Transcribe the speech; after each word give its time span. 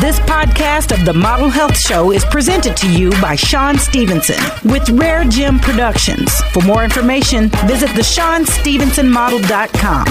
This 0.00 0.20
podcast 0.20 0.96
of 0.96 1.04
the 1.04 1.12
Model 1.12 1.50
Health 1.50 1.76
Show 1.76 2.12
is 2.12 2.24
presented 2.26 2.76
to 2.76 2.88
you 2.88 3.10
by 3.20 3.34
Shawn 3.34 3.76
Stevenson 3.76 4.38
with 4.70 4.88
Rare 4.90 5.24
Gym 5.24 5.58
Productions. 5.58 6.32
For 6.52 6.62
more 6.62 6.84
information, 6.84 7.48
visit 7.66 7.88
the 7.96 8.02
ShawnStevensonModel.com. 8.02 10.04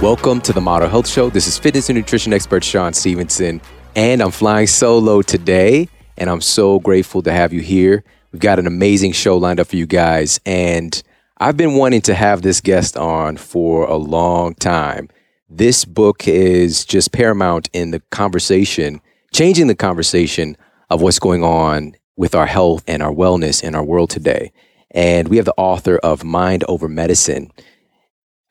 Welcome 0.00 0.40
to 0.42 0.52
the 0.52 0.60
Model 0.60 0.88
Health 0.88 1.08
Show. 1.08 1.30
This 1.30 1.48
is 1.48 1.58
fitness 1.58 1.88
and 1.88 1.98
nutrition 1.98 2.32
expert 2.32 2.62
Shawn 2.62 2.92
Stevenson, 2.92 3.60
and 3.96 4.22
I'm 4.22 4.30
flying 4.30 4.68
solo 4.68 5.20
today, 5.20 5.88
and 6.16 6.30
I'm 6.30 6.42
so 6.42 6.78
grateful 6.78 7.22
to 7.22 7.32
have 7.32 7.52
you 7.52 7.60
here. 7.60 8.04
We've 8.30 8.38
got 8.38 8.60
an 8.60 8.68
amazing 8.68 9.10
show 9.10 9.36
lined 9.36 9.58
up 9.58 9.66
for 9.66 9.74
you 9.74 9.86
guys, 9.86 10.38
and 10.46 11.02
I've 11.38 11.56
been 11.56 11.74
wanting 11.74 12.02
to 12.02 12.14
have 12.14 12.42
this 12.42 12.60
guest 12.60 12.96
on 12.96 13.36
for 13.36 13.84
a 13.86 13.96
long 13.96 14.54
time. 14.54 15.08
This 15.48 15.84
book 15.84 16.26
is 16.26 16.86
just 16.86 17.12
paramount 17.12 17.68
in 17.74 17.90
the 17.90 18.00
conversation, 18.10 19.02
changing 19.32 19.66
the 19.66 19.74
conversation 19.74 20.56
of 20.88 21.02
what's 21.02 21.18
going 21.18 21.44
on 21.44 21.94
with 22.16 22.34
our 22.34 22.46
health 22.46 22.82
and 22.86 23.02
our 23.02 23.12
wellness 23.12 23.62
in 23.62 23.74
our 23.74 23.84
world 23.84 24.08
today. 24.08 24.52
And 24.92 25.28
we 25.28 25.36
have 25.36 25.44
the 25.44 25.54
author 25.58 25.98
of 25.98 26.24
Mind 26.24 26.64
Over 26.66 26.88
Medicine. 26.88 27.50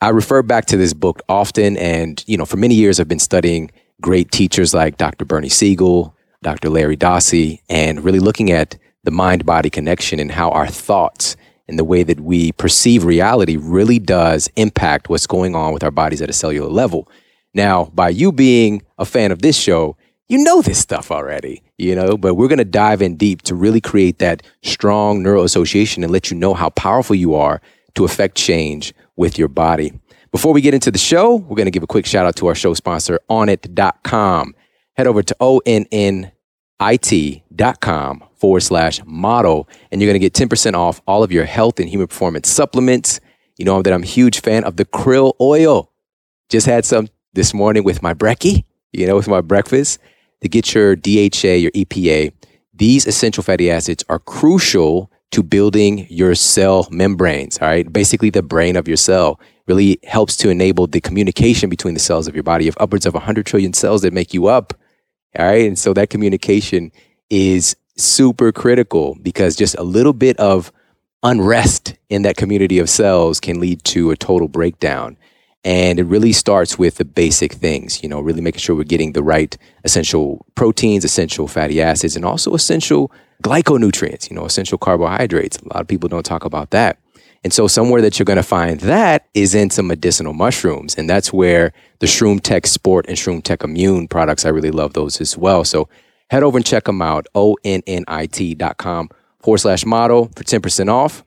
I 0.02 0.09
refer 0.09 0.44
back 0.44 0.66
to 0.66 0.77
this 0.77 0.94
book 0.94 1.21
often, 1.27 1.77
and 1.77 2.23
you 2.27 2.38
know, 2.38 2.45
for 2.45 2.58
many 2.58 2.76
years 2.76 2.99
I've 2.99 3.07
been 3.07 3.18
studying 3.18 3.71
great 3.99 4.32
teachers 4.32 4.73
like 4.73 4.98
Dr. 4.98 5.26
Bernie 5.26 5.49
Siegel, 5.49 6.16
Dr. 6.44 6.70
Larry 6.70 6.98
Dossey, 6.98 7.62
and 7.70 8.04
really 8.04 8.20
looking 8.20 8.52
at 8.52 8.77
the 9.04 9.12
mind 9.12 9.46
body 9.48 9.71
connection 9.71 10.20
and 10.20 10.32
how 10.32 10.52
our 10.52 10.68
thoughts 10.68 11.38
and 11.67 11.80
the 11.80 11.84
way 11.84 12.03
that 12.03 12.20
we 12.20 12.52
perceive 12.53 13.03
reality 13.05 13.58
really 13.58 13.99
does 13.99 14.49
impact 14.55 15.09
what's 15.09 15.27
going 15.27 15.55
on 15.55 15.73
with 15.73 15.84
our 15.84 15.91
bodies 15.91 16.21
at 16.21 16.30
a 16.30 16.34
cellular 16.34 16.70
level. 16.70 17.09
Now, 17.54 17.85
by 17.94 18.09
you 18.09 18.31
being 18.31 18.81
a 18.98 19.05
fan 19.05 19.31
of 19.31 19.41
this 19.41 19.58
show, 19.58 19.95
you 20.27 20.44
know 20.44 20.62
this 20.62 20.79
stuff 20.79 21.12
already, 21.12 21.62
you 21.77 21.96
know, 21.96 22.18
but 22.18 22.35
we're 22.35 22.48
going 22.48 22.57
to 22.57 22.65
dive 22.65 23.01
in 23.01 23.15
deep 23.15 23.41
to 23.43 23.55
really 23.55 23.82
create 23.82 24.20
that 24.20 24.41
strong 24.63 25.21
neural 25.21 25.43
association 25.43 26.04
and 26.04 26.12
let 26.12 26.32
you 26.32 26.38
know 26.38 26.54
how 26.54 26.70
powerful 26.71 27.15
you 27.15 27.35
are 27.35 27.62
to 27.95 28.05
affect 28.05 28.35
change 28.35 28.93
with 29.16 29.38
your 29.38 29.48
body. 29.48 29.93
Before 30.32 30.51
we 30.51 30.62
get 30.62 30.73
into 30.73 30.90
the 30.90 30.98
show, 30.98 31.35
we're 31.35 31.55
going 31.55 31.68
to 31.68 31.71
give 31.71 31.84
a 31.84 31.88
quick 31.88 32.07
shout 32.07 32.26
out 32.26 32.35
to 32.38 32.48
our 32.48 32.55
show 32.55 32.73
sponsor, 32.73 33.20
onnit.com. 33.29 34.55
Head 34.95 35.07
over 35.07 35.21
to 35.21 35.35
onnit.com 36.84 38.23
forward 38.35 38.59
slash 38.59 39.01
model, 39.05 39.70
and 39.91 40.01
you're 40.01 40.09
going 40.09 40.20
to 40.20 40.29
get 40.29 40.34
10% 40.34 40.73
off 40.73 41.01
all 41.07 41.23
of 41.23 41.31
your 41.31 41.45
health 41.45 41.79
and 41.79 41.89
human 41.89 42.07
performance 42.07 42.49
supplements. 42.49 43.20
You 43.57 43.65
know 43.65 43.81
that 43.81 43.93
I'm 43.93 44.03
a 44.03 44.07
huge 44.07 44.41
fan 44.41 44.63
of 44.63 44.76
the 44.76 44.85
krill 44.85 45.34
oil. 45.39 45.91
Just 46.49 46.65
had 46.65 46.85
some 46.85 47.07
this 47.34 47.54
morning 47.54 47.84
with 47.84 48.01
my 48.01 48.13
brekkie, 48.13 48.65
you 48.91 49.07
know, 49.07 49.15
with 49.15 49.27
my 49.27 49.41
breakfast 49.41 49.99
to 50.41 50.49
get 50.49 50.73
your 50.73 50.95
DHA, 50.95 51.54
your 51.55 51.71
EPA. 51.71 52.34
These 52.73 53.07
essential 53.07 53.43
fatty 53.43 53.71
acids 53.71 54.04
are 54.09 54.20
crucial 54.20 55.09
to 55.31 55.41
building 55.41 56.05
your 56.09 56.35
cell 56.35 56.87
membranes, 56.91 57.57
all 57.59 57.67
right? 57.67 57.91
Basically, 57.91 58.29
the 58.29 58.43
brain 58.43 58.76
of 58.76 58.87
your 58.87 58.98
cell 58.98 59.39
really 59.67 59.99
helps 60.04 60.35
to 60.37 60.49
enable 60.49 60.85
the 60.85 61.01
communication 61.01 61.70
between 61.70 61.93
the 61.93 61.99
cells 61.99 62.27
of 62.27 62.35
your 62.35 62.43
body. 62.43 62.65
Have 62.65 62.77
upwards 62.79 63.05
of 63.05 63.13
100 63.13 63.45
trillion 63.45 63.73
cells 63.73 64.01
that 64.01 64.13
make 64.13 64.34
you 64.34 64.47
up, 64.47 64.73
all 65.38 65.45
right? 65.45 65.67
And 65.67 65.78
so 65.78 65.94
that 65.94 66.09
communication 66.09 66.91
is 67.29 67.75
super 67.95 68.51
critical 68.51 69.17
because 69.22 69.56
just 69.56 69.75
a 69.75 69.84
little 69.84 70.13
bit 70.13 70.38
of 70.39 70.72
unrest 71.23 71.95
in 72.09 72.23
that 72.23 72.38
community 72.38 72.79
of 72.79 72.89
cells 72.89 73.39
can 73.39 73.59
lead 73.59 73.84
to 73.85 74.11
a 74.11 74.16
total 74.16 74.47
breakdown. 74.47 75.17
And 75.66 75.97
it 75.97 76.03
really 76.03 76.34
starts 76.34 76.78
with 76.78 76.95
the 76.95 77.06
basic 77.06 77.53
things, 77.53 78.03
you 78.03 78.09
know, 78.09 78.19
really 78.19 78.41
making 78.41 78.59
sure 78.59 78.75
we're 78.75 78.84
getting 78.84 79.13
the 79.13 79.23
right 79.23 79.57
essential 79.85 80.45
proteins, 80.56 81.06
essential 81.06 81.47
fatty 81.47 81.81
acids, 81.81 82.17
and 82.17 82.25
also 82.25 82.53
essential 82.53 83.11
glyconutrients, 83.41 84.29
you 84.29 84.35
know, 84.35 84.45
essential 84.45 84.77
carbohydrates. 84.77 85.57
A 85.59 85.73
lot 85.73 85.81
of 85.81 85.88
people 85.88 86.09
don't 86.09 86.25
talk 86.25 86.43
about 86.43 86.72
that. 86.72 86.97
And 87.43 87.51
so 87.51 87.67
somewhere 87.67 88.01
that 88.01 88.17
you're 88.17 88.25
going 88.25 88.37
to 88.37 88.43
find 88.43 88.79
that 88.81 89.27
is 89.33 89.53
in 89.53 89.69
some 89.69 89.87
medicinal 89.87 90.33
mushrooms. 90.33 90.95
And 90.95 91.09
that's 91.09 91.33
where 91.33 91.73
the 91.99 92.05
Shroom 92.05 92.41
Tech 92.41 92.65
Sport 92.65 93.05
and 93.07 93.17
Shroom 93.17 93.43
Tech 93.43 93.63
Immune 93.63 94.07
products, 94.07 94.45
I 94.45 94.49
really 94.49 94.71
love 94.71 94.93
those 94.93 95.19
as 95.19 95.37
well. 95.37 95.63
So 95.65 95.89
head 96.29 96.43
over 96.43 96.57
and 96.57 96.65
check 96.65 96.85
them 96.85 97.01
out. 97.01 97.27
O-N-N-I-T.com 97.35 99.09
forward 99.39 99.57
slash 99.57 99.85
model 99.85 100.31
for 100.35 100.43
10% 100.43 100.89
off. 100.89 101.23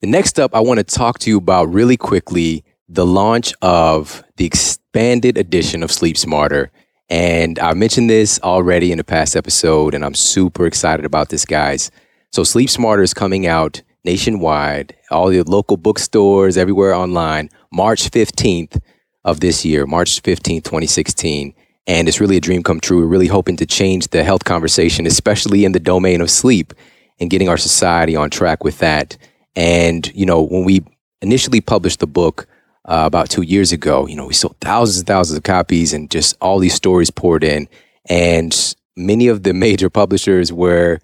The 0.00 0.08
next 0.08 0.40
up, 0.40 0.54
I 0.54 0.60
want 0.60 0.78
to 0.78 0.84
talk 0.84 1.18
to 1.20 1.30
you 1.30 1.38
about 1.38 1.66
really 1.66 1.96
quickly 1.96 2.64
the 2.88 3.06
launch 3.06 3.54
of 3.62 4.24
the 4.36 4.46
expanded 4.46 5.38
edition 5.38 5.82
of 5.82 5.92
Sleep 5.92 6.16
Smarter. 6.16 6.70
And 7.08 7.58
I 7.58 7.74
mentioned 7.74 8.08
this 8.08 8.40
already 8.40 8.90
in 8.90 8.98
the 8.98 9.04
past 9.04 9.36
episode, 9.36 9.94
and 9.94 10.04
I'm 10.04 10.14
super 10.14 10.66
excited 10.66 11.04
about 11.04 11.28
this, 11.28 11.44
guys. 11.44 11.90
So, 12.32 12.42
Sleep 12.42 12.70
Smarter 12.70 13.02
is 13.02 13.12
coming 13.12 13.46
out 13.46 13.82
nationwide, 14.04 14.96
all 15.10 15.28
the 15.28 15.42
local 15.42 15.76
bookstores, 15.76 16.56
everywhere 16.56 16.94
online, 16.94 17.50
March 17.72 18.10
15th 18.10 18.80
of 19.24 19.40
this 19.40 19.64
year, 19.64 19.86
March 19.86 20.22
15th, 20.22 20.64
2016. 20.64 21.54
And 21.86 22.08
it's 22.08 22.20
really 22.20 22.36
a 22.36 22.40
dream 22.40 22.62
come 22.62 22.80
true. 22.80 23.00
We're 23.00 23.06
really 23.06 23.26
hoping 23.26 23.56
to 23.56 23.66
change 23.66 24.08
the 24.08 24.24
health 24.24 24.44
conversation, 24.44 25.06
especially 25.06 25.64
in 25.64 25.72
the 25.72 25.80
domain 25.80 26.20
of 26.20 26.30
sleep 26.30 26.72
and 27.18 27.30
getting 27.30 27.48
our 27.48 27.56
society 27.56 28.16
on 28.16 28.30
track 28.30 28.64
with 28.64 28.78
that. 28.78 29.16
And, 29.56 30.10
you 30.14 30.26
know, 30.26 30.42
when 30.42 30.64
we 30.64 30.84
initially 31.20 31.60
published 31.60 32.00
the 32.00 32.06
book 32.06 32.46
uh, 32.84 33.04
about 33.06 33.30
two 33.30 33.42
years 33.42 33.72
ago, 33.72 34.06
you 34.06 34.16
know, 34.16 34.26
we 34.26 34.34
sold 34.34 34.56
thousands 34.60 34.98
and 34.98 35.06
thousands 35.06 35.36
of 35.36 35.44
copies 35.44 35.92
and 35.92 36.10
just 36.10 36.36
all 36.40 36.58
these 36.58 36.74
stories 36.74 37.10
poured 37.10 37.44
in. 37.44 37.68
And 38.08 38.74
many 38.96 39.28
of 39.28 39.42
the 39.42 39.52
major 39.66 39.90
publishers 39.90 40.52
were 40.52 41.00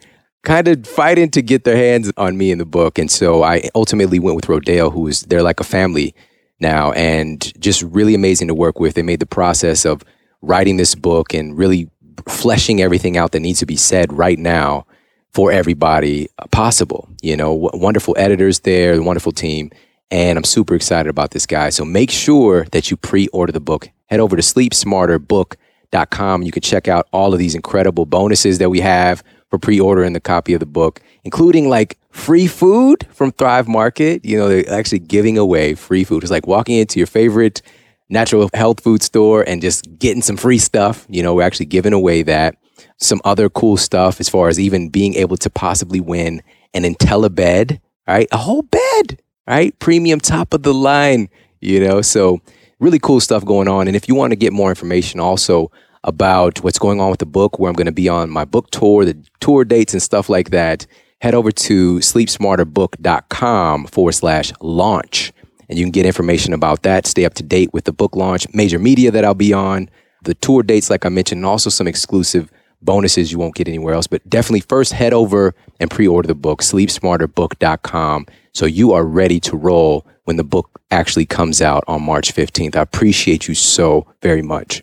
kind 0.48 0.66
of 0.66 0.84
fighting 0.86 1.30
to 1.30 1.42
get 1.42 1.64
their 1.64 1.76
hands 1.76 2.10
on 2.16 2.38
me 2.38 2.50
in 2.50 2.56
the 2.56 2.64
book. 2.64 2.98
And 2.98 3.10
so 3.10 3.42
I 3.42 3.68
ultimately 3.74 4.18
went 4.18 4.34
with 4.34 4.46
Rodale, 4.46 4.90
who 4.90 5.06
is, 5.06 5.20
they're 5.24 5.42
like 5.42 5.60
a 5.60 5.64
family 5.64 6.14
now 6.58 6.90
and 6.92 7.52
just 7.60 7.82
really 7.82 8.14
amazing 8.14 8.48
to 8.48 8.54
work 8.54 8.80
with. 8.80 8.94
They 8.94 9.02
made 9.02 9.20
the 9.20 9.26
process 9.26 9.84
of 9.84 10.02
writing 10.40 10.78
this 10.78 10.94
book 10.94 11.34
and 11.34 11.58
really 11.58 11.90
fleshing 12.26 12.80
everything 12.80 13.18
out 13.18 13.32
that 13.32 13.40
needs 13.40 13.58
to 13.58 13.66
be 13.66 13.76
said 13.76 14.10
right 14.10 14.38
now 14.38 14.86
for 15.34 15.52
everybody 15.52 16.28
possible. 16.50 17.10
You 17.20 17.36
know, 17.36 17.52
w- 17.52 17.84
wonderful 17.84 18.14
editors 18.16 18.60
there, 18.60 19.02
wonderful 19.02 19.32
team. 19.32 19.70
And 20.10 20.38
I'm 20.38 20.44
super 20.44 20.74
excited 20.74 21.10
about 21.10 21.32
this 21.32 21.44
guy. 21.44 21.68
So 21.68 21.84
make 21.84 22.10
sure 22.10 22.64
that 22.72 22.90
you 22.90 22.96
pre 22.96 23.28
order 23.28 23.52
the 23.52 23.60
book. 23.60 23.90
Head 24.06 24.20
over 24.20 24.34
to 24.34 24.40
sleepsmarterbook.com. 24.40 26.42
You 26.42 26.52
can 26.52 26.62
check 26.62 26.88
out 26.88 27.06
all 27.12 27.34
of 27.34 27.38
these 27.38 27.54
incredible 27.54 28.06
bonuses 28.06 28.56
that 28.56 28.70
we 28.70 28.80
have 28.80 29.22
for 29.50 29.58
pre 29.58 29.80
ordering 29.80 30.12
the 30.12 30.20
copy 30.20 30.54
of 30.54 30.60
the 30.60 30.66
book, 30.66 31.00
including 31.24 31.68
like 31.68 31.98
free 32.10 32.46
food 32.46 33.06
from 33.10 33.32
Thrive 33.32 33.68
Market. 33.68 34.24
You 34.24 34.38
know, 34.38 34.48
they're 34.48 34.70
actually 34.70 35.00
giving 35.00 35.38
away 35.38 35.74
free 35.74 36.04
food. 36.04 36.22
It's 36.22 36.30
like 36.30 36.46
walking 36.46 36.76
into 36.76 36.98
your 36.98 37.06
favorite 37.06 37.62
natural 38.08 38.48
health 38.54 38.80
food 38.80 39.02
store 39.02 39.42
and 39.46 39.60
just 39.60 39.98
getting 39.98 40.22
some 40.22 40.36
free 40.36 40.58
stuff. 40.58 41.06
You 41.08 41.22
know, 41.22 41.34
we're 41.34 41.42
actually 41.42 41.66
giving 41.66 41.92
away 41.92 42.22
that. 42.22 42.56
Some 43.00 43.20
other 43.24 43.48
cool 43.48 43.76
stuff 43.76 44.20
as 44.20 44.28
far 44.28 44.48
as 44.48 44.58
even 44.58 44.88
being 44.88 45.14
able 45.14 45.36
to 45.38 45.50
possibly 45.50 46.00
win 46.00 46.42
an 46.74 46.82
IntelliBed, 46.82 47.80
right? 48.08 48.28
A 48.32 48.36
whole 48.36 48.62
bed, 48.62 49.20
right? 49.46 49.76
Premium 49.78 50.20
top 50.20 50.52
of 50.52 50.62
the 50.62 50.74
line, 50.74 51.28
you 51.60 51.80
know? 51.80 52.02
So 52.02 52.40
really 52.80 52.98
cool 52.98 53.20
stuff 53.20 53.44
going 53.44 53.68
on. 53.68 53.86
And 53.86 53.96
if 53.96 54.08
you 54.08 54.14
want 54.14 54.32
to 54.32 54.36
get 54.36 54.52
more 54.52 54.68
information 54.68 55.20
also 55.20 55.70
about 56.04 56.62
what's 56.62 56.78
going 56.78 57.00
on 57.00 57.10
with 57.10 57.20
the 57.20 57.26
book, 57.26 57.58
where 57.58 57.68
I'm 57.68 57.76
going 57.76 57.86
to 57.86 57.92
be 57.92 58.08
on 58.08 58.30
my 58.30 58.44
book 58.44 58.70
tour, 58.70 59.04
the 59.04 59.16
tour 59.40 59.64
dates 59.64 59.92
and 59.92 60.02
stuff 60.02 60.28
like 60.28 60.50
that, 60.50 60.86
head 61.20 61.34
over 61.34 61.50
to 61.50 61.98
sleepsmarterbook.com 61.98 63.86
forward 63.86 64.12
slash 64.12 64.52
launch 64.60 65.32
and 65.68 65.78
you 65.78 65.84
can 65.84 65.92
get 65.92 66.06
information 66.06 66.52
about 66.52 66.82
that. 66.82 67.06
Stay 67.06 67.24
up 67.24 67.34
to 67.34 67.42
date 67.42 67.72
with 67.72 67.84
the 67.84 67.92
book 67.92 68.16
launch, 68.16 68.46
major 68.54 68.78
media 68.78 69.10
that 69.10 69.24
I'll 69.24 69.34
be 69.34 69.52
on, 69.52 69.90
the 70.22 70.34
tour 70.34 70.62
dates, 70.62 70.90
like 70.90 71.04
I 71.04 71.08
mentioned, 71.08 71.40
and 71.40 71.46
also 71.46 71.70
some 71.70 71.86
exclusive 71.86 72.50
bonuses 72.80 73.32
you 73.32 73.38
won't 73.38 73.54
get 73.54 73.68
anywhere 73.68 73.94
else. 73.94 74.06
But 74.06 74.28
definitely 74.28 74.60
first 74.60 74.92
head 74.92 75.12
over 75.12 75.54
and 75.80 75.90
pre 75.90 76.08
order 76.08 76.26
the 76.26 76.34
book, 76.34 76.62
sleepsmarterbook.com, 76.62 78.26
so 78.52 78.66
you 78.66 78.92
are 78.92 79.04
ready 79.04 79.40
to 79.40 79.56
roll 79.56 80.06
when 80.24 80.36
the 80.36 80.44
book 80.44 80.80
actually 80.90 81.26
comes 81.26 81.62
out 81.62 81.84
on 81.86 82.02
March 82.02 82.34
15th. 82.34 82.76
I 82.76 82.80
appreciate 82.80 83.46
you 83.46 83.54
so 83.54 84.06
very 84.22 84.42
much. 84.42 84.82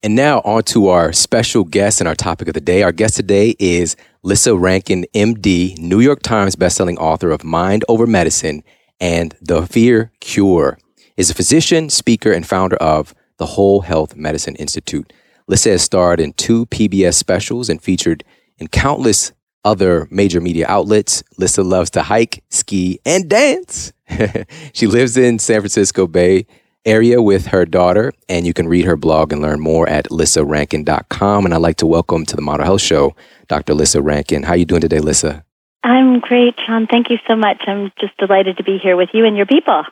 And 0.00 0.14
now 0.14 0.38
on 0.44 0.62
to 0.64 0.88
our 0.88 1.12
special 1.12 1.64
guest 1.64 2.00
and 2.00 2.06
our 2.06 2.14
topic 2.14 2.46
of 2.46 2.54
the 2.54 2.60
day. 2.60 2.84
Our 2.84 2.92
guest 2.92 3.16
today 3.16 3.56
is 3.58 3.96
Lissa 4.22 4.56
Rankin, 4.56 5.06
MD, 5.12 5.76
New 5.76 5.98
York 5.98 6.22
Times 6.22 6.54
bestselling 6.54 6.96
author 6.98 7.32
of 7.32 7.42
Mind 7.42 7.84
Over 7.88 8.06
Medicine 8.06 8.62
and 9.00 9.34
The 9.42 9.66
Fear 9.66 10.12
Cure, 10.20 10.78
is 11.16 11.30
a 11.30 11.34
physician, 11.34 11.90
speaker, 11.90 12.30
and 12.30 12.46
founder 12.46 12.76
of 12.76 13.12
the 13.38 13.46
Whole 13.46 13.80
Health 13.80 14.14
Medicine 14.14 14.54
Institute. 14.54 15.12
Lissa 15.48 15.70
has 15.70 15.82
starred 15.82 16.20
in 16.20 16.32
two 16.34 16.66
PBS 16.66 17.14
specials 17.14 17.68
and 17.68 17.82
featured 17.82 18.22
in 18.58 18.68
countless 18.68 19.32
other 19.64 20.06
major 20.12 20.40
media 20.40 20.66
outlets. 20.68 21.24
Lissa 21.38 21.64
loves 21.64 21.90
to 21.90 22.02
hike, 22.02 22.44
ski, 22.50 23.00
and 23.04 23.28
dance. 23.28 23.92
she 24.72 24.86
lives 24.86 25.16
in 25.16 25.40
San 25.40 25.60
Francisco 25.60 26.06
Bay 26.06 26.46
area 26.88 27.20
with 27.20 27.46
her 27.48 27.66
daughter, 27.66 28.12
and 28.28 28.46
you 28.46 28.54
can 28.54 28.66
read 28.66 28.86
her 28.86 28.96
blog 28.96 29.32
and 29.32 29.42
learn 29.42 29.60
more 29.60 29.86
at 29.88 30.06
lissarankin.com. 30.06 31.44
And 31.44 31.54
I'd 31.54 31.58
like 31.58 31.76
to 31.76 31.86
welcome 31.86 32.24
to 32.24 32.34
the 32.34 32.42
Model 32.42 32.64
Health 32.64 32.80
Show 32.80 33.14
Dr. 33.46 33.74
Lissa 33.74 34.00
Rankin. 34.00 34.42
How 34.42 34.54
are 34.54 34.56
you 34.56 34.64
doing 34.64 34.80
today, 34.80 34.98
Lissa? 34.98 35.44
I'm 35.84 36.18
great, 36.20 36.54
Shawn. 36.66 36.86
Thank 36.86 37.10
you 37.10 37.18
so 37.28 37.36
much. 37.36 37.62
I'm 37.66 37.92
just 38.00 38.16
delighted 38.16 38.56
to 38.56 38.64
be 38.64 38.78
here 38.78 38.96
with 38.96 39.10
you 39.12 39.26
and 39.26 39.36
your 39.36 39.46
people. 39.46 39.84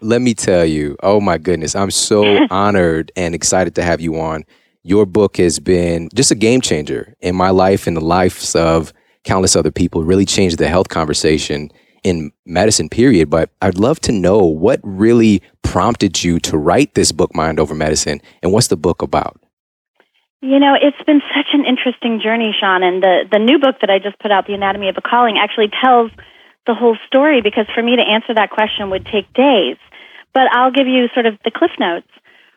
Let 0.00 0.20
me 0.20 0.34
tell 0.34 0.64
you, 0.64 0.96
oh 1.02 1.20
my 1.20 1.38
goodness, 1.38 1.74
I'm 1.74 1.90
so 1.90 2.46
honored 2.50 3.10
and 3.16 3.34
excited 3.34 3.74
to 3.76 3.82
have 3.82 4.00
you 4.00 4.20
on. 4.20 4.44
Your 4.82 5.06
book 5.06 5.38
has 5.38 5.58
been 5.58 6.10
just 6.14 6.30
a 6.30 6.34
game 6.34 6.60
changer 6.60 7.14
in 7.20 7.34
my 7.34 7.50
life 7.50 7.86
and 7.86 7.96
the 7.96 8.04
lives 8.04 8.54
of 8.54 8.92
countless 9.24 9.56
other 9.56 9.70
people. 9.70 10.04
really 10.04 10.26
changed 10.26 10.58
the 10.58 10.68
health 10.68 10.88
conversation 10.88 11.70
in 12.02 12.30
medicine, 12.44 12.90
period. 12.90 13.30
But 13.30 13.50
I'd 13.62 13.78
love 13.78 13.98
to 14.00 14.12
know 14.12 14.44
what 14.44 14.78
really 14.82 15.42
prompted 15.64 16.22
you 16.22 16.38
to 16.40 16.56
write 16.56 16.94
this 16.94 17.10
book, 17.10 17.34
Mind 17.34 17.58
Over 17.58 17.74
Medicine, 17.74 18.20
and 18.42 18.52
what's 18.52 18.68
the 18.68 18.76
book 18.76 19.02
about? 19.02 19.40
You 20.40 20.60
know, 20.60 20.74
it's 20.80 21.02
been 21.06 21.22
such 21.34 21.48
an 21.54 21.64
interesting 21.64 22.20
journey, 22.22 22.54
Shawn. 22.58 22.82
And 22.82 23.02
the, 23.02 23.24
the 23.32 23.38
new 23.38 23.58
book 23.58 23.76
that 23.80 23.88
I 23.88 23.98
just 23.98 24.18
put 24.18 24.30
out, 24.30 24.46
The 24.46 24.52
Anatomy 24.52 24.90
of 24.90 24.96
a 24.98 25.00
Calling, 25.00 25.38
actually 25.38 25.70
tells 25.82 26.10
the 26.66 26.74
whole 26.74 26.96
story 27.06 27.40
because 27.40 27.66
for 27.74 27.82
me 27.82 27.96
to 27.96 28.02
answer 28.02 28.34
that 28.34 28.50
question 28.50 28.90
would 28.90 29.06
take 29.06 29.32
days. 29.32 29.78
But 30.34 30.52
I'll 30.52 30.70
give 30.70 30.86
you 30.86 31.08
sort 31.14 31.24
of 31.24 31.38
the 31.44 31.50
cliff 31.50 31.72
notes, 31.80 32.08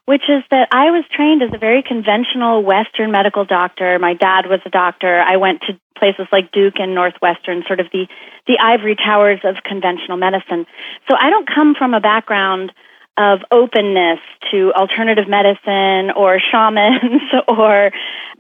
which 0.04 0.24
is 0.28 0.44
that 0.52 0.68
I 0.72 0.92
was 0.92 1.06
trained 1.16 1.44
as 1.44 1.54
a 1.54 1.58
very 1.58 1.82
conventional 1.82 2.62
Western 2.62 3.12
medical 3.12 3.46
doctor. 3.46 3.98
My 4.00 4.16
dad 4.16 4.48
was 4.48 4.60
a 4.66 4.70
doctor. 4.70 5.20
I 5.20 5.38
went 5.38 5.62
to 5.62 5.80
places 5.98 6.28
like 6.32 6.52
Duke 6.52 6.80
and 6.80 6.94
Northwestern, 6.94 7.64
sort 7.68 7.80
of 7.80 7.88
the, 7.92 8.08
the 8.48 8.60
ivory 8.60 8.96
towers 8.96 9.40
of 9.44 9.64
conventional 9.64 10.18
medicine. 10.18 10.66
So 11.10 11.16
I 11.18 11.30
don't 11.30 11.48
come 11.48 11.74
from 11.74 11.94
a 11.94 12.02
background 12.02 12.74
of 13.18 13.40
openness 13.52 14.20
to 14.52 14.72
alternative 14.74 15.28
medicine 15.28 16.12
or 16.16 16.40
shamans 16.40 17.22
or, 17.48 17.92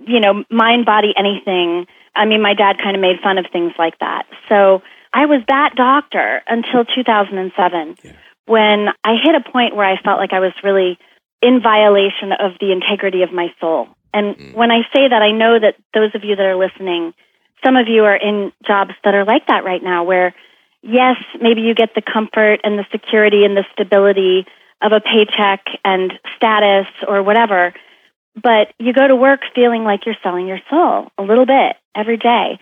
you 0.05 0.19
know, 0.19 0.43
mind, 0.51 0.85
body, 0.85 1.13
anything. 1.17 1.87
I 2.15 2.25
mean, 2.25 2.41
my 2.41 2.53
dad 2.53 2.77
kind 2.81 2.95
of 2.95 3.01
made 3.01 3.19
fun 3.21 3.37
of 3.37 3.45
things 3.51 3.73
like 3.79 3.97
that. 3.99 4.23
So 4.49 4.81
I 5.13 5.25
was 5.25 5.41
that 5.47 5.75
doctor 5.75 6.41
until 6.47 6.85
2007 6.85 7.97
yeah. 8.03 8.11
when 8.45 8.87
I 9.03 9.15
hit 9.21 9.35
a 9.35 9.51
point 9.51 9.75
where 9.75 9.85
I 9.85 9.99
felt 10.01 10.19
like 10.19 10.33
I 10.33 10.39
was 10.39 10.53
really 10.63 10.99
in 11.41 11.61
violation 11.61 12.31
of 12.31 12.53
the 12.59 12.71
integrity 12.71 13.23
of 13.23 13.31
my 13.31 13.47
soul. 13.59 13.87
And 14.13 14.35
mm. 14.35 14.53
when 14.55 14.71
I 14.71 14.81
say 14.93 15.07
that, 15.09 15.21
I 15.21 15.31
know 15.31 15.59
that 15.59 15.75
those 15.93 16.11
of 16.13 16.23
you 16.23 16.35
that 16.35 16.45
are 16.45 16.55
listening, 16.55 17.13
some 17.65 17.75
of 17.75 17.87
you 17.87 18.03
are 18.05 18.15
in 18.15 18.51
jobs 18.65 18.91
that 19.03 19.13
are 19.13 19.25
like 19.25 19.47
that 19.47 19.63
right 19.63 19.81
now, 19.81 20.03
where 20.03 20.33
yes, 20.81 21.17
maybe 21.41 21.61
you 21.61 21.75
get 21.75 21.95
the 21.95 22.01
comfort 22.01 22.61
and 22.63 22.77
the 22.77 22.85
security 22.91 23.43
and 23.43 23.55
the 23.57 23.65
stability 23.73 24.45
of 24.81 24.91
a 24.91 25.01
paycheck 25.01 25.65
and 25.83 26.13
status 26.35 26.87
or 27.07 27.23
whatever, 27.23 27.73
but 28.41 28.73
you 28.79 28.93
go 28.93 29.07
to 29.07 29.15
work 29.15 29.41
feeling 29.55 29.83
like 29.83 30.05
you're 30.05 30.21
selling 30.21 30.47
your 30.47 30.59
soul 30.69 31.09
a 31.17 31.23
little 31.23 31.45
bit 31.45 31.75
every 31.95 32.17
day. 32.17 32.59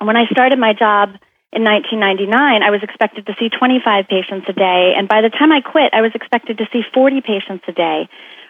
And 0.00 0.06
when 0.06 0.16
I 0.16 0.26
started 0.30 0.58
my 0.58 0.72
job 0.72 1.10
in 1.52 1.64
1999, 1.64 2.62
I 2.62 2.70
was 2.70 2.82
expected 2.82 3.26
to 3.26 3.34
see 3.38 3.48
25 3.48 4.06
patients 4.08 4.46
a 4.48 4.52
day. 4.52 4.94
And 4.96 5.08
by 5.08 5.22
the 5.22 5.30
time 5.30 5.50
I 5.52 5.60
quit, 5.60 5.94
I 5.94 6.02
was 6.02 6.12
expected 6.14 6.58
to 6.58 6.68
see 6.72 6.82
40 6.94 7.20
patients 7.22 7.64
a 7.66 7.72
day, 7.72 8.08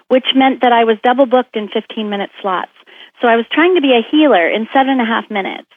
which 0.09 0.27
meant 0.35 0.61
that 0.63 0.73
I 0.73 0.85
was 0.85 0.99
double 1.03 1.27
booked 1.27 1.57
in 1.57 1.69
15 1.69 2.11
minute 2.11 2.31
slots. 2.43 2.73
So 3.23 3.29
I 3.29 3.37
was 3.37 3.47
trying 3.51 3.77
to 3.77 3.81
be 3.81 3.93
a 3.93 4.05
healer 4.11 4.49
in 4.49 4.69
seven 4.75 4.93
and 4.93 5.01
a 5.01 5.07
half 5.07 5.31
minutes. 5.31 5.71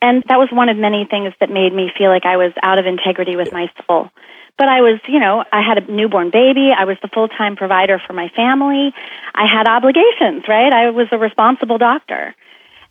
And 0.00 0.22
that 0.28 0.38
was 0.38 0.48
one 0.52 0.68
of 0.68 0.76
many 0.76 1.06
things 1.10 1.34
that 1.40 1.50
made 1.50 1.74
me 1.74 1.90
feel 1.98 2.08
like 2.08 2.24
I 2.24 2.36
was 2.36 2.52
out 2.62 2.78
of 2.78 2.86
integrity 2.86 3.36
with 3.36 3.52
my 3.52 3.68
soul. 3.86 4.10
But 4.58 4.68
I 4.68 4.80
was, 4.80 4.98
you 5.06 5.20
know, 5.20 5.44
I 5.52 5.62
had 5.62 5.78
a 5.78 5.90
newborn 5.90 6.30
baby. 6.30 6.70
I 6.76 6.84
was 6.84 6.96
the 7.00 7.08
full 7.08 7.28
time 7.28 7.54
provider 7.54 8.02
for 8.04 8.12
my 8.12 8.28
family. 8.34 8.92
I 9.34 9.46
had 9.46 9.68
obligations, 9.68 10.44
right? 10.48 10.72
I 10.72 10.90
was 10.90 11.06
a 11.12 11.18
responsible 11.18 11.78
doctor. 11.78 12.34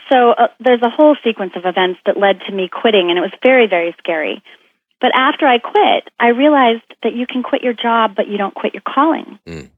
So 0.10 0.32
uh, 0.32 0.48
there's 0.60 0.82
a 0.82 0.90
whole 0.90 1.18
sequence 1.24 1.54
of 1.56 1.66
events 1.66 2.00
that 2.06 2.18
led 2.18 2.40
to 2.48 2.52
me 2.54 2.70
quitting, 2.72 3.10
and 3.10 3.18
it 3.18 3.22
was 3.22 3.34
very, 3.44 3.68
very 3.68 3.94
scary. 4.00 4.42
But 5.02 5.12
after 5.14 5.46
I 5.46 5.60
quit, 5.60 6.10
I 6.20 6.30
realized 6.30 6.88
that 7.04 7.14
you 7.14 7.28
can 7.28 7.44
quit 7.44 7.62
your 7.62 7.74
job, 7.74 8.16
but 8.16 8.28
you 8.28 8.38
don't 8.38 8.56
quit 8.56 8.74
your 8.74 8.84
calling. 8.88 9.38
Mm. 9.46 9.70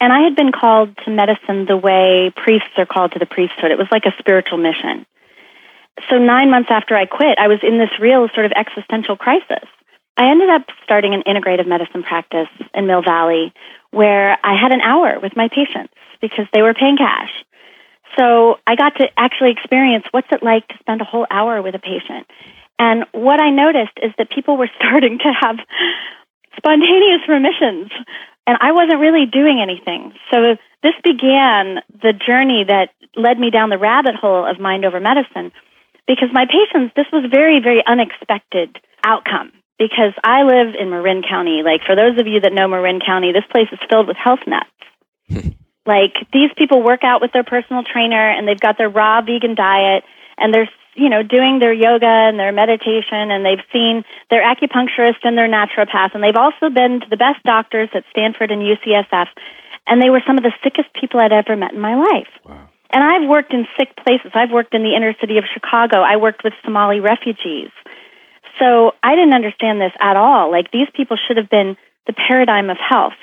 And 0.00 0.12
I 0.12 0.20
had 0.20 0.36
been 0.36 0.52
called 0.52 0.96
to 1.04 1.10
medicine 1.10 1.66
the 1.66 1.76
way 1.76 2.32
priests 2.34 2.70
are 2.76 2.86
called 2.86 3.12
to 3.12 3.18
the 3.18 3.26
priesthood. 3.26 3.72
It 3.72 3.78
was 3.78 3.88
like 3.90 4.04
a 4.06 4.14
spiritual 4.18 4.58
mission. 4.58 5.04
So 6.08 6.18
nine 6.18 6.50
months 6.50 6.70
after 6.70 6.94
I 6.94 7.06
quit, 7.06 7.38
I 7.38 7.48
was 7.48 7.58
in 7.62 7.78
this 7.78 7.90
real 8.00 8.28
sort 8.32 8.46
of 8.46 8.52
existential 8.54 9.16
crisis. 9.16 9.66
I 10.18 10.30
ended 10.30 10.50
up 10.50 10.62
starting 10.82 11.14
an 11.14 11.22
integrative 11.22 11.68
medicine 11.68 12.02
practice 12.02 12.48
in 12.74 12.88
Mill 12.88 13.02
Valley 13.02 13.54
where 13.92 14.36
I 14.42 14.60
had 14.60 14.72
an 14.72 14.80
hour 14.80 15.20
with 15.22 15.36
my 15.36 15.48
patients 15.48 15.94
because 16.20 16.46
they 16.52 16.60
were 16.60 16.74
paying 16.74 16.96
cash. 16.96 17.30
So 18.18 18.58
I 18.66 18.74
got 18.74 18.96
to 18.96 19.06
actually 19.16 19.52
experience 19.52 20.04
what's 20.10 20.26
it 20.32 20.42
like 20.42 20.66
to 20.68 20.74
spend 20.80 21.00
a 21.00 21.04
whole 21.04 21.24
hour 21.30 21.62
with 21.62 21.76
a 21.76 21.78
patient. 21.78 22.26
And 22.80 23.04
what 23.12 23.40
I 23.40 23.50
noticed 23.50 23.94
is 24.02 24.10
that 24.18 24.28
people 24.30 24.56
were 24.56 24.68
starting 24.76 25.18
to 25.18 25.32
have 25.40 25.56
spontaneous 26.56 27.22
remissions 27.28 27.92
and 28.48 28.58
I 28.60 28.72
wasn't 28.72 28.98
really 28.98 29.26
doing 29.26 29.60
anything. 29.62 30.14
So 30.32 30.56
this 30.82 30.94
began 31.04 31.78
the 32.02 32.12
journey 32.12 32.64
that 32.66 32.90
led 33.14 33.38
me 33.38 33.50
down 33.50 33.70
the 33.70 33.78
rabbit 33.78 34.16
hole 34.16 34.44
of 34.44 34.58
mind 34.58 34.84
over 34.84 34.98
medicine 34.98 35.52
because 36.08 36.30
my 36.32 36.46
patients, 36.46 36.92
this 36.96 37.06
was 37.12 37.30
very, 37.30 37.60
very 37.62 37.84
unexpected 37.86 38.80
outcome 39.04 39.52
because 39.78 40.12
I 40.22 40.42
live 40.42 40.74
in 40.78 40.90
Marin 40.90 41.22
County. 41.22 41.62
Like, 41.64 41.82
for 41.86 41.94
those 41.94 42.18
of 42.18 42.26
you 42.26 42.40
that 42.40 42.52
know 42.52 42.68
Marin 42.68 43.00
County, 43.00 43.32
this 43.32 43.46
place 43.50 43.68
is 43.72 43.78
filled 43.90 44.08
with 44.08 44.16
health 44.16 44.40
nuts. 44.46 44.70
Hmm. 45.28 45.54
like, 45.86 46.14
these 46.32 46.50
people 46.56 46.82
work 46.82 47.04
out 47.04 47.20
with 47.20 47.32
their 47.32 47.44
personal 47.44 47.82
trainer 47.84 48.30
and 48.30 48.46
they've 48.46 48.60
got 48.60 48.76
their 48.78 48.90
raw 48.90 49.22
vegan 49.22 49.54
diet 49.54 50.04
and 50.36 50.52
they're, 50.52 50.68
you 50.94 51.08
know, 51.08 51.22
doing 51.22 51.58
their 51.58 51.72
yoga 51.72 52.06
and 52.06 52.38
their 52.38 52.52
meditation 52.52 53.30
and 53.30 53.46
they've 53.46 53.64
seen 53.72 54.04
their 54.30 54.42
acupuncturist 54.42 55.22
and 55.22 55.38
their 55.38 55.48
naturopath 55.48 56.14
and 56.14 56.22
they've 56.22 56.36
also 56.36 56.68
been 56.68 57.00
to 57.00 57.06
the 57.08 57.16
best 57.16 57.42
doctors 57.44 57.88
at 57.94 58.04
Stanford 58.10 58.50
and 58.50 58.62
UCSF 58.62 59.28
and 59.88 60.02
they 60.02 60.10
were 60.10 60.22
some 60.26 60.36
of 60.36 60.44
the 60.44 60.52
sickest 60.62 60.92
people 60.92 61.18
I'd 61.18 61.32
ever 61.32 61.56
met 61.56 61.72
in 61.72 61.80
my 61.80 61.96
life. 61.96 62.28
Wow. 62.44 62.68
And 62.90 63.04
I've 63.04 63.28
worked 63.28 63.52
in 63.52 63.66
sick 63.78 63.94
places. 63.96 64.32
I've 64.34 64.50
worked 64.50 64.74
in 64.74 64.82
the 64.82 64.94
inner 64.94 65.14
city 65.20 65.36
of 65.38 65.44
Chicago. 65.52 66.00
I 66.00 66.16
worked 66.16 66.44
with 66.44 66.54
Somali 66.64 67.00
refugees. 67.00 67.70
So 68.58 68.92
I 69.02 69.14
didn't 69.14 69.34
understand 69.34 69.80
this 69.80 69.92
at 70.00 70.16
all. 70.16 70.50
Like 70.50 70.70
these 70.70 70.88
people 70.94 71.16
should 71.16 71.36
have 71.36 71.50
been 71.50 71.76
the 72.06 72.12
paradigm 72.12 72.70
of 72.70 72.76
health. 72.78 73.18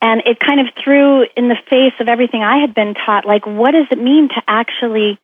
And 0.00 0.22
it 0.26 0.38
kind 0.38 0.60
of 0.60 0.66
threw 0.82 1.24
in 1.36 1.48
the 1.48 1.56
face 1.68 1.94
of 1.98 2.08
everything 2.08 2.42
I 2.42 2.58
had 2.58 2.72
been 2.72 2.94
taught, 2.94 3.26
like, 3.26 3.46
what 3.46 3.72
does 3.72 3.86
it 3.90 3.98
mean 3.98 4.28
to 4.28 4.42
actually 4.46 5.18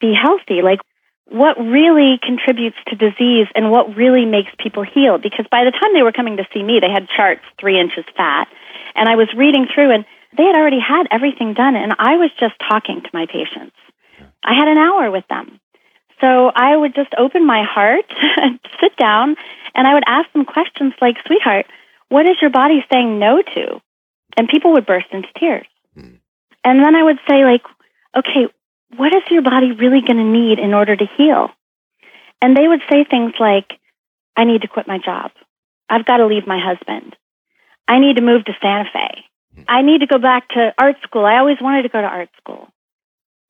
be 0.00 0.14
healthy? 0.14 0.62
Like, 0.62 0.78
what 1.28 1.58
really 1.58 2.20
contributes 2.22 2.76
to 2.86 2.94
disease 2.94 3.48
and 3.56 3.70
what 3.70 3.96
really 3.96 4.24
makes 4.24 4.50
people 4.62 4.84
heal? 4.84 5.18
Because 5.18 5.46
by 5.50 5.64
the 5.64 5.72
time 5.72 5.92
they 5.92 6.02
were 6.02 6.12
coming 6.12 6.36
to 6.36 6.46
see 6.54 6.62
me, 6.62 6.78
they 6.80 6.90
had 6.90 7.08
charts 7.08 7.42
three 7.58 7.80
inches 7.80 8.04
fat. 8.16 8.46
And 8.94 9.08
I 9.08 9.16
was 9.16 9.28
reading 9.36 9.66
through 9.74 9.90
and 9.90 10.04
they 10.38 10.44
had 10.44 10.56
already 10.56 10.78
had 10.78 11.08
everything 11.10 11.54
done. 11.54 11.74
And 11.74 11.92
I 11.98 12.16
was 12.16 12.30
just 12.38 12.54
talking 12.70 13.02
to 13.02 13.10
my 13.12 13.26
patients. 13.26 13.74
I 14.44 14.54
had 14.54 14.68
an 14.68 14.78
hour 14.78 15.10
with 15.10 15.26
them. 15.28 15.58
So 16.20 16.50
I 16.54 16.76
would 16.76 16.94
just 16.94 17.12
open 17.18 17.46
my 17.46 17.62
heart, 17.62 18.04
and 18.36 18.58
sit 18.80 18.96
down, 18.96 19.36
and 19.74 19.86
I 19.86 19.94
would 19.94 20.04
ask 20.06 20.32
them 20.32 20.44
questions 20.44 20.94
like, 21.00 21.16
sweetheart, 21.26 21.66
what 22.08 22.26
is 22.26 22.36
your 22.40 22.50
body 22.50 22.84
saying 22.90 23.18
no 23.18 23.42
to? 23.42 23.80
And 24.36 24.48
people 24.48 24.72
would 24.72 24.86
burst 24.86 25.06
into 25.12 25.28
tears. 25.38 25.66
Mm. 25.96 26.18
And 26.64 26.84
then 26.84 26.94
I 26.94 27.02
would 27.02 27.18
say, 27.28 27.44
like, 27.44 27.62
okay, 28.16 28.46
what 28.96 29.14
is 29.14 29.22
your 29.30 29.42
body 29.42 29.72
really 29.72 30.00
going 30.00 30.18
to 30.18 30.24
need 30.24 30.58
in 30.58 30.72
order 30.72 30.96
to 30.96 31.06
heal? 31.16 31.50
And 32.40 32.56
they 32.56 32.68
would 32.68 32.82
say 32.90 33.04
things 33.04 33.32
like, 33.38 33.72
I 34.36 34.44
need 34.44 34.62
to 34.62 34.68
quit 34.68 34.86
my 34.86 34.98
job. 34.98 35.32
I've 35.88 36.04
got 36.04 36.18
to 36.18 36.26
leave 36.26 36.46
my 36.46 36.58
husband. 36.58 37.16
I 37.88 37.98
need 37.98 38.16
to 38.16 38.22
move 38.22 38.44
to 38.44 38.52
Santa 38.60 38.88
Fe. 38.92 39.24
Hmm. 39.54 39.62
I 39.68 39.82
need 39.82 40.00
to 40.00 40.06
go 40.06 40.18
back 40.18 40.48
to 40.50 40.74
art 40.78 40.96
school. 41.02 41.24
I 41.24 41.38
always 41.38 41.58
wanted 41.60 41.82
to 41.82 41.88
go 41.88 42.00
to 42.00 42.06
art 42.06 42.30
school 42.38 42.68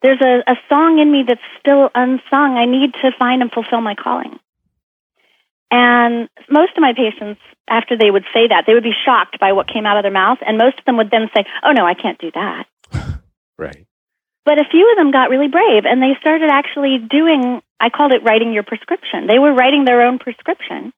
there's 0.07 0.23
a, 0.23 0.53
a 0.53 0.55
song 0.69 1.01
in 1.01 1.11
me 1.11 1.25
that's 1.27 1.43
still 1.59 1.91
unsung. 1.93 2.55
I 2.55 2.65
need 2.67 2.95
to 3.03 3.11
find 3.19 3.43
and 3.43 3.51
fulfill 3.51 3.81
my 3.81 3.97
calling. 3.97 4.39
And 5.69 6.29
most 6.49 6.79
of 6.79 6.81
my 6.81 6.93
patients, 6.95 7.41
after 7.69 7.99
they 7.99 8.09
would 8.09 8.23
say 8.33 8.47
that, 8.47 8.65
they 8.67 8.75
would 8.75 8.87
be 8.87 8.95
shocked 9.05 9.41
by 9.41 9.51
what 9.51 9.67
came 9.67 9.85
out 9.85 9.97
of 9.97 10.05
their 10.05 10.13
mouth. 10.13 10.39
And 10.47 10.59
most 10.59 10.79
of 10.79 10.85
them 10.85 10.97
would 10.99 11.11
then 11.11 11.29
say, 11.35 11.43
Oh, 11.65 11.73
no, 11.73 11.85
I 11.85 11.95
can't 11.95 12.19
do 12.21 12.31
that. 12.31 12.67
right. 13.59 13.85
But 14.45 14.61
a 14.61 14.71
few 14.71 14.89
of 14.93 14.97
them 14.97 15.11
got 15.11 15.29
really 15.29 15.49
brave 15.49 15.83
and 15.91 16.01
they 16.01 16.15
started 16.21 16.51
actually 16.51 16.99
doing, 17.03 17.61
I 17.81 17.91
called 17.91 18.15
it 18.15 18.23
writing 18.23 18.53
your 18.53 18.63
prescription. 18.63 19.27
They 19.27 19.41
were 19.41 19.53
writing 19.53 19.85
their 19.85 20.07
own 20.07 20.21
prescription. 20.21 20.93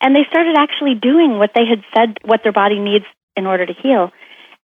And 0.00 0.16
they 0.16 0.24
started 0.30 0.56
actually 0.56 0.94
doing 0.94 1.36
what 1.36 1.52
they 1.54 1.66
had 1.68 1.84
said, 1.94 2.16
what 2.24 2.40
their 2.42 2.52
body 2.52 2.78
needs 2.78 3.04
in 3.36 3.46
order 3.46 3.66
to 3.66 3.74
heal. 3.74 4.10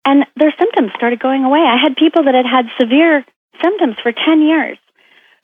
And 0.04 0.26
their 0.36 0.52
symptoms 0.58 0.92
started 0.98 1.20
going 1.20 1.46
away. 1.46 1.62
I 1.62 1.78
had 1.78 1.96
people 1.96 2.24
that 2.24 2.34
had 2.34 2.50
had 2.50 2.66
severe 2.82 3.24
symptoms 3.62 3.96
for 4.02 4.12
10 4.12 4.42
years 4.42 4.78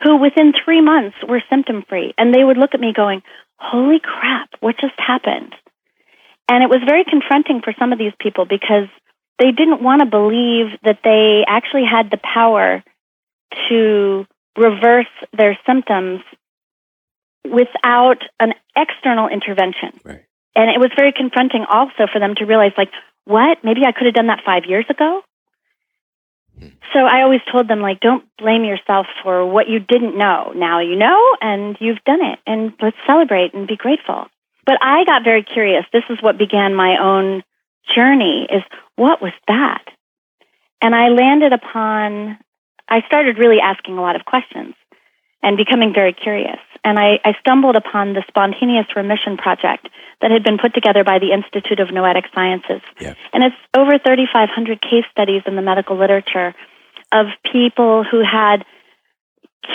who 0.04 0.18
within 0.18 0.54
three 0.54 0.82
months 0.82 1.18
were 1.28 1.42
symptom 1.50 1.84
free. 1.90 2.14
And 2.18 2.34
they 2.34 2.44
would 2.44 2.58
look 2.58 2.74
at 2.74 2.80
me 2.80 2.94
going, 2.94 3.24
Holy 3.60 4.00
crap, 4.00 4.50
what 4.60 4.76
just 4.80 4.94
happened? 4.98 5.56
And 6.48 6.64
it 6.64 6.70
was 6.70 6.82
very 6.86 7.04
confronting 7.04 7.62
for 7.64 7.74
some 7.80 7.92
of 7.92 8.00
these 8.00 8.14
people 8.20 8.46
because 8.46 8.88
they 9.40 9.52
didn't 9.52 9.82
want 9.82 10.02
to 10.02 10.06
believe 10.06 10.78
that 10.84 11.00
they 11.04 11.44
actually 11.48 11.86
had 11.86 12.10
the 12.12 12.18
power 12.18 12.84
to 13.70 14.26
reverse 14.56 15.12
their 15.36 15.58
symptoms 15.66 16.22
without 17.44 18.22
an 18.40 18.54
external 18.76 19.28
intervention. 19.28 20.00
Right. 20.04 20.24
And 20.56 20.70
it 20.70 20.80
was 20.80 20.92
very 20.96 21.14
confronting 21.14 21.66
also 21.70 22.08
for 22.12 22.20
them 22.20 22.36
to 22.36 22.46
realize, 22.46 22.72
like, 22.78 22.92
what? 23.26 23.60
Maybe 23.64 23.82
I 23.86 23.92
could 23.92 24.06
have 24.06 24.16
done 24.16 24.28
that 24.28 24.42
five 24.46 24.66
years 24.66 24.86
ago. 24.90 25.22
So 26.94 27.00
I 27.00 27.22
always 27.22 27.42
told 27.52 27.68
them, 27.68 27.82
like, 27.82 28.00
don't 28.00 28.24
blame 28.38 28.64
yourself 28.64 29.08
for 29.24 29.46
what 29.46 29.68
you 29.68 29.80
didn't 29.80 30.18
know. 30.18 30.54
Now 30.56 30.80
you 30.80 30.96
know, 30.96 31.36
and 31.42 31.76
you've 31.80 32.04
done 32.06 32.24
it, 32.24 32.40
and 32.48 32.74
let's 32.82 32.98
celebrate 33.06 33.54
and 33.54 33.68
be 33.68 33.76
grateful. 33.76 34.26
But 34.66 34.78
I 34.82 35.04
got 35.06 35.24
very 35.24 35.44
curious. 35.44 35.86
This 35.94 36.04
is 36.10 36.18
what 36.22 36.38
began 36.38 36.74
my 36.74 36.98
own 37.02 37.44
journey: 37.96 38.48
is 38.50 38.64
what 38.96 39.22
was 39.22 39.34
that? 39.48 39.84
And 40.82 40.96
I 40.96 41.10
landed 41.10 41.54
upon. 41.54 42.38
I 42.90 43.02
started 43.06 43.38
really 43.38 43.60
asking 43.62 43.98
a 43.98 44.02
lot 44.02 44.16
of 44.16 44.26
questions 44.26 44.74
and 45.44 45.58
becoming 45.58 45.94
very 45.94 46.14
curious. 46.14 46.60
And 46.84 46.98
I, 46.98 47.20
I 47.24 47.34
stumbled 47.40 47.76
upon 47.76 48.14
the 48.14 48.24
Spontaneous 48.28 48.88
Remission 48.96 49.38
Project 49.38 49.90
that 50.22 50.32
had 50.32 50.44
been 50.44 50.58
put 50.58 50.74
together 50.74 51.04
by 51.04 51.20
the 51.20 51.32
Institute 51.32 51.80
of 51.80 51.92
Noetic 51.92 52.26
Sciences. 52.34 52.82
Yeah. 53.00 53.14
And 53.34 53.44
it's 53.44 53.56
over 53.76 53.98
3,500 53.98 54.82
case 54.82 55.06
studies 55.12 55.44
in 55.46 55.56
the 55.56 55.62
medical 55.62 55.98
literature 55.98 56.56
of 57.12 57.28
people 57.52 58.04
who 58.04 58.24
had 58.24 58.66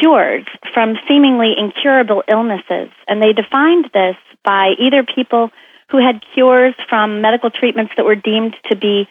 cures 0.00 0.44
from 0.72 0.96
seemingly 1.08 1.54
incurable 1.56 2.22
illnesses. 2.28 2.90
And 3.06 3.22
they 3.22 3.32
defined 3.32 3.90
this 3.92 4.16
by 4.44 4.72
either 4.78 5.04
people 5.04 5.50
who 5.90 5.98
had 5.98 6.22
cures 6.34 6.74
from 6.88 7.20
medical 7.20 7.50
treatments 7.50 7.92
that 7.96 8.04
were 8.04 8.16
deemed 8.16 8.56
to 8.70 8.76
be 8.76 9.06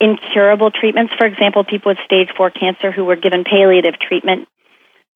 incurable 0.00 0.70
treatments. 0.70 1.12
For 1.16 1.26
example, 1.26 1.64
people 1.64 1.90
with 1.90 1.98
stage 2.04 2.28
four 2.36 2.50
cancer 2.50 2.90
who 2.90 3.04
were 3.04 3.16
given 3.16 3.44
palliative 3.44 3.98
treatment, 3.98 4.48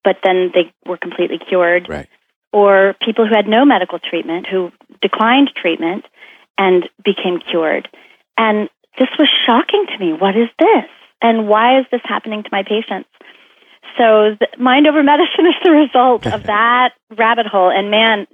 but 0.05 0.19
then 0.23 0.51
they 0.55 0.73
were 0.87 0.97
completely 0.97 1.39
cured. 1.39 1.89
Right. 1.89 2.09
Or 2.53 2.95
people 3.05 3.27
who 3.27 3.35
had 3.35 3.47
no 3.47 3.65
medical 3.65 3.99
treatment, 3.99 4.47
who 4.47 4.73
declined 5.03 5.51
treatment 5.55 6.07
and 6.57 6.89
became 7.05 7.41
cured. 7.41 7.89
And 8.37 8.69
this 8.99 9.09
was 9.19 9.29
shocking 9.47 9.87
to 9.93 9.99
me. 9.99 10.13
What 10.13 10.37
is 10.37 10.49
this? 10.59 10.87
And 11.21 11.49
why 11.49 11.81
is 11.81 11.87
this 11.91 12.01
happening 12.05 12.43
to 12.43 12.49
my 12.51 12.63
patients? 12.63 13.09
So, 13.97 14.37
the, 14.39 14.47
mind 14.59 14.87
over 14.87 15.03
medicine 15.03 15.47
is 15.47 15.55
the 15.65 15.71
result 15.73 16.27
of 16.27 16.43
that 16.47 16.91
rabbit 17.17 17.47
hole. 17.47 17.71
And 17.71 17.91
man, 17.91 18.27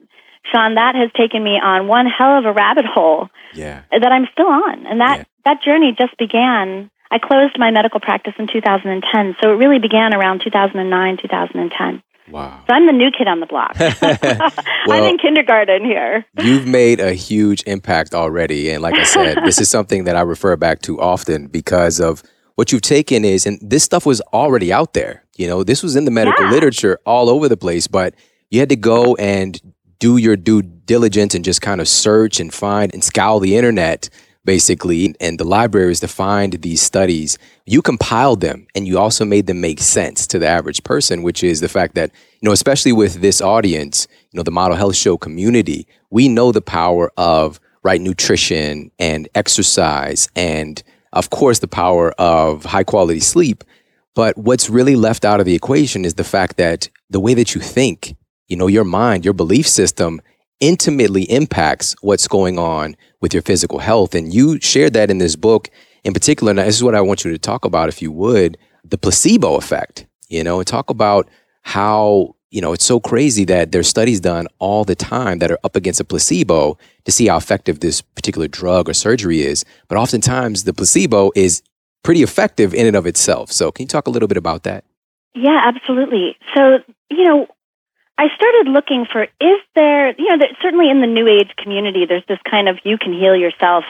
Shawn, 0.52 0.74
that 0.74 0.94
has 0.94 1.10
taken 1.16 1.42
me 1.42 1.58
on 1.62 1.88
one 1.88 2.06
hell 2.06 2.38
of 2.38 2.44
a 2.44 2.52
rabbit 2.52 2.84
hole 2.84 3.28
Yeah. 3.54 3.82
that 3.90 4.12
I'm 4.12 4.26
still 4.32 4.46
on. 4.46 4.86
And 4.86 5.00
that, 5.00 5.18
Yeah. 5.18 5.24
that 5.46 5.62
journey 5.62 5.94
just 5.98 6.16
began. 6.18 6.90
I 7.14 7.18
closed 7.18 7.56
my 7.60 7.70
medical 7.70 8.00
practice 8.00 8.34
in 8.40 8.48
2010, 8.52 9.36
so 9.40 9.50
it 9.50 9.54
really 9.54 9.78
began 9.78 10.12
around 10.12 10.40
2009, 10.42 11.18
2010. 11.22 12.02
Wow. 12.28 12.64
So 12.66 12.74
I'm 12.74 12.86
the 12.86 12.92
new 12.92 13.10
kid 13.16 13.28
on 13.28 13.38
the 13.38 13.46
block. 13.46 13.76
I'm 14.90 15.04
in 15.04 15.18
kindergarten 15.18 15.84
here. 15.84 16.26
You've 16.42 16.66
made 16.66 16.98
a 16.98 17.12
huge 17.12 17.62
impact 17.68 18.14
already. 18.14 18.70
And 18.70 18.82
like 18.82 18.96
I 18.96 19.04
said, 19.04 19.38
this 19.44 19.60
is 19.60 19.70
something 19.76 20.04
that 20.04 20.16
I 20.16 20.22
refer 20.22 20.56
back 20.56 20.82
to 20.82 21.00
often 21.00 21.46
because 21.46 22.00
of 22.00 22.24
what 22.56 22.72
you've 22.72 22.82
taken 22.82 23.24
is, 23.24 23.46
and 23.46 23.60
this 23.62 23.84
stuff 23.84 24.04
was 24.06 24.20
already 24.32 24.72
out 24.72 24.94
there. 24.94 25.22
You 25.36 25.46
know, 25.46 25.62
this 25.62 25.84
was 25.84 25.94
in 25.94 26.06
the 26.06 26.10
medical 26.10 26.46
Yeah. 26.46 26.50
literature 26.50 26.98
all 27.06 27.30
over 27.30 27.48
the 27.48 27.56
place, 27.56 27.86
but 27.86 28.14
you 28.50 28.58
had 28.58 28.70
to 28.70 28.76
go 28.76 29.14
and 29.16 29.60
do 30.00 30.16
your 30.16 30.36
due 30.36 30.62
diligence 30.62 31.36
and 31.36 31.44
just 31.44 31.62
kind 31.62 31.80
of 31.80 31.86
search 31.86 32.40
and 32.40 32.52
find 32.52 32.92
and 32.92 33.04
scour 33.04 33.38
the 33.38 33.56
internet 33.56 34.08
basically 34.44 35.14
and 35.20 35.38
the 35.38 35.44
libraries 35.44 36.00
to 36.00 36.08
find 36.08 36.54
these 36.54 36.82
studies 36.82 37.38
you 37.66 37.80
compiled 37.80 38.40
them 38.40 38.66
and 38.74 38.86
you 38.86 38.98
also 38.98 39.24
made 39.24 39.46
them 39.46 39.60
make 39.60 39.80
sense 39.80 40.26
to 40.26 40.38
the 40.38 40.46
average 40.46 40.82
person 40.84 41.22
which 41.22 41.42
is 41.42 41.60
the 41.60 41.68
fact 41.68 41.94
that 41.94 42.10
you 42.40 42.46
know 42.46 42.52
especially 42.52 42.92
with 42.92 43.20
this 43.20 43.40
audience 43.40 44.06
you 44.30 44.36
know 44.36 44.42
the 44.42 44.50
model 44.50 44.76
health 44.76 44.96
show 44.96 45.16
community 45.16 45.86
we 46.10 46.28
know 46.28 46.52
the 46.52 46.62
power 46.62 47.10
of 47.16 47.58
right 47.84 48.00
nutrition 48.00 48.90
and 48.98 49.28
exercise 49.34 50.28
and 50.34 50.82
of 51.14 51.30
course 51.30 51.60
the 51.60 51.68
power 51.68 52.12
of 52.18 52.64
high 52.64 52.84
quality 52.84 53.20
sleep. 53.20 53.62
But 54.14 54.36
what's 54.36 54.68
really 54.70 54.96
left 54.96 55.24
out 55.24 55.40
of 55.40 55.46
the 55.46 55.54
equation 55.54 56.04
is 56.04 56.14
the 56.14 56.24
fact 56.24 56.56
that 56.56 56.88
the 57.10 57.20
way 57.20 57.34
that 57.34 57.54
you 57.54 57.60
think 57.60 58.16
you 58.48 58.56
know 58.56 58.66
your 58.66 58.84
mind 58.84 59.24
your 59.24 59.34
belief 59.34 59.66
system 59.66 60.20
intimately 60.60 61.24
impacts 61.24 61.94
what's 62.00 62.28
going 62.28 62.58
on 62.58 62.96
with 63.20 63.32
your 63.32 63.42
physical 63.42 63.78
health. 63.78 64.14
And 64.14 64.32
you 64.32 64.60
shared 64.60 64.92
that 64.94 65.10
in 65.10 65.18
this 65.18 65.36
book 65.36 65.68
in 66.04 66.12
particular. 66.12 66.50
And 66.50 66.58
this 66.58 66.76
is 66.76 66.84
what 66.84 66.94
I 66.94 67.00
want 67.00 67.24
you 67.24 67.32
to 67.32 67.38
talk 67.38 67.64
about, 67.64 67.88
if 67.88 68.00
you 68.00 68.12
would, 68.12 68.56
the 68.84 68.98
placebo 68.98 69.56
effect, 69.56 70.06
you 70.28 70.44
know, 70.44 70.58
and 70.58 70.66
talk 70.66 70.90
about 70.90 71.28
how, 71.62 72.36
you 72.50 72.60
know, 72.60 72.72
it's 72.72 72.84
so 72.84 73.00
crazy 73.00 73.44
that 73.46 73.72
there's 73.72 73.88
studies 73.88 74.20
done 74.20 74.46
all 74.58 74.84
the 74.84 74.94
time 74.94 75.38
that 75.38 75.50
are 75.50 75.58
up 75.64 75.76
against 75.76 76.00
a 76.00 76.04
placebo 76.04 76.78
to 77.04 77.12
see 77.12 77.26
how 77.26 77.36
effective 77.36 77.80
this 77.80 78.00
particular 78.00 78.46
drug 78.46 78.88
or 78.88 78.94
surgery 78.94 79.40
is. 79.40 79.64
But 79.88 79.98
oftentimes 79.98 80.64
the 80.64 80.74
placebo 80.74 81.32
is 81.34 81.62
pretty 82.02 82.22
effective 82.22 82.74
in 82.74 82.86
and 82.86 82.96
of 82.96 83.06
itself. 83.06 83.50
So 83.50 83.72
can 83.72 83.84
you 83.84 83.88
talk 83.88 84.06
a 84.06 84.10
little 84.10 84.28
bit 84.28 84.36
about 84.36 84.62
that? 84.64 84.84
Yeah, 85.34 85.60
absolutely. 85.64 86.36
So, 86.54 86.78
you 87.10 87.24
know, 87.24 87.46
I 88.16 88.28
started 88.36 88.70
looking 88.70 89.06
for 89.10 89.24
is 89.24 89.60
there, 89.74 90.14
you 90.16 90.28
know, 90.30 90.38
that 90.38 90.54
certainly 90.62 90.88
in 90.88 91.00
the 91.00 91.06
New 91.06 91.26
Age 91.26 91.50
community, 91.56 92.06
there's 92.06 92.26
this 92.28 92.38
kind 92.48 92.68
of 92.68 92.78
you 92.84 92.96
can 92.96 93.12
heal 93.12 93.34
yourself, 93.34 93.84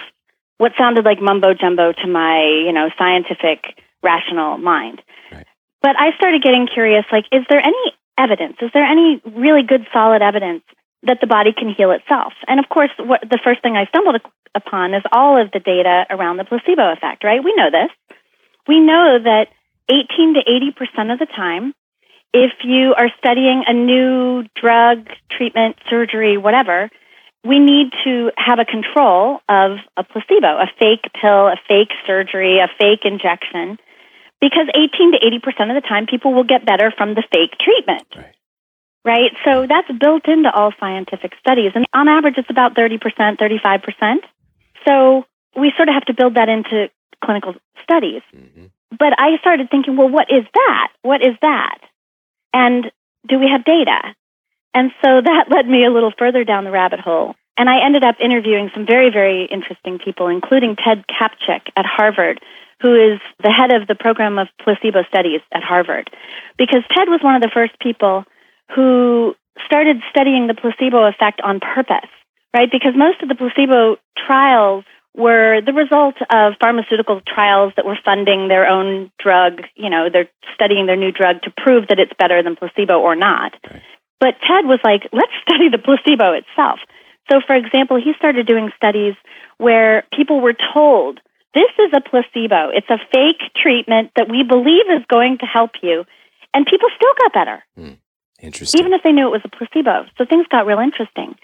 what 0.59 0.73
sounded 0.79 1.05
like 1.05 1.21
mumbo 1.21 1.53
jumbo 1.53 1.93
to 1.93 2.07
my, 2.07 2.41
you 2.65 2.73
know, 2.73 2.89
scientific, 2.97 3.77
rational 4.03 4.57
mind. 4.57 5.03
Right. 5.31 5.47
But 5.83 5.97
I 5.99 6.17
started 6.17 6.43
getting 6.43 6.67
curious 6.67 7.05
like, 7.13 7.27
is 7.33 7.45
there 7.51 7.61
any 7.61 7.93
evidence? 8.17 8.57
Is 8.63 8.71
there 8.73 8.85
any 8.85 9.21
really 9.37 9.63
good, 9.63 9.87
solid 9.93 10.23
evidence 10.23 10.63
that 11.03 11.19
the 11.21 11.27
body 11.27 11.53
can 11.53 11.69
heal 11.69 11.91
itself? 11.91 12.33
And 12.49 12.59
of 12.59 12.69
course, 12.69 12.91
what, 12.99 13.21
the 13.21 13.41
first 13.45 13.61
thing 13.63 13.77
I 13.77 13.85
stumbled 13.87 14.21
upon 14.55 14.95
is 14.95 15.03
all 15.13 15.41
of 15.41 15.51
the 15.53 15.61
data 15.61 16.07
around 16.09 16.39
the 16.39 16.45
placebo 16.45 16.93
effect, 16.93 17.25
right? 17.25 17.45
We 17.45 17.55
know 17.57 17.71
this. 17.71 17.91
We 18.67 18.81
know 18.81 19.19
that 19.23 19.49
18 19.91 20.35
to 20.35 20.41
80% 20.41 21.13
of 21.13 21.19
the 21.19 21.27
time, 21.27 21.75
if 22.35 22.53
you 22.65 22.95
are 22.99 23.09
studying 23.19 23.63
a 23.67 23.73
new 23.73 24.45
drug, 24.61 25.09
treatment, 25.31 25.77
surgery, 25.89 26.37
whatever, 26.37 26.91
we 27.47 27.61
need 27.61 27.93
to 28.05 28.33
have 28.37 28.59
a 28.59 28.65
control 28.65 29.39
of 29.49 29.79
a 29.97 30.03
placebo, 30.03 30.59
a 30.59 30.67
fake 30.79 31.07
pill, 31.21 31.47
a 31.47 31.57
fake 31.69 31.93
surgery, 32.07 32.59
a 32.59 32.69
fake 32.79 33.05
injection, 33.05 33.79
because 34.41 34.67
18 34.75 35.13
to 35.13 35.19
80% 35.19 35.71
of 35.71 35.81
the 35.81 35.87
time 35.89 36.07
people 36.07 36.35
will 36.35 36.45
get 36.45 36.67
better 36.67 36.91
from 36.91 37.15
the 37.15 37.23
fake 37.33 37.55
treatment. 37.61 38.07
Right. 38.17 38.35
Right? 39.05 39.33
So 39.45 39.67
that's 39.69 39.89
built 40.01 40.27
into 40.27 40.51
all 40.51 40.73
scientific 40.81 41.33
studies. 41.39 41.73
And 41.75 41.87
on 41.95 42.09
average, 42.09 42.35
it's 42.37 42.51
about 42.51 42.75
30%, 42.75 42.99
35%. 43.39 44.17
So 44.89 45.25
we 45.57 45.73
sort 45.77 45.89
of 45.89 45.95
have 45.95 46.07
to 46.07 46.15
build 46.15 46.35
that 46.35 46.49
into 46.49 46.91
clinical 47.23 47.55
studies 47.85 48.23
hmm 48.33 48.67
but 48.99 49.13
I 49.19 49.39
started 49.41 49.71
thinking, 49.71 49.97
well, 49.97 50.09
what 50.09 50.29
is 50.31 50.45
that? 50.55 50.89
What 51.03 51.21
is 51.23 51.35
that? 51.43 51.79
And 52.55 52.91
do 53.29 53.39
we 53.39 53.49
have 53.53 53.65
data? 53.65 54.15
And 54.73 54.91
so 55.05 55.21
that 55.25 55.47
led 55.51 55.67
me 55.69 55.85
a 55.85 55.91
little 55.91 56.13
further 56.17 56.45
down 56.45 56.65
the 56.65 56.71
rabbit 56.71 57.01
hole. 57.01 57.35
And 57.57 57.69
I 57.69 57.85
ended 57.85 58.03
up 58.03 58.17
interviewing 58.19 58.71
some 58.75 58.87
very, 58.87 59.11
very 59.11 59.45
interesting 59.45 59.99
people, 59.99 60.29
including 60.29 60.77
Ted 60.77 61.05
Kaptchuk 61.07 61.71
at 61.77 61.87
Harvard, 61.87 62.41
who 62.81 62.95
is 62.95 63.21
the 63.43 63.51
head 63.51 63.73
of 63.73 63.87
the 63.87 63.95
program 63.95 64.39
of 64.39 64.49
placebo 64.63 65.05
studies 65.05 65.41
at 65.53 65.63
Harvard. 65.63 66.11
Because 66.59 66.83
Ted 66.91 67.09
was 67.09 67.21
one 67.23 67.37
of 67.37 67.43
the 67.43 67.51
first 67.55 67.79
people 67.79 68.25
who 68.75 69.37
started 69.65 69.99
studying 70.11 70.49
the 70.49 70.55
placebo 70.55 71.05
effect 71.07 71.41
on 71.43 71.61
purpose, 71.61 72.11
right? 72.53 72.71
Because 72.71 72.95
most 72.97 73.23
of 73.23 73.29
the 73.29 73.37
placebo 73.37 73.99
trials 74.27 74.85
were 75.15 75.61
the 75.65 75.73
result 75.73 76.17
of 76.31 76.55
pharmaceutical 76.61 77.21
trials 77.27 77.73
that 77.77 77.87
were 77.87 77.99
funding 78.05 78.49
their 78.49 78.67
own 78.67 79.11
drug. 79.19 79.63
You 79.77 79.91
know, 79.91 80.09
they're 80.13 80.29
studying 80.55 80.87
their 80.87 80.97
new 80.97 81.13
drug 81.13 81.43
to 81.43 81.53
prove 81.57 81.89
that 81.89 82.01
it's 82.01 82.13
better 82.19 82.43
than 82.43 82.57
placebo 82.57 82.99
or 82.99 83.15
not. 83.15 83.55
Right. 83.71 83.83
But 84.19 84.35
Ted 84.47 84.67
was 84.67 84.81
like, 84.83 85.09
let's 85.13 85.33
study 85.43 85.69
the 85.69 85.79
placebo 85.79 86.33
itself. 86.33 86.81
So, 87.31 87.41
for 87.47 87.55
example, 87.55 87.97
he 87.97 88.13
started 88.19 88.47
doing 88.47 88.71
studies 88.77 89.15
where 89.59 90.05
people 90.13 90.41
were 90.41 90.57
told, 90.75 91.21
this 91.55 91.71
is 91.79 91.93
a 91.95 92.01
placebo. 92.01 92.71
It's 92.75 92.91
a 92.91 92.99
fake 93.13 93.41
treatment 93.55 94.11
that 94.17 94.29
we 94.29 94.43
believe 94.43 94.91
is 94.91 95.07
going 95.09 95.39
to 95.39 95.47
help 95.47 95.73
you. 95.83 96.05
And 96.53 96.67
people 96.67 96.89
still 96.95 97.15
got 97.19 97.33
better 97.33 97.65
hmm. 97.77 97.95
Interesting. 98.41 98.81
even 98.81 98.93
if 98.93 99.03
they 99.03 99.13
knew 99.13 99.27
it 99.27 99.31
was 99.31 99.45
a 99.45 99.49
placebo. 99.49 100.07
So 100.19 100.25
things 100.25 100.47
got 100.51 100.67
real 100.67 100.81
interesting. 100.81 101.35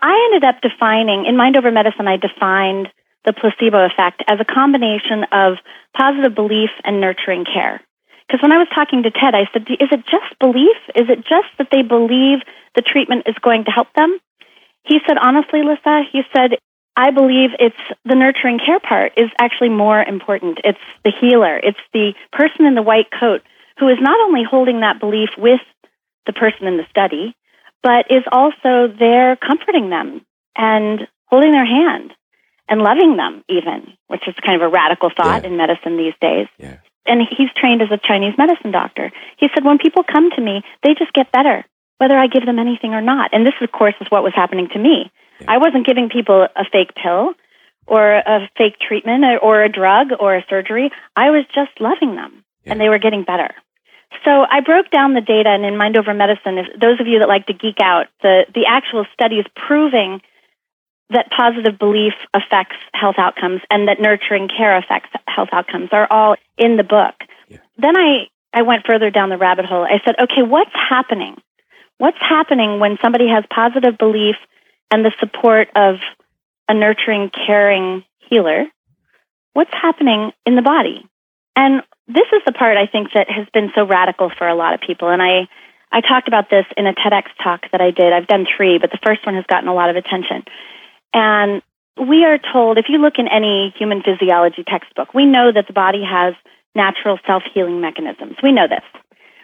I 0.00 0.30
ended 0.30 0.48
up 0.48 0.62
defining, 0.62 1.26
in 1.26 1.36
Mind 1.36 1.56
Over 1.56 1.72
Medicine, 1.72 2.06
I 2.06 2.16
defined 2.16 2.88
the 3.24 3.32
placebo 3.32 3.84
effect 3.84 4.22
as 4.26 4.38
a 4.40 4.44
combination 4.44 5.24
of 5.32 5.58
positive 5.96 6.34
belief 6.34 6.70
and 6.84 7.00
nurturing 7.00 7.44
care. 7.44 7.80
Because 8.26 8.42
when 8.42 8.52
I 8.52 8.58
was 8.58 8.68
talking 8.74 9.02
to 9.02 9.10
Ted, 9.10 9.34
I 9.34 9.48
said, 9.52 9.66
Is 9.80 9.88
it 9.90 10.04
just 10.04 10.38
belief? 10.38 10.76
Is 10.94 11.08
it 11.08 11.24
just 11.24 11.48
that 11.58 11.68
they 11.72 11.82
believe 11.82 12.40
the 12.74 12.82
treatment 12.82 13.24
is 13.26 13.34
going 13.40 13.64
to 13.64 13.70
help 13.70 13.88
them? 13.94 14.18
He 14.84 14.98
said, 15.06 15.16
Honestly, 15.16 15.62
Lissa, 15.62 16.02
he 16.12 16.22
said, 16.34 16.58
I 16.94 17.10
believe 17.10 17.50
it's 17.58 17.76
the 18.04 18.16
nurturing 18.16 18.58
care 18.58 18.80
part 18.80 19.12
is 19.16 19.30
actually 19.40 19.70
more 19.70 20.02
important. 20.02 20.58
It's 20.64 20.82
the 21.04 21.12
healer. 21.20 21.56
It's 21.56 21.78
the 21.92 22.12
person 22.32 22.66
in 22.66 22.74
the 22.74 22.82
white 22.82 23.06
coat 23.18 23.42
who 23.78 23.86
is 23.88 23.98
not 24.00 24.18
only 24.20 24.42
holding 24.42 24.80
that 24.80 25.00
belief 25.00 25.30
with 25.38 25.60
the 26.26 26.32
person 26.32 26.66
in 26.66 26.76
the 26.76 26.86
study, 26.90 27.34
but 27.82 28.10
is 28.10 28.24
also 28.30 28.92
there 28.98 29.36
comforting 29.36 29.90
them 29.90 30.26
and 30.56 31.06
holding 31.26 31.52
their 31.52 31.64
hand 31.64 32.12
and 32.68 32.82
loving 32.82 33.16
them 33.16 33.44
even, 33.48 33.92
which 34.08 34.26
is 34.28 34.34
kind 34.44 34.60
of 34.60 34.62
a 34.62 34.68
radical 34.72 35.10
thought 35.16 35.42
Yeah. 35.42 35.48
in 35.50 35.56
medicine 35.56 35.96
these 35.96 36.14
days. 36.20 36.46
Yeah. 36.58 36.76
And 37.06 37.22
he's 37.22 37.48
trained 37.56 37.80
as 37.82 37.90
a 37.90 37.96
Chinese 37.96 38.34
medicine 38.36 38.70
doctor. 38.70 39.10
He 39.38 39.48
said 39.54 39.64
when 39.64 39.78
people 39.78 40.02
come 40.04 40.30
to 40.32 40.40
me, 40.40 40.62
they 40.82 40.94
just 40.94 41.12
get 41.14 41.32
better, 41.32 41.64
whether 41.96 42.18
I 42.18 42.26
give 42.26 42.44
them 42.44 42.58
anything 42.58 42.92
or 42.92 43.00
not. 43.00 43.30
And 43.32 43.46
this, 43.46 43.54
of 43.62 43.72
course, 43.72 43.94
is 44.00 44.08
what 44.10 44.22
was 44.22 44.34
happening 44.34 44.68
to 44.74 44.78
me. 44.78 45.10
Yeah. 45.40 45.52
I 45.52 45.58
wasn't 45.58 45.86
giving 45.86 46.10
people 46.10 46.46
a 46.54 46.64
fake 46.70 46.94
pill 46.94 47.32
or 47.86 48.12
a 48.16 48.50
fake 48.58 48.76
treatment 48.86 49.24
or- 49.40 49.62
a 49.62 49.68
drug 49.70 50.08
or 50.20 50.34
a 50.36 50.44
surgery. 50.50 50.90
I 51.16 51.30
was 51.30 51.44
just 51.54 51.70
loving 51.80 52.16
them, 52.16 52.44
and 52.66 52.78
they 52.78 52.90
were 52.90 52.98
getting 52.98 53.22
better. 53.22 53.48
So 54.24 54.44
I 54.50 54.60
broke 54.60 54.90
down 54.90 55.14
the 55.14 55.20
data, 55.22 55.48
and 55.50 55.64
in 55.64 55.76
Mind 55.78 55.96
Over 55.96 56.12
Medicine, 56.12 56.58
if 56.58 56.66
those 56.78 57.00
of 57.00 57.06
you 57.06 57.20
that 57.20 57.28
like 57.28 57.46
to 57.46 57.52
geek 57.54 57.76
out, 57.82 58.06
the, 58.22 58.44
the 58.54 58.66
actual 58.66 59.06
studies 59.14 59.44
proving 59.54 60.20
that 61.10 61.30
positive 61.30 61.78
belief 61.78 62.12
affects 62.34 62.76
health 62.92 63.16
outcomes 63.18 63.60
and 63.70 63.88
that 63.88 64.00
nurturing 64.00 64.48
care 64.48 64.76
affects 64.76 65.10
health 65.26 65.48
outcomes 65.52 65.88
are 65.92 66.06
all 66.10 66.36
in 66.58 66.76
the 66.76 66.82
book. 66.82 67.14
Yeah. 67.48 67.58
Then 67.78 67.96
I, 67.96 68.28
I 68.52 68.62
went 68.62 68.86
further 68.86 69.10
down 69.10 69.30
the 69.30 69.38
rabbit 69.38 69.64
hole. 69.64 69.84
I 69.84 70.00
said, 70.04 70.16
okay, 70.20 70.42
what's 70.42 70.74
happening? 70.74 71.36
What's 71.96 72.18
happening 72.20 72.78
when 72.78 72.98
somebody 73.02 73.28
has 73.28 73.44
positive 73.50 73.96
belief 73.98 74.36
and 74.90 75.04
the 75.04 75.12
support 75.18 75.68
of 75.74 75.96
a 76.68 76.74
nurturing, 76.74 77.30
caring 77.30 78.04
healer? 78.18 78.66
What's 79.54 79.72
happening 79.72 80.32
in 80.44 80.56
the 80.56 80.62
body? 80.62 81.08
And 81.56 81.82
this 82.06 82.26
is 82.32 82.42
the 82.46 82.52
part 82.52 82.76
I 82.76 82.86
think 82.86 83.08
that 83.14 83.28
has 83.30 83.46
been 83.52 83.70
so 83.74 83.84
radical 83.84 84.30
for 84.30 84.46
a 84.46 84.54
lot 84.54 84.74
of 84.74 84.80
people. 84.80 85.08
And 85.08 85.20
I, 85.20 85.48
I 85.90 86.00
talked 86.00 86.28
about 86.28 86.50
this 86.50 86.66
in 86.76 86.86
a 86.86 86.92
TEDx 86.92 87.24
talk 87.42 87.62
that 87.72 87.80
I 87.80 87.90
did. 87.90 88.12
I've 88.12 88.26
done 88.26 88.46
three, 88.56 88.78
but 88.78 88.90
the 88.90 88.98
first 89.04 89.26
one 89.26 89.34
has 89.34 89.44
gotten 89.48 89.68
a 89.68 89.74
lot 89.74 89.90
of 89.90 89.96
attention. 89.96 90.44
And 91.12 91.62
we 91.96 92.24
are 92.24 92.38
told, 92.38 92.78
if 92.78 92.86
you 92.88 92.98
look 92.98 93.14
in 93.18 93.26
any 93.28 93.74
human 93.76 94.02
physiology 94.02 94.62
textbook, 94.64 95.14
we 95.14 95.26
know 95.26 95.50
that 95.52 95.66
the 95.66 95.72
body 95.72 96.02
has 96.04 96.34
natural 96.74 97.18
self 97.26 97.42
healing 97.52 97.80
mechanisms. 97.80 98.36
We 98.42 98.52
know 98.52 98.68
this, 98.68 98.84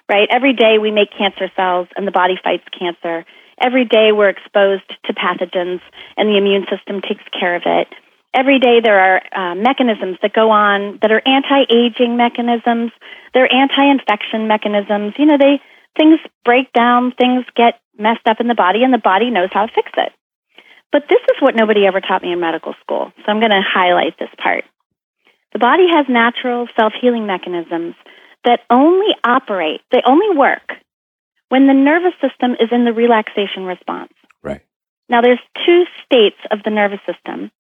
right? 0.09 0.29
Every 0.31 0.53
day 0.53 0.79
we 0.81 0.91
make 0.91 1.11
cancer 1.17 1.51
cells 1.57 1.89
and 1.97 2.07
the 2.07 2.13
body 2.13 2.39
fights 2.43 2.65
cancer. 2.79 3.25
Every 3.61 3.85
day 3.85 4.13
we're 4.13 4.31
exposed 4.31 4.89
to 5.07 5.15
pathogens 5.15 5.81
and 6.17 6.29
the 6.29 6.39
immune 6.39 6.67
system 6.71 7.01
takes 7.01 7.25
care 7.39 7.57
of 7.57 7.63
it. 7.67 7.89
Every 8.35 8.59
day 8.59 8.81
there 8.83 8.99
are 8.99 9.23
uh, 9.31 9.55
mechanisms 9.55 10.19
that 10.23 10.33
go 10.33 10.51
on 10.51 10.99
that 11.03 11.13
are 11.13 11.23
anti-aging 11.25 12.17
mechanisms. 12.17 12.91
They're 13.33 13.53
anti-infection 13.53 14.49
mechanisms. 14.49 15.15
You 15.19 15.27
know, 15.27 15.39
they 15.39 15.61
things 15.97 16.19
break 16.45 16.73
down, 16.73 17.13
things 17.13 17.45
get 17.55 17.81
messed 17.97 18.27
up 18.27 18.41
in 18.41 18.49
the 18.49 18.55
body, 18.55 18.83
and 18.83 18.93
the 18.93 18.99
body 18.99 19.31
knows 19.31 19.51
how 19.53 19.67
to 19.67 19.73
fix 19.73 19.91
it. 19.97 20.13
But 20.95 21.09
this 21.11 21.19
is 21.35 21.43
what 21.43 21.57
nobody 21.57 21.87
ever 21.89 22.01
taught 22.01 22.23
me 22.23 22.31
in 22.31 22.39
medical 22.39 22.73
school. 22.81 23.11
So 23.19 23.25
I'm 23.27 23.41
going 23.41 23.51
to 23.51 23.61
highlight 23.67 24.17
this 24.17 24.31
part. 24.39 24.63
The 25.53 25.59
body 25.59 25.91
has 25.91 26.07
natural 26.09 26.69
self-healing 26.79 27.27
mechanisms 27.27 27.97
that 28.45 28.61
only 28.71 29.11
operate, 29.25 29.81
they 29.91 30.03
only 30.07 30.39
work 30.39 30.63
when 31.49 31.67
the 31.67 31.75
nervous 31.75 32.15
system 32.23 32.53
is 32.61 32.69
in 32.71 32.85
the 32.85 32.93
relaxation 32.93 33.65
response. 33.65 34.13
Right. 34.41 34.63
Now, 35.09 35.21
there's 35.21 35.43
two 35.67 35.83
states 36.07 36.39
of 36.53 36.61
the 36.65 36.71
nervous 36.71 37.01
system. 37.11 37.51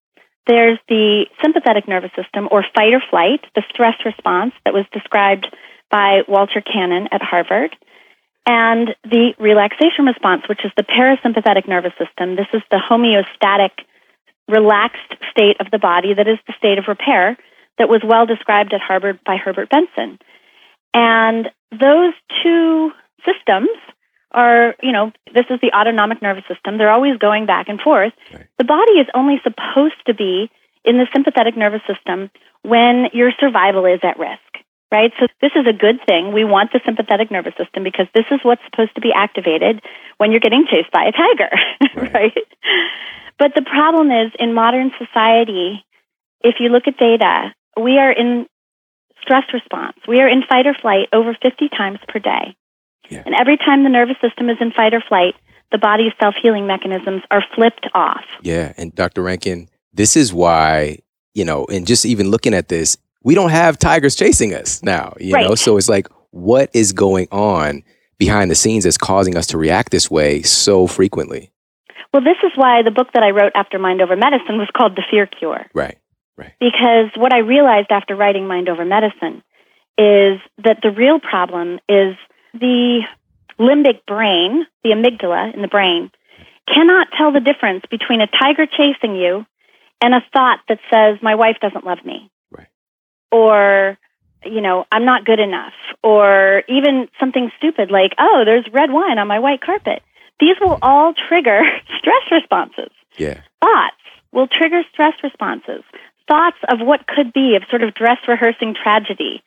There's 0.46 0.78
the 0.88 1.26
sympathetic 1.42 1.88
nervous 1.88 2.12
system, 2.14 2.46
or 2.52 2.64
fight 2.72 2.94
or 2.94 3.02
flight, 3.10 3.40
the 3.56 3.64
stress 3.68 3.96
response 4.04 4.52
that 4.64 4.74
was 4.74 4.86
described 4.92 5.48
by 5.90 6.20
Walter 6.28 6.60
Cannon 6.60 7.08
at 7.10 7.22
Harvard, 7.22 7.74
and 8.46 8.95
the 9.04 9.32
relaxation 9.38 10.04
response, 10.04 10.42
which 10.49 10.64
is 10.64 10.73
the 10.76 10.82
parasympathetic 10.82 11.66
nervous 11.69 11.92
system. 11.99 12.36
This 12.36 12.49
is 12.52 12.62
the 12.71 12.78
homeostatic, 12.78 13.71
relaxed 14.49 15.14
state 15.30 15.56
of 15.60 15.71
the 15.71 15.78
body 15.78 16.14
that 16.14 16.28
is 16.28 16.38
the 16.47 16.54
state 16.58 16.78
of 16.78 16.84
repair 16.88 17.38
that 17.78 17.88
was 17.88 18.02
well 18.04 18.26
described 18.26 18.73
at 18.73 18.80
Harvard 18.80 19.19
by 19.25 19.36
Herbert 19.36 19.71
Benson. 19.71 20.19
And 20.92 21.50
those 21.73 22.12
two 22.42 22.92
systems 23.25 23.71
are, 24.30 24.75
you 24.82 24.92
know, 24.92 25.12
this 25.32 25.47
is 25.49 25.60
the 25.62 25.73
autonomic 25.73 26.21
nervous 26.21 26.45
system. 26.49 26.76
They're 26.76 26.92
always 26.92 27.16
going 27.19 27.47
back 27.47 27.69
and 27.69 27.80
forth. 27.80 28.12
Right. 28.32 28.47
The 28.58 28.64
body 28.64 28.92
is 28.92 29.06
only 29.14 29.40
supposed 29.42 30.00
to 30.06 30.14
be 30.14 30.50
in 30.84 30.99
the 30.99 31.06
sympathetic 31.14 31.56
nervous 31.56 31.82
system 31.86 32.30
when 32.62 33.06
your 33.12 33.30
survival 33.40 33.86
is 33.86 34.00
at 34.02 34.19
risk, 34.19 34.63
right? 34.95 35.13
So 35.19 35.26
this 35.43 35.50
is 35.57 35.67
a 35.67 35.73
good 35.73 35.99
thing. 36.07 36.33
We 36.33 36.45
want 36.45 36.71
the 36.73 36.80
sympathetic 36.87 37.30
nervous 37.30 37.54
system 37.59 37.83
because 37.83 38.07
this 38.15 38.26
is 38.30 38.39
what's 38.45 38.63
supposed 38.71 38.95
to 38.95 39.00
be 39.00 39.13
activated 39.13 39.83
when 40.19 40.30
you're 40.30 40.41
getting 40.49 40.65
chased 40.71 40.93
by 40.93 41.04
a 41.11 41.13
tiger, 41.13 41.50
Right. 41.97 42.15
right? 42.15 42.47
But 43.39 43.50
the 43.59 43.63
problem 43.63 44.13
is 44.13 44.30
in 44.39 44.54
modern 44.54 44.93
society, 45.02 45.85
if 46.43 46.57
you 46.61 46.69
look 46.69 46.87
at 46.87 46.97
data, 46.97 47.52
we 47.80 47.99
are 47.99 48.13
in 48.13 48.47
stress 49.21 49.43
response. 49.52 49.97
We 50.07 50.21
are 50.21 50.28
in 50.28 50.43
fight 50.49 50.67
or 50.67 50.75
flight 50.75 51.09
over 51.13 51.37
50 51.43 51.69
times 51.71 51.99
per 52.09 52.21
day. 52.21 52.54
Yeah. 53.11 53.23
And 53.26 53.35
every 53.35 53.57
time 53.57 53.83
the 53.83 53.91
nervous 53.91 54.17
system 54.21 54.49
is 54.49 54.59
in 54.61 54.71
fight 54.71 54.95
or 54.95 55.00
flight, 55.00 55.35
the 55.73 55.78
body's 55.78 56.13
self 56.21 56.35
healing 56.41 56.67
mechanisms 56.67 57.23
are 57.30 57.43
flipped 57.54 57.89
off. 57.95 58.25
Yeah. 58.43 58.73
And 58.76 58.95
Dr. 58.95 59.23
Rankin, 59.23 59.69
this 59.93 60.17
is 60.17 60.33
why, 60.33 60.99
you 61.35 61.45
know, 61.45 61.65
and 61.67 61.87
just 61.87 62.07
even 62.07 62.30
looking 62.30 62.54
at 62.54 62.69
this, 62.69 62.97
we 63.25 63.34
don't 63.34 63.50
have 63.50 63.78
tigers 63.78 64.15
chasing 64.15 64.54
us 64.54 64.82
now, 64.82 65.15
you 65.19 65.32
know? 65.32 65.54
So 65.54 65.76
it's 65.76 65.89
like, 65.89 66.06
what 66.30 66.71
is 66.73 66.93
going 66.93 67.26
on 67.32 67.82
behind 68.19 68.50
the 68.50 68.54
scenes 68.54 68.84
that's 68.84 68.99
causing 68.99 69.37
us 69.37 69.49
to 69.49 69.58
react 69.58 69.91
this 69.91 70.10
way 70.10 70.43
so 70.43 70.87
frequently? 70.87 71.50
Well, 72.13 72.23
this 72.23 72.37
is 72.45 72.52
why 72.54 72.82
the 72.82 72.93
book 72.93 73.08
that 73.15 73.25
I 73.25 73.30
wrote 73.30 73.52
after 73.56 73.78
Mind 73.78 74.00
Over 74.00 74.15
Medicine 74.15 74.58
was 74.58 74.69
called 74.76 74.95
The 74.95 75.02
Fear 75.10 75.26
Cure. 75.26 75.67
Right, 75.75 75.99
right. 76.37 76.52
Because 76.60 77.10
what 77.17 77.32
I 77.32 77.39
realized 77.39 77.91
after 77.91 78.15
writing 78.15 78.47
Mind 78.47 78.69
Over 78.69 78.84
Medicine 78.84 79.43
is 79.99 80.39
that 80.63 80.78
the 80.82 80.91
real 80.97 81.19
problem 81.19 81.80
is 81.89 82.15
the 82.52 83.00
limbic 83.58 84.06
brain, 84.06 84.67
the 84.84 84.91
amygdala 84.91 85.54
in 85.54 85.63
the 85.63 85.69
brain, 85.69 86.10
cannot 86.73 87.08
tell 87.17 87.32
the 87.32 87.41
difference 87.41 87.84
between 87.91 88.21
a 88.21 88.26
tiger 88.26 88.67
chasing 88.67 89.17
you 89.17 89.45
and 90.00 90.15
a 90.15 90.21
thought 90.32 90.60
that 90.69 90.78
says, 90.93 91.19
My 91.23 91.34
wife 91.34 91.56
doesn't 91.60 91.84
love 91.84 92.04
me. 92.04 92.30
Right. 93.34 93.38
Or, 93.38 93.99
you 94.44 94.60
know, 94.60 94.84
I'm 94.92 95.04
not 95.04 95.25
good 95.25 95.40
enough. 95.40 95.73
Or 96.02 96.62
even 96.68 97.08
something 97.18 97.50
stupid 97.58 97.90
like, 97.90 98.12
Oh, 98.18 98.42
there's 98.44 98.66
red 98.73 98.90
wine 98.92 99.18
on 99.18 99.28
my 99.28 99.38
white 99.38 99.60
carpet. 99.60 100.02
These 100.40 100.56
will 100.60 100.78
all 100.82 101.14
trigger 101.28 101.62
stress 101.99 102.23
responses 102.30 102.90
Yeah. 103.16 103.40
thoughts 103.60 103.97
will 104.32 104.49
trigger 104.49 104.82
stress 104.92 105.14
responses. 105.23 105.82
Thoughts 106.28 106.56
of 106.73 106.80
what 106.80 107.06
could 107.06 107.32
be, 107.32 107.54
of 107.56 107.62
sort 107.70 107.82
of 107.82 107.94
dress 107.94 108.18
rehearsing 108.26 108.75
tragedy, 108.75 109.42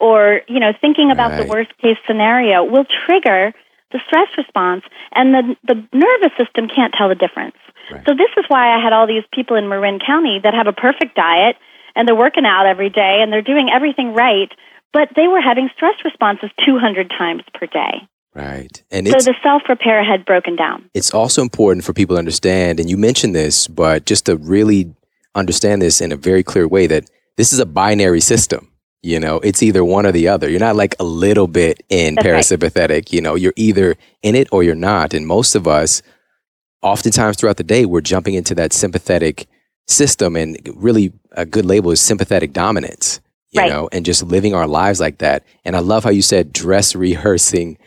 or 0.00 0.40
you 0.48 0.58
know, 0.58 0.72
thinking 0.80 1.10
about 1.10 1.36
the 1.36 1.44
worst 1.46 1.76
case 1.78 1.98
scenario, 2.06 2.64
will 2.64 2.86
trigger 3.06 3.52
the 3.92 4.00
stress 4.06 4.28
response, 4.38 4.82
and 5.14 5.34
the 5.34 5.56
the 5.62 5.74
nervous 5.92 6.32
system 6.38 6.68
can't 6.68 6.94
tell 6.96 7.08
the 7.10 7.14
difference. 7.14 7.56
Right. 7.92 8.02
So 8.08 8.14
this 8.14 8.30
is 8.38 8.46
why 8.48 8.74
I 8.74 8.82
had 8.82 8.92
all 8.94 9.06
these 9.06 9.24
people 9.32 9.56
in 9.56 9.68
Marin 9.68 9.98
County 10.00 10.40
that 10.42 10.54
have 10.54 10.66
a 10.66 10.72
perfect 10.72 11.14
diet 11.14 11.56
and 11.94 12.06
they're 12.06 12.14
working 12.14 12.44
out 12.46 12.66
every 12.66 12.90
day 12.90 13.20
and 13.22 13.32
they're 13.32 13.42
doing 13.42 13.68
everything 13.72 14.14
right, 14.14 14.50
but 14.92 15.08
they 15.16 15.28
were 15.28 15.40
having 15.40 15.68
stress 15.74 15.94
responses 16.04 16.50
200 16.64 17.10
times 17.10 17.42
per 17.54 17.66
day. 17.66 18.08
Right. 18.34 18.82
And 18.90 19.06
So 19.06 19.18
the 19.18 19.34
self 19.42 19.62
repair 19.68 20.02
had 20.02 20.24
broken 20.24 20.56
down. 20.56 20.88
it's 20.94 21.12
also 21.12 21.42
important 21.42 21.84
for 21.84 21.92
people 21.92 22.16
to 22.16 22.18
understand, 22.18 22.80
and 22.80 22.88
you 22.88 22.96
mentioned 22.96 23.34
this, 23.34 23.68
but 23.68 24.06
just 24.06 24.24
to 24.26 24.36
really 24.36 24.94
understand 25.34 25.82
this 25.82 26.00
in 26.00 26.12
a 26.12 26.16
very 26.16 26.42
clear 26.42 26.66
way 26.66 26.86
that 26.86 27.04
this 27.36 27.52
is 27.52 27.58
a 27.58 27.66
binary 27.66 28.20
system. 28.20 28.68
You 29.02 29.18
know, 29.18 29.36
it's 29.40 29.62
either 29.62 29.84
one 29.84 30.06
or 30.06 30.12
the 30.12 30.28
other. 30.28 30.48
You're 30.48 30.60
not 30.60 30.76
like 30.76 30.94
a 31.00 31.04
little 31.04 31.48
bit 31.48 31.82
in 31.88 32.14
That's 32.14 32.26
right. 32.26 32.60
parasympathetic. 32.60 33.12
You 33.12 33.20
know, 33.20 33.34
you're 33.34 33.52
either 33.56 33.96
in 34.22 34.34
it 34.36 34.48
or 34.52 34.62
you're 34.62 34.76
not. 34.76 35.12
And 35.12 35.26
most 35.26 35.54
of 35.56 35.66
us, 35.66 36.02
oftentimes 36.82 37.36
throughout 37.36 37.56
the 37.56 37.64
day, 37.64 37.84
we're 37.84 38.00
jumping 38.00 38.34
into 38.34 38.54
that 38.54 38.72
sympathetic 38.72 39.46
system. 39.88 40.36
And 40.36 40.56
really, 40.76 41.12
a 41.36 41.46
good 41.46 41.64
label 41.64 41.90
is 41.90 42.00
sympathetic 42.00 42.52
dominance, 42.52 43.20
you 43.50 43.60
Right. 43.60 43.70
know, 43.70 43.88
and 43.92 44.04
just 44.04 44.22
living 44.22 44.54
our 44.54 44.66
lives 44.66 45.00
like 45.00 45.18
that. 45.18 45.44
And 45.64 45.74
I 45.76 45.80
love 45.80 46.04
how 46.04 46.10
you 46.10 46.22
said 46.22 46.52
dress 46.52 46.94
rehearsing 46.94 47.78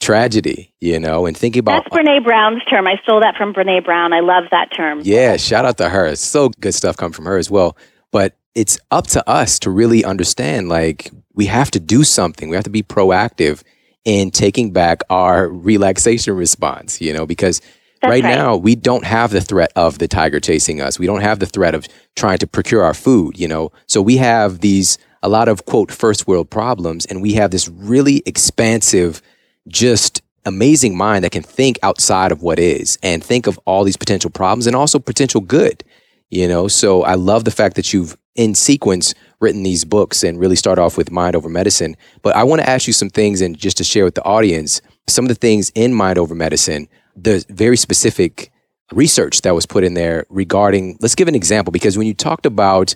tragedy, 0.00 0.72
you 0.80 0.98
know, 0.98 1.26
and 1.26 1.36
thinking 1.36 1.60
about 1.60 1.84
That's 1.84 1.96
Brene 1.96 2.24
Brown's 2.24 2.62
term. 2.64 2.86
I 2.88 2.96
stole 3.04 3.20
that 3.20 3.36
from 3.36 3.54
Brene 3.54 3.84
Brown. 3.84 4.12
I 4.12 4.20
love 4.20 4.44
that 4.50 4.70
term. 4.76 5.00
yeah, 5.04 5.36
shout 5.36 5.64
out 5.64 5.78
to 5.78 5.88
her. 5.88 6.16
So 6.16 6.48
good 6.48 6.74
stuff 6.74 6.96
come 6.96 7.12
from 7.12 7.24
her 7.26 7.36
as 7.38 7.50
well. 7.50 7.76
But 8.10 8.36
it's 8.54 8.78
up 8.90 9.06
to 9.08 9.28
us 9.28 9.58
to 9.60 9.70
really 9.70 10.04
understand 10.04 10.68
like 10.68 11.10
we 11.34 11.46
have 11.46 11.70
to 11.70 11.80
do 11.80 12.04
something. 12.04 12.48
We 12.48 12.56
have 12.56 12.64
to 12.64 12.70
be 12.70 12.82
proactive 12.82 13.62
in 14.04 14.30
taking 14.32 14.72
back 14.72 15.02
our 15.08 15.48
relaxation 15.48 16.34
response, 16.34 17.00
you 17.00 17.12
know, 17.12 17.24
because 17.24 17.60
right, 18.02 18.22
right. 18.22 18.34
now, 18.34 18.56
we 18.56 18.74
don't 18.74 19.04
have 19.04 19.30
the 19.30 19.40
threat 19.40 19.72
of 19.76 19.98
the 19.98 20.08
tiger 20.08 20.40
chasing 20.40 20.80
us. 20.80 20.98
We 20.98 21.06
don't 21.06 21.20
have 21.20 21.38
the 21.38 21.46
threat 21.46 21.74
of 21.74 21.86
trying 22.16 22.38
to 22.38 22.46
procure 22.46 22.82
our 22.82 22.94
food, 22.94 23.38
you 23.38 23.48
know. 23.48 23.72
So 23.86 24.02
we 24.02 24.16
have 24.18 24.60
these 24.60 24.98
a 25.22 25.28
lot 25.28 25.48
of 25.48 25.64
quote 25.66 25.92
first 25.92 26.26
world 26.26 26.50
problems 26.50 27.06
and 27.06 27.22
we 27.22 27.34
have 27.34 27.52
this 27.52 27.68
really 27.68 28.22
expansive 28.26 29.22
just 29.68 30.20
amazing 30.44 30.96
mind 30.96 31.22
that 31.22 31.30
can 31.30 31.42
think 31.42 31.78
outside 31.82 32.32
of 32.32 32.42
what 32.42 32.58
is 32.58 32.98
and 33.02 33.22
think 33.22 33.46
of 33.46 33.58
all 33.64 33.84
these 33.84 33.96
potential 33.96 34.30
problems 34.30 34.66
and 34.66 34.74
also 34.74 34.98
potential 34.98 35.40
good, 35.40 35.84
you 36.30 36.48
know. 36.48 36.66
So 36.66 37.02
I 37.02 37.14
love 37.14 37.44
the 37.44 37.50
fact 37.50 37.76
that 37.76 37.92
you've 37.92 38.16
in 38.34 38.54
sequence 38.54 39.14
written 39.40 39.62
these 39.62 39.84
books 39.84 40.24
and 40.24 40.40
really 40.40 40.56
start 40.56 40.78
off 40.78 40.96
with 40.96 41.10
mind 41.10 41.36
over 41.36 41.48
medicine. 41.48 41.96
But 42.22 42.34
I 42.34 42.44
want 42.44 42.62
to 42.62 42.68
ask 42.68 42.86
you 42.86 42.92
some 42.92 43.10
things 43.10 43.40
and 43.40 43.56
just 43.56 43.76
to 43.76 43.84
share 43.84 44.04
with 44.04 44.14
the 44.14 44.24
audience 44.24 44.80
some 45.06 45.24
of 45.24 45.28
the 45.28 45.34
things 45.34 45.70
in 45.74 45.92
mind 45.92 46.18
over 46.18 46.34
medicine 46.34 46.88
the 47.16 47.44
very 47.48 47.76
specific 47.76 48.50
research 48.92 49.42
that 49.42 49.54
was 49.54 49.66
put 49.66 49.84
in 49.84 49.94
there 49.94 50.26
regarding 50.28 50.98
let's 51.00 51.14
give 51.14 51.28
an 51.28 51.34
example 51.34 51.70
because 51.70 51.96
when 51.96 52.06
you 52.06 52.14
talked 52.14 52.46
about 52.46 52.94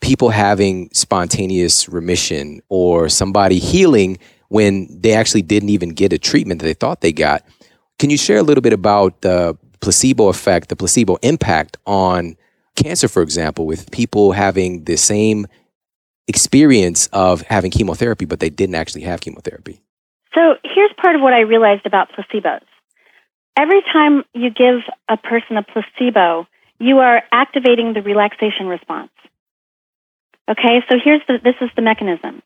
people 0.00 0.30
having 0.30 0.88
spontaneous 0.92 1.88
remission 1.88 2.60
or 2.68 3.08
somebody 3.08 3.58
healing 3.58 4.18
when 4.48 4.86
they 5.00 5.12
actually 5.12 5.42
didn't 5.42 5.70
even 5.70 5.88
get 5.88 6.12
a 6.12 6.18
treatment 6.18 6.60
that 6.60 6.66
they 6.66 6.74
thought 6.74 7.00
they 7.00 7.12
got 7.12 7.44
can 7.98 8.10
you 8.10 8.16
share 8.16 8.38
a 8.38 8.42
little 8.42 8.62
bit 8.62 8.72
about 8.72 9.20
the 9.22 9.56
placebo 9.80 10.28
effect 10.28 10.68
the 10.68 10.76
placebo 10.76 11.16
impact 11.22 11.76
on 11.86 12.36
cancer 12.76 13.08
for 13.08 13.22
example 13.22 13.66
with 13.66 13.90
people 13.90 14.32
having 14.32 14.84
the 14.84 14.96
same 14.96 15.46
experience 16.28 17.08
of 17.12 17.42
having 17.42 17.70
chemotherapy 17.70 18.24
but 18.24 18.38
they 18.38 18.50
didn't 18.50 18.76
actually 18.76 19.02
have 19.02 19.20
chemotherapy 19.20 19.82
So 20.34 20.54
here's 20.64 20.90
part 21.00 21.14
of 21.14 21.22
what 21.22 21.32
I 21.32 21.40
realized 21.40 21.86
about 21.86 22.08
placebos. 22.12 22.62
Every 23.56 23.82
time 23.92 24.24
you 24.34 24.50
give 24.50 24.80
a 25.08 25.16
person 25.16 25.56
a 25.56 25.62
placebo, 25.62 26.46
you 26.78 26.98
are 26.98 27.22
activating 27.30 27.92
the 27.92 28.02
relaxation 28.02 28.66
response. 28.66 29.10
Okay, 30.48 30.82
so 30.88 30.96
here's 31.02 31.22
the, 31.28 31.38
this 31.42 31.54
is 31.60 31.70
the 31.76 31.82
mechanism. 31.82 32.42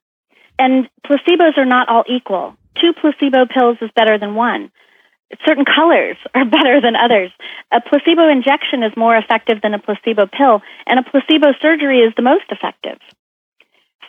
And 0.59 0.89
placebos 1.07 1.57
are 1.57 1.65
not 1.65 1.89
all 1.89 2.05
equal. 2.09 2.57
Two 2.81 2.93
placebo 2.93 3.47
pills 3.47 3.79
is 3.81 3.91
better 3.97 4.19
than 4.19 4.35
one. 4.35 4.71
Certain 5.47 5.65
colors 5.65 6.17
are 6.35 6.45
better 6.59 6.81
than 6.81 6.95
others. 6.95 7.31
A 7.73 7.81
placebo 7.81 8.29
injection 8.29 8.83
is 8.83 8.93
more 8.97 9.17
effective 9.17 9.61
than 9.63 9.75
a 9.75 9.79
placebo 9.79 10.27
pill, 10.27 10.63
and 10.87 10.99
a 11.01 11.11
placebo 11.11 11.53
surgery 11.61 12.01
is 12.01 12.13
the 12.17 12.23
most 12.23 12.45
effective. 12.51 12.99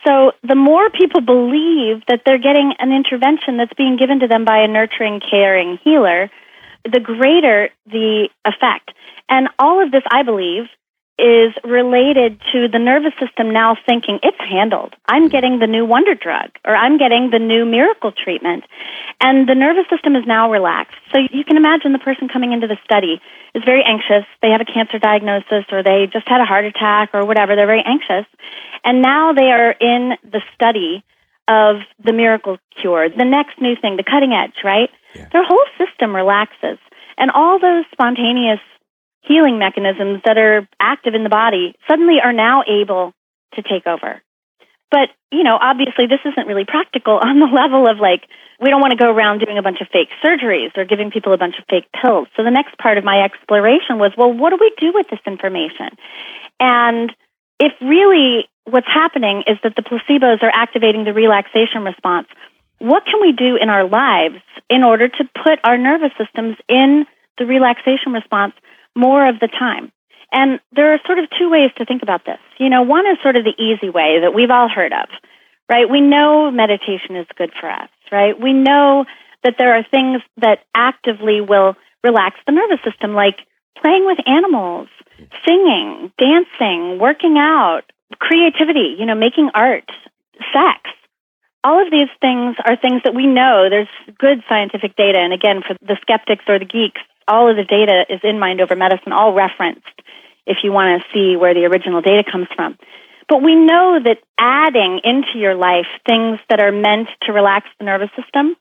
So 0.06 0.32
the 0.48 0.56
more 0.56 0.90
people 0.90 1.22
believe 1.22 2.04
that 2.08 2.22
they're 2.26 2.38
getting 2.38 2.74
an 2.80 2.92
intervention 2.94 3.58
that's 3.58 3.74
being 3.74 3.98
given 3.98 4.20
to 4.22 4.28
them 4.28 4.46
by 4.46 4.60
a 4.60 4.68
nurturing, 4.68 5.20
caring 5.20 5.78
healer, 5.84 6.30
the 6.84 7.00
greater 7.00 7.70
the 7.86 8.30
effect. 8.46 8.92
And 9.28 9.50
all 9.60 9.84
of 9.84 9.92
this, 9.92 10.04
I 10.12 10.24
believe, 10.24 10.66
is 11.20 11.52
related 11.66 12.40
to 12.54 12.70
the 12.70 12.80
nervous 12.80 13.12
system 13.20 13.52
now 13.52 13.76
thinking 13.86 14.20
it's 14.24 14.40
handled. 14.40 14.96
I'm 15.08 15.28
getting 15.28 15.60
the 15.60 15.68
new 15.68 15.86
wonder 15.86 16.16
drug 16.16 16.52
or 16.66 16.74
I'm 16.74 16.98
getting 16.98 17.30
the 17.30 17.40
new 17.40 17.66
miracle 17.66 18.14
treatment. 18.14 18.64
And 19.20 19.48
the 19.48 19.54
nervous 19.54 19.84
system 19.90 20.16
is 20.16 20.24
now 20.26 20.50
relaxed. 20.50 20.96
So 21.12 21.20
you 21.20 21.44
can 21.44 21.58
imagine 21.58 21.92
the 21.92 22.00
person 22.00 22.30
coming 22.30 22.54
into 22.54 22.68
the 22.68 22.78
study 22.86 23.20
is 23.54 23.64
very 23.66 23.84
anxious. 23.84 24.24
They 24.42 24.52
have 24.52 24.62
a 24.62 24.66
cancer 24.66 24.98
diagnosis 24.98 25.66
or 25.72 25.84
they 25.84 26.08
just 26.08 26.28
had 26.28 26.40
a 26.40 26.46
heart 26.46 26.64
attack 26.64 27.10
or 27.14 27.26
whatever. 27.26 27.58
They're 27.58 27.68
very 27.68 27.84
anxious. 27.86 28.26
And 28.86 29.02
now 29.02 29.34
they 29.34 29.52
are 29.52 29.72
in 29.72 30.16
the 30.24 30.42
study 30.56 31.04
of 31.50 31.82
the 32.04 32.14
miracle 32.14 32.58
cure, 32.80 33.10
the 33.10 33.26
next 33.26 33.60
new 33.60 33.76
thing, 33.76 33.98
the 33.98 34.04
cutting 34.04 34.32
edge, 34.32 34.64
right? 34.64 34.90
Yeah. 35.16 35.28
Their 35.34 35.44
whole 35.44 35.66
system 35.78 36.16
relaxes. 36.16 36.78
And 37.18 37.32
all 37.32 37.60
those 37.60 37.86
spontaneous 37.92 38.62
healing 39.22 39.58
mechanisms 39.60 40.22
that 40.26 40.38
are 40.38 40.68
active 40.80 41.16
in 41.16 41.24
the 41.24 41.30
body 41.30 41.76
suddenly 41.90 42.22
are 42.24 42.32
now 42.32 42.64
able 42.68 43.14
to 43.56 43.62
take 43.64 43.88
over. 43.88 44.22
But, 44.92 45.10
you 45.32 45.44
know, 45.44 45.58
obviously 45.60 46.06
this 46.08 46.22
isn't 46.26 46.48
really 46.48 46.66
practical 46.66 47.18
on 47.22 47.40
the 47.40 47.48
level 47.48 47.90
of 47.90 47.98
like, 47.98 48.30
we 48.62 48.70
don't 48.70 48.82
want 48.82 48.92
to 48.92 48.98
go 48.98 49.10
around 49.10 49.40
doing 49.40 49.58
a 49.58 49.62
bunch 49.62 49.82
of 49.82 49.88
fake 49.92 50.10
surgeries 50.24 50.78
or 50.78 50.86
giving 50.86 51.12
people 51.12 51.34
a 51.34 51.38
bunch 51.38 51.56
of 51.58 51.66
fake 51.70 51.88
pills. 51.94 52.28
So 52.36 52.44
the 52.44 52.52
next 52.52 52.78
part 52.78 52.98
of 52.98 53.04
my 53.04 53.24
exploration 53.24 53.98
was, 53.98 54.12
well, 54.18 54.32
what 54.34 54.52
do 54.52 54.58
we 54.60 54.72
do 54.78 54.92
with 54.94 55.08
this 55.10 55.20
information? 55.26 55.96
And 56.60 57.12
if 57.60 57.72
really 57.82 58.49
what's 58.72 58.88
happening 58.88 59.44
is 59.48 59.58
that 59.64 59.76
the 59.76 59.82
placebos 59.82 60.42
are 60.44 60.52
activating 60.54 61.04
the 61.04 61.14
relaxation 61.14 61.84
response, 61.84 62.28
what 62.80 63.04
can 63.06 63.22
we 63.22 63.34
do 63.34 63.58
in 63.62 63.70
our 63.70 63.88
lives 63.88 64.42
in 64.70 64.84
order 64.84 65.08
to 65.08 65.24
put 65.44 65.60
our 65.64 65.78
nervous 65.78 66.12
systems 66.18 66.56
in 66.68 67.06
the 67.38 67.46
relaxation 67.46 68.14
response 68.14 68.54
more 68.96 69.28
of 69.28 69.40
the 69.40 69.48
time? 69.48 69.92
And 70.32 70.60
there 70.72 70.94
are 70.94 71.00
sort 71.06 71.20
of 71.20 71.26
two 71.38 71.50
ways 71.50 71.72
to 71.78 71.86
think 71.86 72.04
about 72.04 72.26
this. 72.26 72.40
You 72.58 72.70
know, 72.70 72.84
one 72.84 73.06
is 73.08 73.18
sort 73.22 73.36
of 73.36 73.44
the 73.44 73.56
easy 73.58 73.90
way 73.90 74.20
that 74.22 74.34
we've 74.34 74.52
all 74.52 74.70
heard 74.70 74.94
of, 74.94 75.10
right? 75.70 75.90
We 75.90 76.02
know 76.02 76.52
meditation 76.52 77.16
is 77.16 77.26
good 77.36 77.52
for 77.60 77.70
us, 77.70 77.90
right? 78.12 78.40
We 78.40 78.54
know 78.54 79.06
that 79.44 79.56
there 79.58 79.76
are 79.76 79.84
things 79.90 80.22
that 80.38 80.60
actively 80.76 81.42
will 81.42 81.76
relax 82.04 82.38
the 82.46 82.54
nervous 82.54 82.80
system, 82.84 83.14
like 83.14 83.40
playing 83.82 84.06
with 84.06 84.20
animals, 84.28 84.88
singing, 85.48 86.12
dancing, 86.18 87.00
working 87.00 87.38
out, 87.38 87.84
creativity, 88.18 88.96
you 88.98 89.06
know, 89.06 89.16
making 89.16 89.52
art, 89.54 89.90
sex. 90.54 90.90
All 91.64 91.82
of 91.84 91.92
these 91.92 92.10
things 92.22 92.56
are 92.66 92.78
things 92.78 93.02
that 93.04 93.14
we 93.14 93.28
know 93.28 93.70
there's 93.70 93.92
good 94.18 94.42
scientific 94.48 94.96
data. 94.96 95.20
And 95.20 95.34
again, 95.34 95.62
for 95.66 95.76
the 95.82 95.98
skeptics 96.02 96.46
or 96.48 96.58
the 96.58 96.66
geeks, 96.66 97.02
all 97.28 97.50
of 97.50 97.58
the 97.58 97.64
data 97.64 98.06
is 98.10 98.22
in 98.24 98.40
Mind 98.40 98.62
Over 98.62 98.76
Medicine, 98.76 99.12
all 99.12 99.34
referenced 99.34 99.86
if 100.48 100.58
you 100.64 100.72
want 100.72 101.02
to 101.02 101.08
see 101.14 101.38
where 101.38 101.54
the 101.54 101.66
original 101.66 102.02
data 102.02 102.24
comes 102.30 102.48
from. 102.56 102.78
But 103.28 103.44
we 103.44 103.56
know 103.56 104.00
that 104.04 104.18
adding 104.40 105.02
into 105.04 105.38
your 105.38 105.54
life 105.54 105.86
things 106.08 106.40
that 106.50 106.60
are 106.60 106.72
meant 106.72 107.10
to 107.24 107.34
relax 107.34 107.68
the 107.78 107.86
nervous 107.86 108.10
system, 108.18 108.56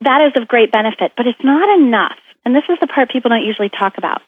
that 0.00 0.22
is 0.22 0.40
of 0.40 0.48
great 0.48 0.72
benefit. 0.72 1.12
But 1.16 1.26
it's 1.26 1.44
not 1.44 1.68
enough. 1.78 2.16
And 2.44 2.54
this 2.54 2.64
is 2.70 2.78
the 2.80 2.86
part 2.86 3.10
people 3.10 3.28
don't 3.28 3.44
usually 3.44 3.68
talk 3.68 3.98
about. 3.98 4.22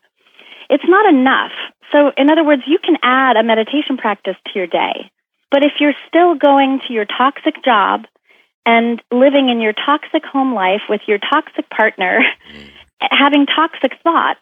It's 0.70 0.84
not 0.86 1.12
enough. 1.12 1.52
So, 1.92 2.12
in 2.16 2.30
other 2.30 2.44
words, 2.44 2.62
you 2.66 2.78
can 2.78 2.96
add 3.02 3.36
a 3.36 3.42
meditation 3.42 3.96
practice 3.96 4.36
to 4.46 4.52
your 4.54 4.66
day. 4.66 5.10
But 5.50 5.64
if 5.64 5.72
you're 5.80 5.94
still 6.06 6.34
going 6.34 6.80
to 6.86 6.92
your 6.92 7.06
toxic 7.06 7.64
job 7.64 8.04
and 8.66 9.02
living 9.10 9.48
in 9.48 9.60
your 9.60 9.72
toxic 9.72 10.24
home 10.24 10.54
life 10.54 10.82
with 10.88 11.00
your 11.06 11.18
toxic 11.18 11.70
partner, 11.70 12.20
mm. 12.52 12.68
having 13.00 13.46
toxic 13.46 13.92
thoughts, 14.02 14.40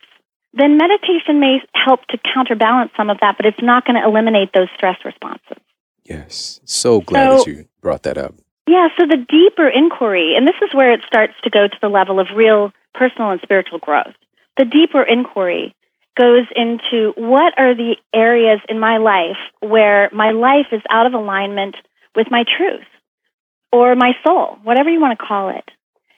then 0.52 0.78
meditation 0.78 1.38
may 1.38 1.60
help 1.74 2.04
to 2.06 2.18
counterbalance 2.34 2.90
some 2.96 3.10
of 3.10 3.18
that, 3.20 3.36
but 3.36 3.46
it's 3.46 3.62
not 3.62 3.84
going 3.84 4.00
to 4.00 4.06
eliminate 4.06 4.50
those 4.52 4.68
stress 4.74 4.96
responses. 5.04 5.62
Yes. 6.04 6.60
So 6.64 7.00
glad 7.00 7.30
So- 7.30 7.36
that 7.38 7.46
you 7.46 7.68
brought 7.80 8.02
that 8.02 8.18
up. 8.18 8.34
Yeah, 8.68 8.88
so 8.98 9.06
the 9.06 9.24
deeper 9.28 9.68
inquiry, 9.68 10.34
and 10.36 10.44
this 10.44 10.56
is 10.60 10.74
where 10.74 10.92
it 10.92 11.00
starts 11.06 11.34
to 11.44 11.50
go 11.50 11.68
to 11.68 11.78
the 11.80 11.88
level 11.88 12.18
of 12.18 12.26
real 12.34 12.72
personal 12.94 13.30
and 13.30 13.40
spiritual 13.40 13.78
growth. 13.78 14.14
The 14.56 14.64
deeper 14.64 15.04
inquiry 15.04 15.72
goes 16.16 16.46
into 16.56 17.12
what 17.16 17.54
are 17.58 17.74
the 17.74 17.96
areas 18.14 18.60
in 18.68 18.80
my 18.80 18.98
life 18.98 19.36
where 19.60 20.10
my 20.12 20.30
life 20.30 20.66
is 20.72 20.82
out 20.90 21.06
of 21.06 21.14
alignment 21.14 21.76
with 22.14 22.28
my 22.30 22.44
truth 22.56 22.86
or 23.70 23.94
my 23.94 24.12
soul, 24.24 24.58
whatever 24.62 24.90
you 24.90 25.00
want 25.00 25.18
to 25.18 25.24
call 25.24 25.50
it. 25.50 25.70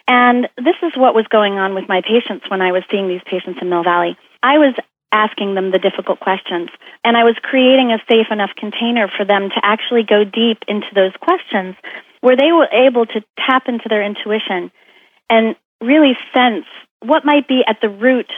And 0.07 0.49
this 0.57 0.77
is 0.83 0.93
what 0.97 1.15
was 1.15 1.27
going 1.29 1.55
on 1.55 1.75
with 1.75 1.89
my 1.89 2.01
patients 2.01 2.49
when 2.49 2.63
I 2.63 2.73
was 2.73 2.83
seeing 2.91 3.09
these 3.09 3.21
patients 3.27 3.59
in 3.61 3.69
Mill 3.69 3.83
Valley. 3.83 4.17
I 4.43 4.57
was 4.57 4.75
asking 5.13 5.55
them 5.55 5.71
the 5.71 5.79
difficult 5.79 6.21
questions, 6.21 6.71
and 7.05 7.17
I 7.17 7.25
was 7.25 7.35
creating 7.43 7.93
a 7.93 7.99
safe 8.09 8.29
enough 8.31 8.51
container 8.57 9.09
for 9.09 9.25
them 9.25 9.49
to 9.51 9.61
actually 9.63 10.05
go 10.05 10.25
deep 10.25 10.59
into 10.69 10.87
those 10.95 11.13
questions 11.21 11.77
where 12.21 12.37
they 12.37 12.53
were 12.53 12.69
able 12.73 13.07
to 13.07 13.23
tap 13.39 13.65
into 13.69 13.89
their 13.89 14.05
intuition 14.05 14.71
and 15.31 15.57
really 15.81 16.17
sense 16.35 16.67
what 17.01 17.25
might 17.25 17.47
be 17.47 17.63
at 17.67 17.79
the 17.81 17.89
root 17.89 18.31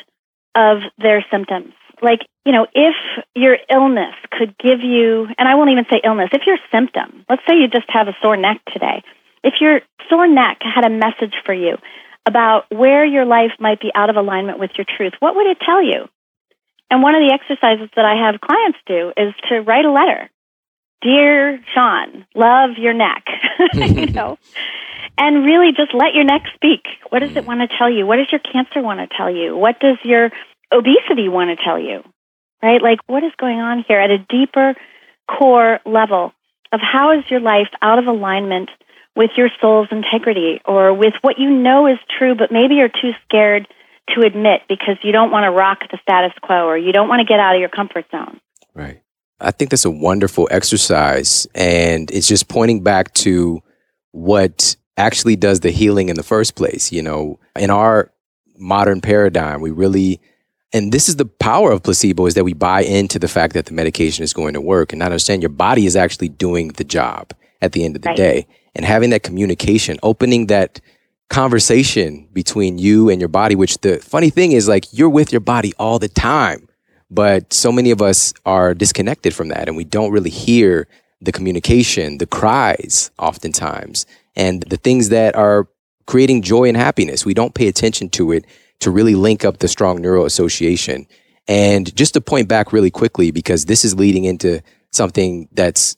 of 0.55 0.79
their 0.99 1.25
symptoms. 1.31 1.73
Like, 2.03 2.21
you 2.45 2.53
know, 2.53 2.67
if 2.75 2.95
your 3.35 3.57
illness 3.71 4.15
could 4.31 4.57
give 4.59 4.81
you, 4.81 5.27
and 5.39 5.49
I 5.49 5.55
won't 5.55 5.71
even 5.71 5.85
say 5.91 6.01
illness, 6.05 6.31
if 6.33 6.43
your 6.47 6.59
symptom, 6.73 7.25
let's 7.29 7.43
say 7.49 7.57
you 7.57 7.69
just 7.69 7.89
have 7.89 8.09
a 8.09 8.17
sore 8.23 8.37
neck 8.37 8.61
today, 8.73 9.03
if 9.45 9.55
your 9.61 9.81
sore 10.09 10.27
neck 10.27 10.59
had 10.63 10.85
a 10.85 10.91
message 10.91 11.35
for 11.45 11.55
you 11.55 11.77
about 12.27 12.65
where 12.71 13.05
your 13.05 13.25
life 13.25 13.53
might 13.59 13.81
be 13.81 13.91
out 13.95 14.11
of 14.11 14.17
alignment 14.17 14.59
with 14.59 14.71
your 14.77 14.87
truth, 14.97 15.13
what 15.21 15.37
would 15.37 15.47
it 15.47 15.59
tell 15.65 15.83
you? 15.83 16.09
And 16.91 17.03
one 17.03 17.15
of 17.15 17.21
the 17.21 17.33
exercises 17.33 17.89
that 17.97 18.05
I 18.05 18.27
have 18.27 18.41
clients 18.41 18.79
do 18.87 19.13
is 19.17 19.35
to 19.49 19.61
write 19.61 19.85
a 19.85 19.93
letter. 19.93 20.31
Dear 21.03 21.61
Shawn, 21.75 22.27
love 22.35 22.71
your 22.77 22.93
neck, 22.93 23.25
you 23.75 24.07
know, 24.13 24.39
and 25.17 25.45
really 25.45 25.73
just 25.75 25.95
let 25.95 26.15
your 26.15 26.25
neck 26.25 26.43
speak. 26.55 26.85
What 27.09 27.21
does 27.21 27.37
it 27.37 27.45
mm. 27.45 27.47
want 27.47 27.61
to 27.61 27.77
tell 27.77 27.91
you? 27.91 28.07
What 28.07 28.17
does 28.17 28.31
your 28.31 28.41
cancer 28.41 28.83
want 28.83 29.01
to 29.01 29.17
tell 29.17 29.35
you? 29.35 29.57
What 29.57 29.81
does 29.81 29.97
your 30.05 30.31
obesity 30.73 31.29
want 31.29 31.57
to 31.57 31.65
tell 31.65 31.79
you? 31.79 32.03
Right? 32.63 32.83
Like, 32.83 32.99
what 33.07 33.25
is 33.25 33.33
going 33.39 33.59
on 33.59 33.85
here 33.89 33.99
at 33.99 34.11
a 34.11 34.19
deeper 34.19 34.75
core 35.27 35.81
level 35.87 36.33
of 36.73 36.81
how 36.81 37.19
is 37.19 37.25
your 37.31 37.41
life 37.41 37.69
out 37.81 37.99
of 37.99 38.07
alignment 38.07 38.69
with 39.17 39.31
your 39.37 39.49
soul's 39.61 39.89
integrity 39.91 40.61
or 40.65 40.95
with 40.95 41.15
what 41.23 41.39
you 41.39 41.51
know 41.51 41.87
is 41.87 41.99
true, 42.19 42.35
but 42.35 42.53
maybe 42.53 42.75
you're 42.77 42.89
too 42.89 43.13
scared 43.25 43.67
to 44.15 44.23
admit 44.23 44.63
because 44.69 44.97
you 45.03 45.13
don't 45.13 45.31
want 45.31 45.45
to 45.45 45.51
rock 45.51 45.81
the 45.91 45.99
status 46.03 46.33
quo 46.43 46.67
or 46.67 46.77
you 46.77 46.93
don't 46.93 47.09
want 47.09 47.21
to 47.21 47.25
get 47.25 47.41
out 47.41 47.55
of 47.55 47.61
your 47.61 47.69
comfort 47.69 48.07
zone. 48.11 48.41
Right. 48.75 49.03
I 49.41 49.51
think 49.51 49.71
that's 49.71 49.85
a 49.85 49.91
wonderful 49.91 50.49
exercise. 50.51 51.47
And 51.55 52.11
it's 52.11 52.29
just 52.29 52.49
pointing 52.49 52.83
back 52.83 53.15
to 53.15 53.63
what 54.13 54.77
actually 54.97 55.37
does 55.37 55.61
the 55.61 55.71
healing 55.71 56.09
in 56.09 56.17
the 56.17 56.23
first 56.23 56.55
place. 56.55 56.93
You 56.93 57.03
know, 57.03 57.39
in 57.57 57.71
our 57.71 58.13
modern 58.57 59.01
paradigm, 59.01 59.61
we 59.61 59.71
really, 59.71 60.21
and 60.73 60.93
this 60.93 61.09
is 61.09 61.17
the 61.17 61.25
power 61.25 61.73
of 61.73 61.83
placebo 61.83 62.27
is 62.27 62.35
that 62.35 62.45
we 62.45 62.53
buy 62.53 62.83
into 62.83 63.19
the 63.19 63.29
fact 63.29 63.55
that 63.55 63.67
the 63.67 63.73
medication 63.73 64.23
is 64.23 64.33
going 64.33 64.55
to 64.55 64.61
work 64.61 64.93
and 64.93 64.99
not 64.99 65.07
understand 65.07 65.43
your 65.43 65.49
body 65.49 65.87
is 65.87 65.97
actually 65.97 66.29
doing 66.29 66.69
the 66.69 66.85
job 66.85 67.33
at 67.63 67.73
the 67.73 67.85
end 67.85 67.97
of 67.97 68.03
the 68.03 68.09
Right. 68.09 68.17
day. 68.17 68.47
And 68.75 68.85
having 68.85 69.11
that 69.11 69.23
communication, 69.23 69.99
opening 70.03 70.47
that 70.47 70.81
conversation 71.29 72.29
between 72.33 72.79
you 72.79 73.09
and 73.09 73.21
your 73.21 73.29
body, 73.29 73.55
which 73.55 73.79
the 73.79 73.99
funny 73.99 74.31
thing 74.31 74.53
is 74.53 74.69
like 74.69 74.87
you're 74.93 75.09
with 75.09 75.33
your 75.33 75.41
body 75.41 75.73
all 75.79 75.99
the 75.99 76.09
time. 76.09 76.69
But 77.11 77.53
so 77.53 77.73
many 77.73 77.91
of 77.91 78.01
us 78.01 78.33
are 78.47 78.75
disconnected 78.75 79.35
from 79.35 79.49
that 79.49 79.69
and 79.69 79.77
we 79.77 79.85
don't 79.85 80.13
really 80.13 80.31
hear 80.31 80.87
the 81.21 81.33
communication, 81.33 82.19
the 82.19 82.27
cries 82.27 83.11
oftentimes, 83.19 84.07
and 84.37 84.63
the 84.63 84.77
things 84.77 85.09
that 85.11 85.35
are 85.35 85.69
creating 86.07 86.43
joy 86.43 86.69
and 86.69 86.77
happiness. 86.77 87.27
We 87.27 87.35
don't 87.35 87.55
pay 87.55 87.69
attention 87.69 88.09
to 88.11 88.33
it 88.33 88.45
to 88.81 88.91
really 88.91 89.15
link 89.15 89.45
up 89.45 89.59
the 89.59 89.69
strong 89.69 90.01
neural 90.01 90.25
association. 90.25 91.07
And 91.47 91.95
just 91.95 92.15
to 92.15 92.21
point 92.21 92.49
back 92.49 92.73
really 92.73 92.91
quickly, 92.91 93.31
because 93.31 93.67
this 93.67 93.85
is 93.85 93.95
leading 93.95 94.25
into 94.25 94.63
something 94.93 95.49
that's 95.53 95.97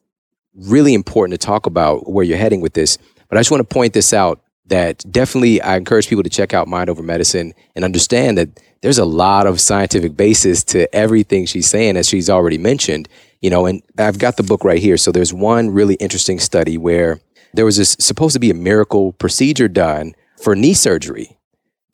really 0.54 0.94
important 0.94 1.40
to 1.40 1.46
talk 1.46 1.66
about 1.66 2.10
where 2.10 2.24
you're 2.24 2.38
heading 2.38 2.60
with 2.60 2.74
this. 2.74 2.98
But 3.28 3.38
I 3.38 3.40
just 3.40 3.50
want 3.50 3.66
to 3.66 3.74
point 3.74 3.92
this 3.92 4.12
out 4.12 4.42
that 4.66 5.04
definitely 5.10 5.60
I 5.60 5.76
encourage 5.76 6.08
people 6.08 6.22
to 6.24 6.30
check 6.30 6.54
out 6.54 6.68
Mind 6.68 6.90
Over 6.90 7.02
Medicine 7.02 7.54
and 7.74 7.84
understand 7.84 8.38
that 8.38 8.60
there's 8.82 8.98
a 8.98 9.04
lot 9.04 9.46
of 9.46 9.60
scientific 9.60 10.16
basis 10.16 10.62
to 10.64 10.92
everything 10.94 11.46
she's 11.46 11.68
saying, 11.68 11.96
as 11.96 12.08
she's 12.08 12.28
already 12.28 12.58
mentioned. 12.58 13.08
You 13.40 13.50
know, 13.50 13.66
and 13.66 13.82
I've 13.98 14.18
got 14.18 14.36
the 14.36 14.42
book 14.42 14.64
right 14.64 14.80
here. 14.80 14.96
So 14.96 15.10
there's 15.10 15.32
one 15.32 15.70
really 15.70 15.94
interesting 15.94 16.38
study 16.38 16.76
where 16.76 17.20
there 17.54 17.64
was 17.64 17.76
this 17.76 17.96
supposed 17.98 18.34
to 18.34 18.40
be 18.40 18.50
a 18.50 18.54
miracle 18.54 19.12
procedure 19.12 19.68
done 19.68 20.14
for 20.42 20.54
knee 20.54 20.74
surgery. 20.74 21.36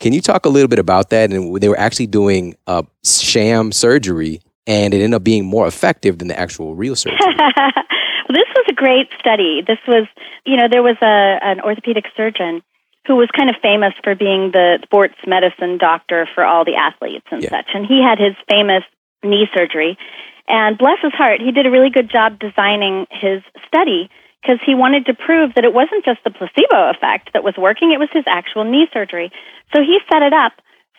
Can 0.00 0.12
you 0.12 0.20
talk 0.20 0.46
a 0.46 0.48
little 0.48 0.68
bit 0.68 0.78
about 0.78 1.10
that? 1.10 1.32
And 1.32 1.56
they 1.60 1.68
were 1.68 1.78
actually 1.78 2.06
doing 2.06 2.56
a 2.66 2.84
sham 3.04 3.72
surgery, 3.72 4.40
and 4.66 4.94
it 4.94 4.98
ended 4.98 5.14
up 5.14 5.24
being 5.24 5.44
more 5.44 5.66
effective 5.66 6.18
than 6.18 6.28
the 6.28 6.38
actual 6.38 6.74
real 6.74 6.96
surgery. 6.96 7.18
well, 7.26 8.28
this 8.28 8.48
was 8.54 8.66
a 8.70 8.74
great 8.74 9.08
study. 9.18 9.62
This 9.66 9.78
was, 9.86 10.06
you 10.46 10.56
know, 10.56 10.68
there 10.70 10.82
was 10.82 10.96
a 11.02 11.38
an 11.42 11.60
orthopedic 11.60 12.04
surgeon 12.16 12.62
who 13.08 13.16
was 13.16 13.28
kind 13.34 13.48
of 13.48 13.56
famous 13.60 13.94
for 14.04 14.14
being 14.14 14.52
the 14.52 14.78
sports 14.84 15.16
medicine 15.26 15.78
doctor 15.78 16.28
for 16.34 16.44
all 16.44 16.64
the 16.64 16.76
athletes 16.76 17.26
and 17.32 17.42
Yeah. 17.42 17.50
such. 17.50 17.74
And 17.74 17.86
he 17.86 18.02
had 18.02 18.18
his 18.18 18.36
famous 18.48 18.84
knee 19.24 19.48
surgery. 19.56 19.98
And 20.46 20.78
bless 20.78 21.00
his 21.00 21.12
heart, 21.14 21.40
he 21.40 21.50
did 21.50 21.66
a 21.66 21.70
really 21.70 21.90
good 21.90 22.08
job 22.10 22.38
designing 22.38 23.06
his 23.10 23.42
study 23.66 24.08
because 24.40 24.60
he 24.64 24.74
wanted 24.74 25.06
to 25.06 25.14
prove 25.14 25.54
that 25.54 25.64
it 25.64 25.74
wasn't 25.74 26.04
just 26.04 26.22
the 26.22 26.30
placebo 26.30 26.90
effect 26.90 27.32
that 27.32 27.42
was 27.42 27.56
working, 27.56 27.92
it 27.92 27.98
was 27.98 28.08
his 28.12 28.24
actual 28.28 28.64
knee 28.64 28.86
surgery. 28.92 29.32
So 29.74 29.82
he 29.82 29.98
set 30.12 30.22
it 30.22 30.32
up 30.32 30.52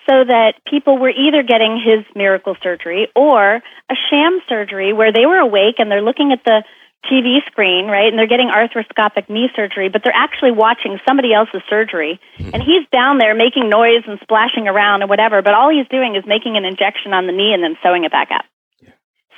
so 0.10 0.24
that 0.24 0.56
people 0.66 0.98
were 0.98 1.10
either 1.10 1.44
getting 1.44 1.78
his 1.78 2.04
miracle 2.16 2.58
surgery 2.62 3.08
or 3.16 3.62
a 3.90 3.96
sham 4.10 4.42
surgery 4.50 4.94
where 4.94 5.14
they 5.14 5.26
were 5.26 5.38
awake 5.38 5.76
and 5.78 5.90
they're 5.90 6.02
looking 6.02 6.32
at 6.32 6.44
the 6.44 6.64
TV 7.06 7.40
screen, 7.48 7.88
right? 7.88 8.08
And 8.08 8.20
they're 8.20 8.28
getting 8.28 8.50
arthroscopic 8.50 9.30
knee 9.30 9.50
surgery, 9.56 9.90
but 9.90 10.04
they're 10.04 10.16
actually 10.16 10.52
watching 10.52 11.00
somebody 11.08 11.34
else's 11.34 11.62
surgery. 11.70 12.20
Hmm. 12.38 12.50
And 12.54 12.64
he's 12.64 12.88
down 12.92 13.18
there 13.18 13.34
making 13.36 13.70
noise 13.70 14.04
and 14.08 14.20
splashing 14.22 14.68
around 14.68 15.02
and 15.02 15.10
whatever, 15.10 15.42
but 15.42 15.54
all 15.54 15.70
he's 15.70 15.88
doing 15.88 16.16
is 16.16 16.24
making 16.28 16.58
an 16.58 16.66
injection 16.66 17.14
on 17.14 17.26
the 17.26 17.32
knee 17.32 17.54
and 17.54 17.64
then 17.64 17.78
sewing 17.82 18.04
it 18.04 18.12
back 18.12 18.30
up. 18.32 18.46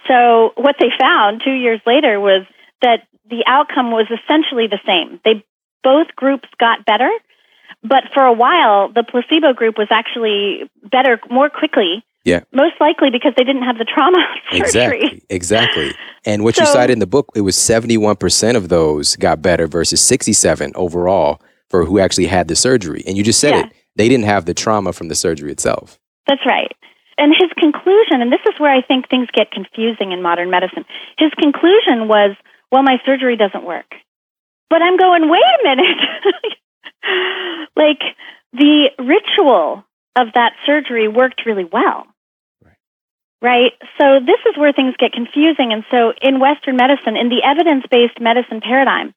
So 0.07 0.51
what 0.55 0.75
they 0.79 0.89
found 0.99 1.41
two 1.43 1.53
years 1.53 1.79
later 1.85 2.19
was 2.19 2.45
that 2.81 3.07
the 3.29 3.43
outcome 3.47 3.91
was 3.91 4.07
essentially 4.09 4.67
the 4.67 4.79
same. 4.85 5.19
They 5.23 5.45
both 5.83 6.07
groups 6.15 6.49
got 6.59 6.85
better, 6.85 7.09
but 7.83 8.03
for 8.13 8.23
a 8.23 8.33
while 8.33 8.91
the 8.91 9.03
placebo 9.03 9.53
group 9.53 9.77
was 9.77 9.87
actually 9.91 10.69
better 10.83 11.19
more 11.29 11.49
quickly. 11.49 12.03
Yeah. 12.23 12.41
Most 12.53 12.75
likely 12.79 13.09
because 13.11 13.33
they 13.35 13.43
didn't 13.43 13.63
have 13.63 13.77
the 13.77 13.85
trauma 13.85 14.17
surgery. 14.51 14.61
Exactly. 14.61 15.23
Exactly. 15.29 15.91
And 16.25 16.43
what 16.43 16.57
you 16.57 16.65
So- 16.65 16.73
cited 16.73 16.93
in 16.93 16.99
the 16.99 17.07
book, 17.07 17.29
it 17.35 17.41
was 17.41 17.55
71% 17.57 18.55
of 18.55 18.69
those 18.69 19.15
got 19.15 19.41
better 19.41 19.67
versus 19.67 20.01
67 20.01 20.71
overall 20.75 21.41
for 21.69 21.85
who 21.85 21.99
actually 21.99 22.27
had 22.27 22.47
the 22.47 22.55
surgery. 22.55 23.03
And 23.07 23.17
you 23.17 23.23
just 23.23 23.39
said 23.39 23.55
Yeah. 23.55 23.65
it. 23.65 23.71
They 23.95 24.07
didn't 24.07 24.25
have 24.25 24.45
the 24.45 24.53
trauma 24.53 24.93
from 24.93 25.07
the 25.07 25.15
surgery 25.15 25.51
itself. 25.51 25.99
That's 26.27 26.45
right. 26.45 26.71
And 27.17 27.33
his 27.37 27.49
conclusion, 27.57 28.21
and 28.21 28.31
this 28.31 28.39
is 28.47 28.59
where 28.59 28.71
I 28.71 28.81
think 28.81 29.09
things 29.09 29.27
get 29.33 29.51
confusing 29.51 30.11
in 30.11 30.21
modern 30.21 30.49
medicine, 30.49 30.85
his 31.17 31.31
conclusion 31.39 32.07
was, 32.07 32.35
well, 32.71 32.83
my 32.83 32.97
surgery 33.05 33.35
doesn't 33.35 33.63
work. 33.65 33.85
But 34.69 34.81
I'm 34.81 34.95
going, 34.97 35.29
wait 35.29 35.41
a 35.41 35.63
minute. 35.63 35.97
like, 37.75 37.99
the 38.53 38.89
ritual 38.99 39.83
of 40.15 40.27
that 40.35 40.53
surgery 40.65 41.07
worked 41.07 41.41
really 41.45 41.65
well. 41.65 42.05
Right. 43.41 43.73
So, 43.99 44.19
this 44.19 44.37
is 44.49 44.57
where 44.57 44.71
things 44.71 44.93
get 44.99 45.13
confusing. 45.13 45.73
And 45.73 45.83
so, 45.89 46.13
in 46.21 46.39
Western 46.39 46.75
medicine, 46.75 47.17
in 47.17 47.29
the 47.29 47.41
evidence 47.43 47.83
based 47.89 48.21
medicine 48.21 48.61
paradigm, 48.61 49.13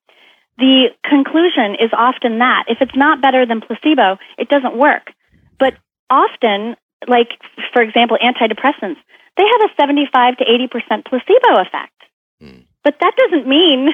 the 0.57 0.89
conclusion 1.05 1.77
is 1.79 1.91
often 1.93 2.39
that 2.39 2.65
if 2.69 2.79
it's 2.81 2.97
not 2.97 3.21
better 3.21 3.45
than 3.45 3.61
placebo, 3.61 4.19
it 4.39 4.49
doesn't 4.49 4.77
work. 4.77 5.13
But 5.59 5.75
often, 6.09 6.77
like 7.09 7.29
for 7.73 7.83
example, 7.83 8.17
antidepressants, 8.17 8.97
they 9.37 9.45
have 9.45 9.71
a 9.71 9.75
75 9.77 10.37
to 10.39 10.45
80% 10.45 11.05
placebo 11.05 11.61
effect. 11.61 11.99
Hmm. 12.41 12.61
But 12.83 12.97
that 13.01 13.15
doesn't 13.17 13.49
mean 13.49 13.91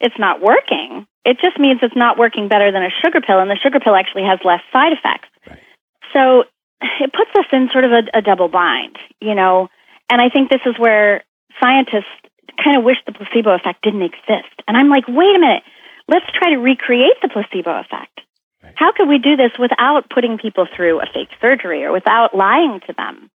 it's 0.00 0.18
not 0.18 0.42
working. 0.42 1.06
It 1.24 1.38
just 1.40 1.58
means 1.58 1.80
it's 1.82 1.96
not 1.96 2.18
working 2.18 2.48
better 2.48 2.72
than 2.72 2.82
a 2.82 2.90
sugar 3.02 3.20
pill, 3.20 3.38
and 3.38 3.50
the 3.50 3.56
sugar 3.56 3.80
pill 3.80 3.94
actually 3.94 4.24
has 4.24 4.38
less 4.44 4.60
side 4.72 4.92
effects. 4.92 5.28
Right. 5.48 5.60
So 6.12 6.44
it 7.00 7.12
puts 7.12 7.30
us 7.38 7.46
in 7.52 7.68
sort 7.72 7.84
of 7.84 7.92
a, 7.92 8.18
a 8.18 8.22
double 8.22 8.48
bind, 8.48 8.96
you 9.20 9.34
know. 9.34 9.68
And 10.10 10.20
I 10.20 10.28
think 10.28 10.50
this 10.50 10.62
is 10.66 10.74
where 10.78 11.24
scientists 11.60 12.10
kind 12.62 12.76
of 12.76 12.84
wish 12.84 12.98
the 13.06 13.12
placebo 13.12 13.54
effect 13.54 13.82
didn't 13.82 14.02
exist. 14.02 14.54
And 14.68 14.76
I'm 14.76 14.88
like, 14.88 15.08
wait 15.08 15.34
a 15.34 15.38
minute, 15.38 15.62
let's 16.08 16.26
try 16.32 16.50
to 16.50 16.58
recreate 16.58 17.16
the 17.22 17.28
placebo 17.28 17.80
effect. 17.80 18.20
Right. 18.62 18.74
How 18.76 18.92
could 18.92 19.08
we 19.08 19.18
do 19.18 19.36
this 19.36 19.52
without 19.58 20.10
putting 20.10 20.38
people 20.38 20.66
through 20.74 21.00
a 21.00 21.06
fake 21.12 21.30
surgery 21.40 21.84
or 21.84 21.92
without 21.92 22.34
lying 22.34 22.80
to 22.86 22.92
them? 22.92 23.30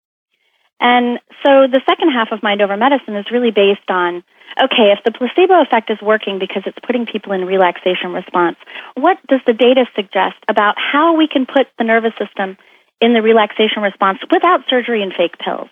And 0.80 1.20
so 1.44 1.66
the 1.66 1.82
second 1.90 2.12
half 2.12 2.30
of 2.32 2.44
Mind 2.44 2.62
Over 2.62 2.78
Medicine 2.78 3.16
is 3.16 3.26
really 3.32 3.52
based 3.52 3.90
on 3.90 4.24
okay, 4.64 4.94
if 4.96 5.04
the 5.04 5.12
placebo 5.12 5.62
effect 5.62 5.90
is 5.90 5.98
working 6.02 6.40
because 6.40 6.64
it's 6.66 6.78
putting 6.86 7.06
people 7.06 7.34
in 7.34 7.46
relaxation 7.46 8.14
response, 8.14 8.58
what 8.96 9.18
does 9.28 9.42
the 9.46 9.54
data 9.54 9.86
suggest 9.96 10.38
about 10.48 10.76
how 10.78 11.16
we 11.16 11.28
can 11.28 11.46
put 11.46 11.68
the 11.78 11.84
nervous 11.84 12.14
system 12.18 12.58
in 13.02 13.14
the 13.14 13.22
relaxation 13.22 13.82
response 13.82 14.20
without 14.32 14.62
surgery 14.70 15.02
and 15.04 15.14
fake 15.14 15.38
pills? 15.38 15.70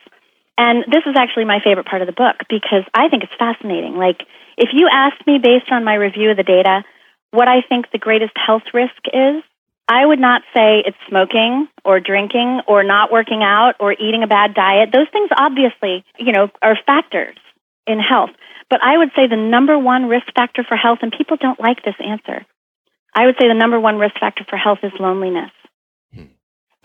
And 0.57 0.85
this 0.87 1.03
is 1.05 1.15
actually 1.17 1.45
my 1.45 1.59
favorite 1.63 1.85
part 1.85 2.01
of 2.01 2.07
the 2.07 2.15
book 2.15 2.35
because 2.49 2.83
I 2.93 3.09
think 3.09 3.23
it's 3.23 3.35
fascinating. 3.37 3.97
Like, 3.97 4.23
if 4.57 4.69
you 4.71 4.87
asked 4.91 5.25
me 5.27 5.37
based 5.37 5.71
on 5.71 5.83
my 5.83 5.95
review 5.95 6.31
of 6.31 6.37
the 6.37 6.43
data 6.43 6.83
what 7.31 7.49
I 7.49 7.61
think 7.67 7.91
the 7.91 7.99
greatest 7.99 8.31
health 8.35 8.63
risk 8.73 8.95
is, 9.11 9.43
I 9.87 10.05
would 10.05 10.19
not 10.19 10.41
say 10.55 10.81
it's 10.85 10.97
smoking 11.09 11.67
or 11.83 11.99
drinking 11.99 12.61
or 12.67 12.83
not 12.83 13.11
working 13.11 13.43
out 13.43 13.75
or 13.79 13.91
eating 13.93 14.23
a 14.23 14.27
bad 14.27 14.55
diet. 14.55 14.89
Those 14.91 15.09
things 15.11 15.29
obviously, 15.37 16.03
you 16.17 16.31
know, 16.31 16.49
are 16.61 16.77
factors 16.87 17.37
in 17.85 17.99
health. 17.99 18.31
But 18.69 18.79
I 18.81 18.97
would 18.97 19.09
say 19.15 19.27
the 19.27 19.35
number 19.35 19.77
one 19.77 20.07
risk 20.07 20.25
factor 20.35 20.63
for 20.63 20.75
health, 20.75 20.99
and 21.03 21.13
people 21.15 21.37
don't 21.37 21.59
like 21.59 21.83
this 21.83 21.95
answer, 21.99 22.45
I 23.13 23.27
would 23.27 23.35
say 23.39 23.47
the 23.47 23.53
number 23.53 23.79
one 23.79 23.97
risk 23.97 24.15
factor 24.19 24.43
for 24.49 24.57
health 24.57 24.79
is 24.81 24.91
loneliness. 24.99 25.51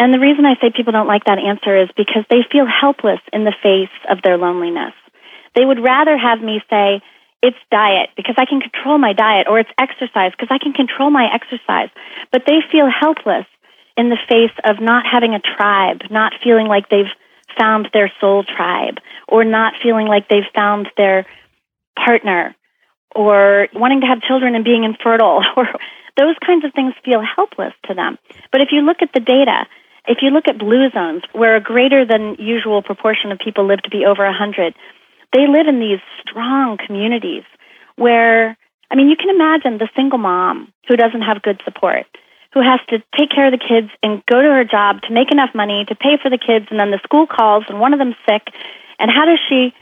And 0.01 0.15
the 0.15 0.19
reason 0.19 0.47
I 0.47 0.57
say 0.57 0.73
people 0.75 0.97
don't 0.97 1.07
like 1.07 1.25
that 1.25 1.39
answer 1.39 1.77
is 1.77 1.91
because 1.95 2.25
they 2.31 2.41
feel 2.51 2.65
helpless 2.65 3.21
in 3.35 3.45
the 3.45 3.53
face 3.63 3.93
of 4.09 4.23
their 4.23 4.39
loneliness. 4.39 4.95
They 5.55 5.65
would 5.65 5.79
rather 5.79 6.17
have 6.17 6.41
me 6.41 6.63
say, 6.71 7.03
it's 7.43 7.59
diet 7.71 8.09
because 8.17 8.37
I 8.39 8.47
can 8.47 8.61
control 8.61 8.97
my 8.97 9.13
diet, 9.13 9.47
or 9.47 9.61
it's 9.61 9.71
exercise 9.79 10.33
because 10.33 10.49
I 10.51 10.57
can 10.57 10.73
control 10.73 11.11
my 11.11 11.29
exercise. 11.33 11.91
But 12.33 12.45
they 12.47 12.61
feel 12.73 12.89
helpless 12.89 13.45
in 13.97 14.09
the 14.09 14.17
face 14.27 14.57
of 14.65 14.81
not 14.81 15.05
having 15.05 15.35
a 15.35 15.41
tribe, 15.41 16.03
not 16.11 16.33
feeling 16.43 16.67
like 16.67 16.89
they've 16.89 17.13
found 17.59 17.89
their 17.93 18.11
soul 18.21 18.43
tribe, 18.45 18.99
or 19.29 19.45
not 19.45 19.75
feeling 19.83 20.07
like 20.07 20.29
they've 20.29 20.49
found 20.55 20.89
their 20.97 21.27
partner, 21.95 22.57
or 23.15 23.69
wanting 23.75 24.01
to 24.01 24.07
have 24.07 24.23
children 24.23 24.55
and 24.55 24.65
being 24.65 24.85
infertile, 24.85 25.43
or 25.57 25.69
those 26.17 26.37
kinds 26.45 26.65
of 26.65 26.73
things 26.73 26.95
feel 27.05 27.21
helpless 27.21 27.75
to 27.87 27.95
them. 27.95 28.19
But 28.51 28.63
if 28.63 28.69
you 28.73 28.81
look 28.81 29.03
at 29.03 29.13
the 29.13 29.21
data, 29.21 29.67
if 30.07 30.19
you 30.23 30.31
look 30.31 30.49
at 30.49 30.59
blue 30.59 30.91
zones, 30.91 31.23
where 31.33 31.57
a 31.57 31.61
greater 31.61 32.05
than 32.05 32.37
usual 32.39 32.83
proportion 32.83 33.33
of 33.33 33.39
people 33.39 33.67
live 33.67 33.83
to 33.83 33.91
be 33.91 34.05
over 34.05 34.25
100, 34.25 34.75
they 35.33 35.47
live 35.47 35.67
in 35.69 35.81
these 35.81 36.01
strong 36.23 36.79
communities 36.85 37.45
where, 37.97 38.57
I 38.91 38.97
mean, 38.97 39.09
you 39.09 39.17
can 39.17 39.31
imagine 39.31 39.79
the 39.79 39.89
single 39.95 40.19
mom 40.19 40.73
who 40.89 40.97
doesn't 40.97 41.23
have 41.23 41.43
good 41.43 41.61
support, 41.65 42.07
who 42.53 42.61
has 42.61 42.81
to 42.89 42.99
take 43.17 43.31
care 43.31 43.47
of 43.47 43.53
the 43.53 43.65
kids 43.65 43.91
and 44.03 44.25
go 44.27 44.41
to 44.41 44.49
her 44.49 44.65
job 44.65 45.03
to 45.03 45.13
make 45.13 45.31
enough 45.31 45.55
money 45.55 45.85
to 45.87 45.95
pay 45.95 46.19
for 46.21 46.31
the 46.31 46.39
kids, 46.39 46.67
and 46.71 46.81
then 46.81 46.91
the 46.91 47.01
school 47.05 47.27
calls 47.27 47.65
and 47.69 47.79
one 47.79 47.93
of 47.93 47.99
them's 47.99 48.17
sick. 48.27 48.49
And 48.99 49.11
how 49.11 49.25
does 49.27 49.39
she 49.49 49.73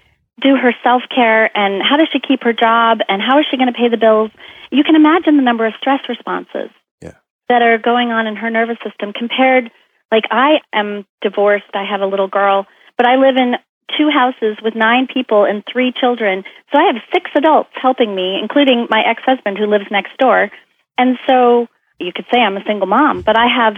do 0.40 0.56
her 0.56 0.72
self 0.82 1.02
care 1.14 1.50
and 1.56 1.82
how 1.82 1.96
does 1.96 2.08
she 2.12 2.20
keep 2.20 2.42
her 2.44 2.52
job 2.52 3.00
and 3.08 3.20
how 3.22 3.38
is 3.40 3.46
she 3.50 3.56
going 3.56 3.72
to 3.72 3.78
pay 3.78 3.88
the 3.88 3.96
bills? 3.96 4.30
You 4.70 4.84
can 4.84 4.94
imagine 4.96 5.36
the 5.36 5.42
number 5.42 5.66
of 5.66 5.74
stress 5.80 6.00
responses 6.08 6.70
Yeah. 7.02 7.18
that 7.48 7.62
are 7.62 7.78
going 7.78 8.12
on 8.12 8.26
in 8.26 8.36
her 8.36 8.50
nervous 8.50 8.78
system 8.84 9.12
compared 9.12 9.70
like 10.10 10.24
I 10.30 10.60
am 10.72 11.06
divorced, 11.20 11.74
I 11.74 11.84
have 11.84 12.00
a 12.00 12.06
little 12.06 12.28
girl, 12.28 12.66
but 12.96 13.06
I 13.06 13.16
live 13.16 13.36
in 13.36 13.56
two 13.96 14.10
houses 14.10 14.56
with 14.62 14.74
nine 14.74 15.06
people 15.12 15.44
and 15.44 15.64
three 15.70 15.92
children. 15.92 16.44
So 16.72 16.78
I 16.78 16.84
have 16.92 17.02
six 17.12 17.30
adults 17.34 17.70
helping 17.74 18.14
me, 18.14 18.38
including 18.40 18.86
my 18.90 19.02
ex-husband 19.02 19.56
who 19.58 19.66
lives 19.66 19.86
next 19.90 20.16
door. 20.18 20.50
And 20.96 21.18
so 21.26 21.68
you 21.98 22.12
could 22.12 22.26
say 22.32 22.40
I'm 22.40 22.56
a 22.56 22.64
single 22.64 22.86
mom, 22.86 23.22
but 23.22 23.36
I 23.38 23.46
have 23.46 23.74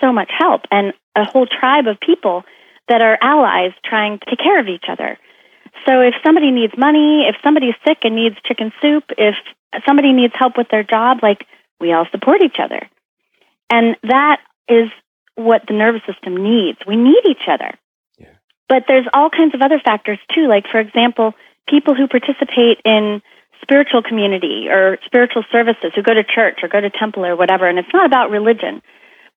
so 0.00 0.12
much 0.12 0.30
help 0.36 0.62
and 0.70 0.92
a 1.14 1.24
whole 1.24 1.46
tribe 1.46 1.86
of 1.86 1.98
people 2.00 2.44
that 2.88 3.02
are 3.02 3.18
allies 3.20 3.72
trying 3.84 4.18
to 4.18 4.26
take 4.26 4.38
care 4.38 4.60
of 4.60 4.68
each 4.68 4.84
other. 4.88 5.18
So 5.86 6.00
if 6.00 6.14
somebody 6.24 6.50
needs 6.50 6.74
money, 6.76 7.26
if 7.28 7.36
somebody's 7.42 7.74
sick 7.86 7.98
and 8.02 8.14
needs 8.14 8.36
chicken 8.44 8.72
soup, 8.80 9.04
if 9.16 9.34
somebody 9.86 10.12
needs 10.12 10.34
help 10.36 10.56
with 10.56 10.68
their 10.68 10.82
job, 10.82 11.18
like 11.22 11.46
we 11.80 11.92
all 11.92 12.06
support 12.10 12.42
each 12.42 12.58
other. 12.58 12.88
And 13.70 13.96
that 14.02 14.40
is 14.68 14.90
what 15.36 15.62
the 15.68 15.74
nervous 15.74 16.02
system 16.10 16.36
needs. 16.36 16.78
We 16.86 16.96
need 16.96 17.22
each 17.28 17.46
other. 17.48 17.70
Yeah. 18.18 18.34
But 18.68 18.84
there's 18.88 19.06
all 19.14 19.30
kinds 19.30 19.54
of 19.54 19.62
other 19.62 19.80
factors 19.84 20.18
too. 20.34 20.48
Like, 20.48 20.64
for 20.70 20.80
example, 20.80 21.34
people 21.68 21.94
who 21.94 22.08
participate 22.08 22.80
in 22.84 23.22
spiritual 23.62 24.02
community 24.02 24.66
or 24.68 24.98
spiritual 25.04 25.44
services, 25.50 25.92
who 25.94 26.02
go 26.02 26.14
to 26.14 26.22
church 26.24 26.58
or 26.62 26.68
go 26.68 26.80
to 26.80 26.90
temple 26.90 27.24
or 27.24 27.36
whatever. 27.36 27.66
And 27.68 27.78
it's 27.78 27.92
not 27.92 28.06
about 28.06 28.30
religion, 28.30 28.82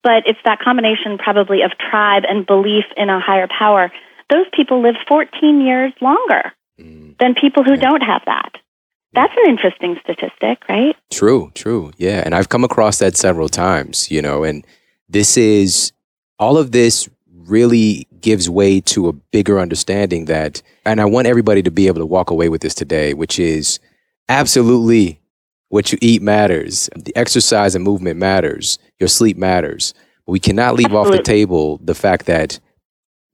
but 0.04 0.24
it's 0.26 0.40
that 0.46 0.60
combination 0.60 1.18
probably 1.18 1.62
of 1.64 1.72
tribe 1.90 2.24
and 2.28 2.46
belief 2.46 2.86
in 2.98 3.10
a 3.10 3.20
higher 3.20 3.48
power. 3.48 3.92
Those 4.30 4.46
people 4.54 4.82
live 4.82 4.96
14 5.08 5.62
years 5.62 5.94
longer 6.02 6.54
Mm. 6.80 7.18
than 7.18 7.34
people 7.36 7.64
who 7.64 7.72
Yeah. 7.74 7.90
don't 7.90 8.02
have 8.02 8.24
that. 8.26 8.58
That's 9.14 9.34
an 9.36 9.50
interesting 9.50 10.00
statistic, 10.04 10.60
right? 10.70 10.96
True, 11.12 11.52
true. 11.56 11.92
Yeah. 11.98 12.22
And 12.24 12.36
I've 12.36 12.48
come 12.50 12.64
across 12.64 13.00
that 13.00 13.18
several 13.18 13.50
times, 13.50 14.12
you 14.12 14.22
know, 14.22 14.44
and 14.44 14.64
this 15.10 15.38
is 15.38 15.92
all 16.38 16.58
of 16.58 16.72
this 16.72 17.10
really 17.34 18.08
gives 18.22 18.50
way 18.50 18.80
to 18.82 19.08
a 19.08 19.14
bigger 19.14 19.60
understanding 19.60 20.26
that, 20.26 20.62
and 20.86 21.02
I 21.02 21.06
want 21.06 21.28
everybody 21.28 21.64
to 21.64 21.72
be 21.72 21.88
able 21.88 22.00
to 22.00 22.06
walk 22.06 22.30
away 22.30 22.50
with 22.50 22.62
this 22.62 22.76
today, 22.76 23.14
which 23.14 23.40
is 23.40 23.80
absolutely 24.28 25.20
what 25.70 25.92
you 25.92 25.98
eat 26.02 26.22
matters. 26.22 26.90
The 26.96 27.16
exercise 27.16 27.76
and 27.76 27.84
movement 27.84 28.18
matters. 28.18 28.78
Your 29.00 29.08
sleep 29.08 29.38
matters. 29.38 29.94
We 30.28 30.40
cannot 30.40 30.76
leave 30.76 30.94
off 30.94 31.10
the 31.10 31.24
table 31.24 31.80
the 31.84 31.96
fact 31.96 32.28
that 32.28 32.60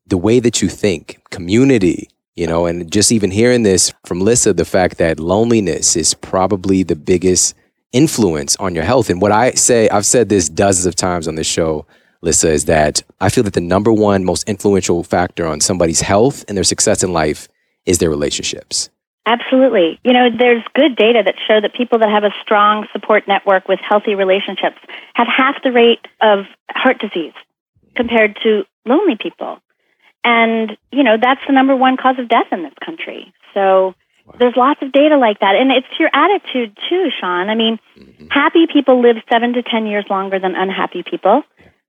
the 0.07 0.17
way 0.17 0.39
that 0.39 0.61
you 0.61 0.69
think, 0.69 1.21
community, 1.31 2.09
you 2.35 2.47
know, 2.47 2.65
and 2.65 2.91
just 2.91 3.11
even 3.11 3.31
hearing 3.31 3.63
this 3.63 3.91
from 4.05 4.21
Lissa, 4.21 4.53
the 4.53 4.65
fact 4.65 4.97
that 4.97 5.19
loneliness 5.19 5.95
is 5.95 6.13
probably 6.13 6.83
the 6.83 6.95
biggest 6.95 7.55
influence 7.95 8.57
on 8.57 8.75
your 8.75 8.83
health. 8.83 9.09
And 9.09 9.21
what 9.21 9.31
I 9.31 9.51
say, 9.51 9.87
I've 9.89 10.05
said 10.05 10.27
this 10.27 10.49
dozens 10.49 10.85
of 10.85 10.95
times 10.95 11.27
on 11.27 11.35
this 11.35 11.47
show, 11.47 11.85
Lissa, 12.21 12.51
is 12.51 12.65
that 12.65 13.01
I 13.21 13.29
feel 13.29 13.43
that 13.45 13.53
the 13.53 13.61
number 13.61 13.91
one 13.91 14.25
most 14.25 14.47
influential 14.49 15.03
factor 15.03 15.47
on 15.47 15.61
somebody's 15.61 16.01
health 16.01 16.43
and 16.47 16.57
their 16.57 16.65
success 16.65 17.03
in 17.03 17.13
life 17.13 17.47
is 17.85 17.99
their 17.99 18.09
relationships. 18.09 18.89
Absolutely. 19.25 19.99
You 20.03 20.13
know, 20.13 20.29
there's 20.37 20.63
good 20.75 20.95
data 20.95 21.23
that 21.25 21.35
show 21.47 21.59
that 21.61 21.73
people 21.73 21.97
that 21.99 22.09
have 22.09 22.23
a 22.23 22.35
strong 22.41 22.85
support 22.91 23.27
network 23.27 23.67
with 23.67 23.79
healthy 23.79 24.13
relationships 24.13 24.77
have 25.15 25.27
half 25.27 25.55
the 25.63 25.71
rate 25.71 26.05
of 26.21 26.45
heart 26.69 26.99
disease 26.99 27.33
compared 27.95 28.37
to 28.43 28.65
lonely 28.85 29.15
people. 29.19 29.59
And, 30.23 30.77
you 30.91 31.03
know, 31.03 31.17
that's 31.19 31.41
the 31.47 31.53
number 31.53 31.75
one 31.75 31.97
cause 31.97 32.19
of 32.19 32.27
death 32.27 32.47
in 32.51 32.63
this 32.63 32.73
country. 32.83 33.33
So 33.53 33.95
there's 34.39 34.55
lots 34.55 34.81
of 34.81 34.91
data 34.91 35.17
like 35.17 35.39
that. 35.39 35.55
And 35.55 35.71
it's 35.71 35.87
your 35.99 36.09
attitude 36.13 36.77
too, 36.89 37.09
Shawn. 37.19 37.49
I 37.49 37.55
mean, 37.55 37.79
mm-hmm. 37.97 38.27
happy 38.29 38.65
people 38.71 39.01
live 39.01 39.17
seven 39.31 39.53
to 39.53 39.63
10 39.63 39.85
years 39.85 40.05
longer 40.09 40.39
than 40.39 40.55
unhappy 40.55 41.03
people. 41.03 41.43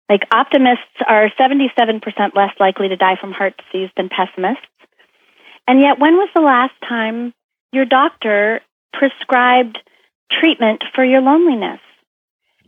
Like 0.08 0.22
optimists 0.30 1.00
are 1.06 1.30
77% 1.38 2.02
less 2.34 2.52
likely 2.60 2.88
to 2.88 2.96
die 2.96 3.16
from 3.20 3.32
heart 3.32 3.54
disease 3.56 3.90
than 3.96 4.08
pessimists. 4.08 4.66
And 5.66 5.80
yet, 5.80 5.98
when 5.98 6.14
was 6.14 6.28
the 6.34 6.42
last 6.42 6.74
time 6.88 7.34
your 7.72 7.84
doctor 7.84 8.60
prescribed 8.92 9.78
treatment 10.30 10.84
for 10.94 11.04
your 11.04 11.22
loneliness? 11.22 11.80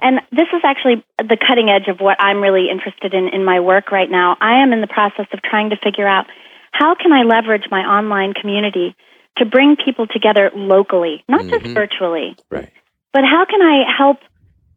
And 0.01 0.21
this 0.33 0.49
is 0.53 0.63
actually 0.65 1.05
the 1.19 1.37
cutting 1.37 1.69
edge 1.69 1.89
of 1.89 2.01
what 2.01 2.17
I'm 2.21 2.41
really 2.41 2.71
interested 2.71 3.15
in 3.15 3.29
in 3.29 3.45
my 3.45 3.61
work 3.61 3.93
right 3.93 4.11
now. 4.11 4.37
I 4.41 4.63
am 4.63 4.73
in 4.73 4.81
the 4.81 4.87
process 4.87 5.27
of 5.33 5.43
trying 5.43 5.71
to 5.71 5.77
figure 5.77 6.07
out 6.07 6.27
how 6.73 6.95
can 6.95 7.13
I 7.13 7.23
leverage 7.23 7.65
my 7.71 7.81
online 7.81 8.35
community 8.35 8.97
to 9.39 9.45
bring 9.45 9.77
people 9.77 10.07
together 10.07 10.51
locally, 10.55 11.25
not 11.29 11.47
just 11.47 11.65
Mhm. 11.65 11.75
virtually, 11.75 12.37
Right. 12.51 12.71
but 13.13 13.25
how 13.25 13.45
can 13.45 13.63
I 13.63 13.85
help 13.91 14.19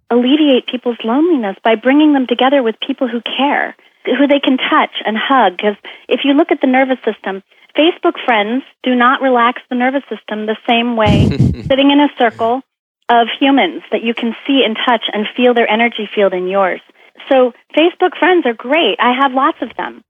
alleviate 0.09 0.67
people's 0.67 0.97
loneliness 1.03 1.57
by 1.63 1.75
bringing 1.75 2.13
them 2.13 2.27
together 2.27 2.61
with 2.63 2.79
people 2.79 3.07
who 3.07 3.21
care, 3.21 3.75
who 4.05 4.27
they 4.27 4.39
can 4.39 4.57
touch 4.57 5.01
and 5.05 5.17
hug? 5.17 5.57
Because 5.57 5.77
if 6.07 6.25
you 6.25 6.33
look 6.33 6.51
at 6.51 6.61
the 6.61 6.67
nervous 6.67 6.99
system, 7.03 7.43
Facebook 7.75 8.19
friends 8.25 8.63
do 8.83 8.95
not 8.95 9.21
relax 9.21 9.61
the 9.69 9.75
nervous 9.75 10.03
system 10.09 10.45
the 10.45 10.57
same 10.67 10.95
way 10.97 11.25
sitting 11.69 11.91
in 11.91 11.99
a 11.99 12.09
circle 12.17 12.61
of 13.09 13.27
humans 13.39 13.83
that 13.91 14.03
you 14.03 14.13
can 14.13 14.35
see 14.45 14.63
and 14.65 14.77
touch 14.85 15.05
and 15.13 15.27
feel 15.35 15.53
their 15.53 15.69
energy 15.69 16.05
field 16.13 16.33
in 16.33 16.47
yours. 16.47 16.81
So 17.29 17.53
Facebook 17.77 18.17
friends 18.17 18.45
are 18.45 18.53
great. 18.53 18.97
I 18.99 19.13
have 19.13 19.33
lots 19.33 19.61
of 19.61 19.75
them. 19.77 20.03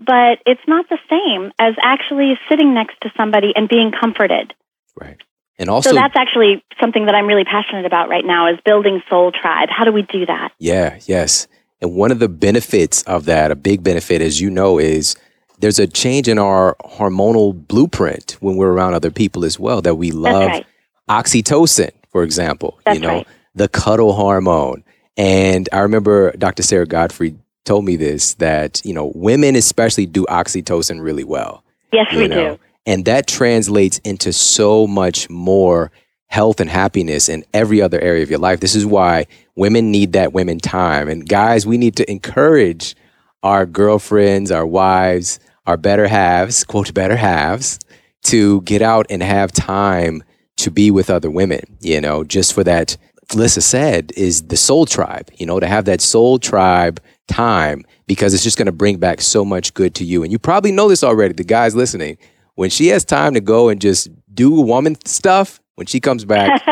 But 0.00 0.38
it's 0.46 0.60
not 0.66 0.88
the 0.88 0.98
same 1.10 1.52
as 1.58 1.74
actually 1.82 2.38
sitting 2.48 2.72
next 2.74 2.96
to 3.02 3.12
somebody 3.16 3.52
and 3.54 3.68
being 3.68 3.92
comforted. 3.92 4.54
Right. 4.98 5.18
And 5.58 5.68
also, 5.68 5.90
So 5.90 5.94
that's 5.94 6.16
actually 6.16 6.64
something 6.80 7.04
that 7.04 7.14
I'm 7.14 7.26
really 7.26 7.44
passionate 7.44 7.84
about 7.84 8.08
right 8.08 8.24
now 8.24 8.50
is 8.50 8.58
building 8.64 9.02
soul 9.10 9.30
tribe. 9.30 9.68
How 9.70 9.84
do 9.84 9.92
we 9.92 10.02
do 10.02 10.24
that? 10.24 10.52
Yeah, 10.58 10.98
yes. 11.04 11.46
And 11.82 11.94
one 11.94 12.10
of 12.10 12.18
the 12.18 12.28
benefits 12.28 13.02
of 13.02 13.26
that, 13.26 13.50
a 13.50 13.56
big 13.56 13.82
benefit, 13.82 14.22
as 14.22 14.40
you 14.40 14.48
know, 14.48 14.78
is 14.78 15.16
there's 15.58 15.78
a 15.78 15.86
change 15.86 16.28
in 16.28 16.38
our 16.38 16.76
hormonal 16.84 17.66
blueprint 17.68 18.38
when 18.40 18.56
we're 18.56 18.72
around 18.72 18.94
other 18.94 19.10
people 19.10 19.44
as 19.44 19.58
well 19.58 19.82
that 19.82 19.96
we 19.96 20.10
love 20.10 20.46
right. 20.46 20.66
oxytocin, 21.10 21.90
for 22.10 22.22
example, 22.22 22.80
That's 22.84 22.96
you 22.96 23.02
know, 23.02 23.08
right. 23.08 23.28
the 23.54 23.68
cuddle 23.68 24.14
hormone. 24.14 24.82
And 25.18 25.68
I 25.72 25.80
remember 25.80 26.32
Dr. 26.32 26.62
Sara 26.62 26.86
Gottfried 26.86 27.38
told 27.64 27.84
me 27.84 27.96
this 27.96 28.34
that, 28.34 28.80
you 28.84 28.94
know, 28.94 29.12
women 29.14 29.56
especially 29.56 30.06
do 30.06 30.24
oxytocin 30.26 31.02
really 31.02 31.24
well. 31.24 31.62
Yes, 31.92 32.12
we 32.12 32.28
know? 32.28 32.56
do. 32.56 32.60
And 32.86 33.04
that 33.04 33.26
translates 33.26 33.98
into 33.98 34.32
so 34.32 34.86
much 34.86 35.28
more 35.28 35.90
health 36.28 36.60
and 36.60 36.70
happiness 36.70 37.28
in 37.28 37.44
every 37.52 37.82
other 37.82 38.00
area 38.00 38.22
of 38.22 38.30
your 38.30 38.38
life. 38.38 38.60
This 38.60 38.74
is 38.74 38.86
why 38.86 39.26
women 39.56 39.90
need 39.90 40.12
that 40.12 40.32
women 40.32 40.58
time. 40.58 41.08
And 41.08 41.28
guys, 41.28 41.66
we 41.66 41.76
need 41.76 41.96
to 41.96 42.10
encourage 42.10 42.94
our 43.42 43.66
girlfriends, 43.66 44.50
our 44.50 44.66
wives, 44.66 45.40
our 45.66 45.76
better 45.76 46.06
halves, 46.06 46.64
quote, 46.64 46.94
better 46.94 47.16
halves, 47.16 47.78
to 48.24 48.60
get 48.62 48.82
out 48.82 49.06
and 49.10 49.22
have 49.22 49.50
time 49.52 50.22
to 50.58 50.70
be 50.70 50.90
with 50.90 51.10
other 51.10 51.30
women, 51.30 51.76
you 51.80 52.00
know, 52.00 52.22
just 52.24 52.52
for 52.52 52.64
that. 52.64 52.96
Lissa 53.34 53.60
said 53.60 54.12
is 54.16 54.42
the 54.48 54.56
soul 54.56 54.86
tribe, 54.86 55.30
you 55.36 55.46
know, 55.46 55.60
to 55.60 55.66
have 55.66 55.84
that 55.84 56.00
soul 56.00 56.38
tribe 56.38 57.00
time 57.30 57.84
because 58.06 58.34
it's 58.34 58.42
just 58.42 58.58
going 58.58 58.66
to 58.66 58.72
bring 58.72 58.98
back 58.98 59.20
so 59.20 59.44
much 59.44 59.72
good 59.72 59.94
to 59.94 60.04
you. 60.04 60.22
And 60.22 60.32
you 60.32 60.38
probably 60.38 60.72
know 60.72 60.88
this 60.88 61.04
already, 61.04 61.32
the 61.32 61.44
guys 61.44 61.74
listening. 61.74 62.18
When 62.56 62.68
she 62.68 62.88
has 62.88 63.04
time 63.04 63.34
to 63.34 63.40
go 63.40 63.68
and 63.68 63.80
just 63.80 64.08
do 64.34 64.50
woman 64.50 64.96
stuff, 65.06 65.60
when 65.76 65.86
she 65.86 66.00
comes 66.00 66.24
back, 66.24 66.62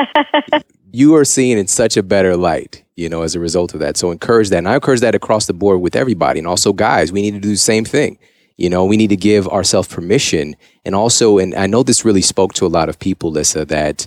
you 0.93 1.15
are 1.15 1.25
seen 1.25 1.57
in 1.57 1.67
such 1.67 1.97
a 1.97 2.03
better 2.03 2.37
light, 2.37 2.85
you 2.97 3.09
know, 3.09 3.23
as 3.23 3.35
a 3.35 3.41
result 3.41 3.73
of 3.73 3.81
that. 3.81 3.97
So 3.97 4.11
encourage 4.11 4.51
that. 4.51 4.59
And 4.59 4.69
I 4.69 4.75
encourage 4.75 5.01
that 5.01 5.15
across 5.15 5.47
the 5.47 5.55
board 5.55 5.81
with 5.81 5.97
everybody. 5.97 6.41
And 6.41 6.47
also, 6.47 6.73
guys, 6.73 7.13
we 7.13 7.23
need 7.23 7.33
to 7.33 7.41
do 7.41 7.51
the 7.51 7.57
same 7.57 7.85
thing. 7.85 8.19
You 8.57 8.69
know, 8.69 8.85
we 8.85 8.97
need 8.97 9.09
to 9.09 9.17
give 9.17 9.47
ourselves 9.49 9.89
permission. 9.89 10.57
And 10.85 10.95
also, 10.95 11.39
and 11.39 11.55
I 11.55 11.67
know 11.67 11.85
this 11.85 12.05
really 12.05 12.23
spoke 12.23 12.53
to 12.55 12.67
a 12.67 12.69
lot 12.69 12.89
of 12.89 12.99
people, 12.99 13.31
Lissa, 13.31 13.65
that, 13.67 14.07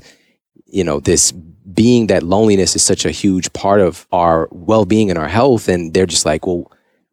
you 0.65 0.83
know, 0.83 0.99
this 0.99 1.33
being 1.73 2.07
that 2.07 2.23
loneliness 2.23 2.75
is 2.75 2.83
such 2.83 3.05
a 3.05 3.11
huge 3.11 3.51
part 3.53 3.81
of 3.81 4.07
our 4.11 4.47
well 4.51 4.85
being 4.85 5.09
and 5.09 5.19
our 5.19 5.27
health. 5.27 5.67
And 5.67 5.93
they're 5.93 6.05
just 6.05 6.25
like, 6.25 6.45
well, 6.45 6.71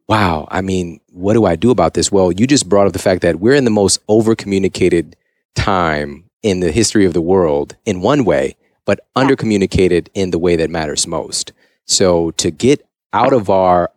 wow, 0.09 0.49
I 0.51 0.63
mean, 0.63 1.01
what 1.11 1.35
do 1.35 1.45
I 1.45 1.57
do 1.57 1.71
about 1.71 1.95
this? 1.95 2.11
Well, 2.11 2.33
you 2.33 2.47
just 2.47 2.69
brought 2.69 2.87
up 2.87 2.93
the 2.93 2.99
fact 2.99 3.23
that 3.23 3.41
we're 3.41 3.55
in 3.55 3.65
the 3.65 3.71
most 3.71 4.01
over 4.09 4.35
communicated 4.35 5.17
time 5.55 6.25
in 6.43 6.61
the 6.61 6.73
history 6.73 7.05
of 7.05 7.13
the 7.13 7.21
world 7.21 7.77
in 7.85 8.01
one 8.01 8.25
way, 8.25 8.57
but 8.85 9.01
under 9.15 9.37
communicated 9.37 10.09
in 10.15 10.31
the 10.31 10.39
way 10.39 10.57
that 10.57 10.71
matters 10.71 11.07
most. 11.07 11.53
So 11.85 12.31
to 12.33 12.51
get 12.51 12.87
out 13.13 13.33
of 13.33 13.51
our, 13.51 13.91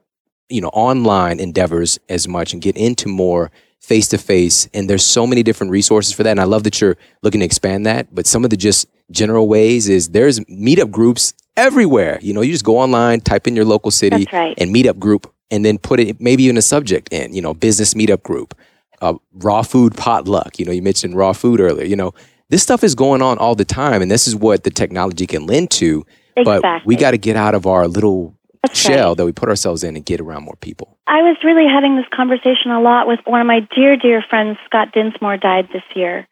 you 0.50 0.62
know, 0.62 0.70
online 0.70 1.40
endeavors 1.40 2.00
as 2.10 2.28
much 2.28 2.52
and 2.52 2.62
get 2.62 2.76
into 2.76 3.08
more 3.08 3.52
face 3.82 4.08
to 4.10 4.18
face, 4.18 4.70
and 4.74 4.90
there's 4.90 5.04
so 5.04 5.28
many 5.28 5.44
different 5.44 5.72
resources 5.72 6.14
for 6.14 6.24
that. 6.24 6.32
And 6.32 6.40
I 6.40 6.46
love 6.46 6.64
that 6.64 6.80
you're 6.80 6.98
looking 7.24 7.40
to 7.42 7.46
expand 7.46 7.86
that. 7.88 8.14
But 8.14 8.28
some 8.28 8.44
of 8.44 8.52
the 8.52 8.58
just 8.58 8.88
general 9.10 9.48
ways 9.48 9.90
is 9.90 10.10
there's 10.10 10.40
meetup 10.42 10.92
groups 10.92 11.34
everywhere. 11.58 12.20
You 12.22 12.34
know, 12.34 12.42
you 12.42 12.52
just 12.52 12.64
go 12.64 12.78
online, 12.78 13.22
type 13.22 13.48
in 13.48 13.56
your 13.56 13.66
local 13.66 13.92
city 13.92 14.28
right. 14.32 14.54
and 14.58 14.74
meetup 14.74 15.00
group, 15.00 15.34
and 15.50 15.66
then 15.66 15.78
put 15.78 16.00
it 16.00 16.22
maybe 16.22 16.44
even 16.44 16.58
a 16.58 16.62
subject 16.62 17.12
in. 17.12 17.34
You 17.34 17.42
know, 17.42 17.54
business 17.54 17.96
meetup 17.96 18.24
group, 18.24 18.56
uh, 19.02 19.16
raw 19.34 19.64
food 19.64 19.98
potluck. 19.98 20.60
You 20.60 20.66
know, 20.66 20.72
you 20.72 20.84
mentioned 20.84 21.16
raw 21.16 21.34
food 21.34 21.60
earlier. 21.60 21.86
You 21.86 21.96
know, 21.96 22.14
this 22.50 22.62
stuff 22.62 22.84
is 22.84 22.94
going 22.96 23.22
on 23.22 23.40
all 23.40 23.56
the 23.56 23.66
time, 23.66 24.02
and 24.02 24.12
this 24.12 24.28
is 24.28 24.36
what 24.36 24.64
the 24.64 24.72
technology 24.72 25.26
can 25.26 25.48
lend 25.48 25.72
to. 25.72 26.06
Exactly. 26.38 26.62
But 26.62 26.86
we 26.86 26.96
got 26.96 27.12
to 27.12 27.18
get 27.18 27.36
out 27.36 27.56
of 27.56 27.66
our 27.66 27.88
little 27.88 28.36
That's 28.64 28.80
shell 28.80 29.10
right. 29.10 29.18
that 29.18 29.26
we 29.26 29.32
put 29.32 29.50
ourselves 29.50 29.84
in 29.84 29.96
and 29.96 30.06
get 30.06 30.22
around 30.22 30.44
more 30.44 30.56
people. 30.56 30.98
I 31.08 31.22
was 31.24 31.38
really 31.44 31.66
having 31.68 31.96
this 31.98 32.06
conversation 32.14 32.70
a 32.72 32.80
lot 32.80 33.08
with 33.08 33.20
one 33.26 33.42
of 33.42 33.48
my 33.48 33.62
dear, 33.76 33.98
dear 33.98 34.24
friends. 34.30 34.58
Scott 34.66 34.90
Dinsmore 34.94 35.38
died 35.38 35.70
this 35.74 35.84
year. 35.96 36.28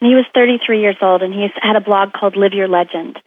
And 0.00 0.08
he 0.08 0.14
was 0.14 0.24
33 0.34 0.80
years 0.80 0.96
old, 1.00 1.22
and 1.22 1.32
he 1.32 1.48
had 1.62 1.76
a 1.76 1.80
blog 1.80 2.12
called 2.12 2.36
Live 2.36 2.52
Your 2.52 2.68
Legend. 2.68 3.18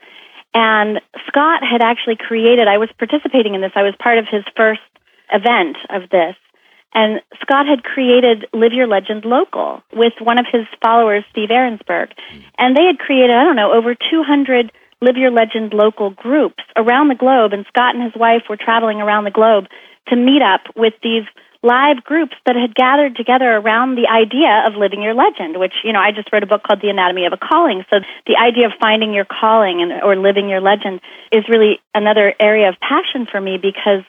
And 0.54 1.02
Scott 1.28 1.64
had 1.64 1.82
actually 1.82 2.18
created, 2.18 2.68
I 2.68 2.78
was 2.78 2.89
participating 2.98 3.56
in 3.56 3.62
this, 3.62 3.72
I 3.76 3.84
was 3.84 3.93
part 3.98 4.18
of 4.18 4.26
his 4.30 4.43
first 4.56 4.82
event 5.32 5.78
of 5.89 6.10
this. 6.10 6.36
And 6.93 7.22
Scott 7.41 7.66
had 7.68 7.84
created 7.84 8.46
Live 8.54 8.72
Your 8.72 8.88
Legend 8.88 9.26
Local 9.26 9.84
with 9.93 10.14
one 10.22 10.39
of 10.39 10.46
his 10.50 10.66
followers, 10.82 11.26
Steve 11.32 11.50
Ahrensberg. 11.50 12.14
Mm. 12.32 12.43
And 12.58 12.78
they 12.78 12.86
had 12.86 13.00
created, 13.00 13.36
I 13.36 13.43
don't 13.43 13.58
know, 13.58 13.74
over 13.74 13.96
200 13.96 14.72
Live 15.02 15.18
Your 15.18 15.32
Legend 15.32 15.74
local 15.74 16.10
groups 16.10 16.64
around 16.76 17.10
the 17.10 17.16
globe. 17.16 17.54
And 17.54 17.66
Scott 17.68 17.96
and 17.96 18.04
his 18.04 18.16
wife 18.16 18.43
were 18.50 18.58
traveling 18.58 19.02
around 19.02 19.26
the 19.26 19.32
globe 19.32 19.66
to 20.08 20.16
meet 20.16 20.41
up 20.41 20.62
with 20.76 20.93
these 21.04 21.24
live 21.66 22.04
groups 22.04 22.36
that 22.46 22.56
had 22.56 22.76
gathered 22.76 23.16
together 23.16 23.58
around 23.58 23.96
the 23.96 24.08
idea 24.08 24.64
of 24.68 24.78
living 24.78 25.02
your 25.02 25.16
legend, 25.16 25.58
which, 25.58 25.74
you 25.84 25.91
know, 25.91 26.00
I 26.00 26.12
just 26.12 26.32
wrote 26.32 26.43
a 26.43 26.48
book 26.48 26.62
called 26.64 26.80
The 26.82 26.89
Anatomy 26.89 27.26
of 27.26 27.34
a 27.34 27.38
Calling. 27.38 27.84
So 27.91 28.00
the 28.28 28.38
idea 28.38 28.68
of 28.68 28.74
finding 28.80 29.14
your 29.14 29.26
calling 29.26 29.82
and, 29.82 29.91
or 30.04 30.16
living 30.16 30.48
your 30.48 30.62
legend 30.62 31.02
is 31.32 31.43
really 31.50 31.80
another 31.93 32.34
area 32.39 32.70
of 32.70 32.76
passion 32.80 33.26
for 33.26 33.41
me 33.41 33.58
because, 33.58 34.06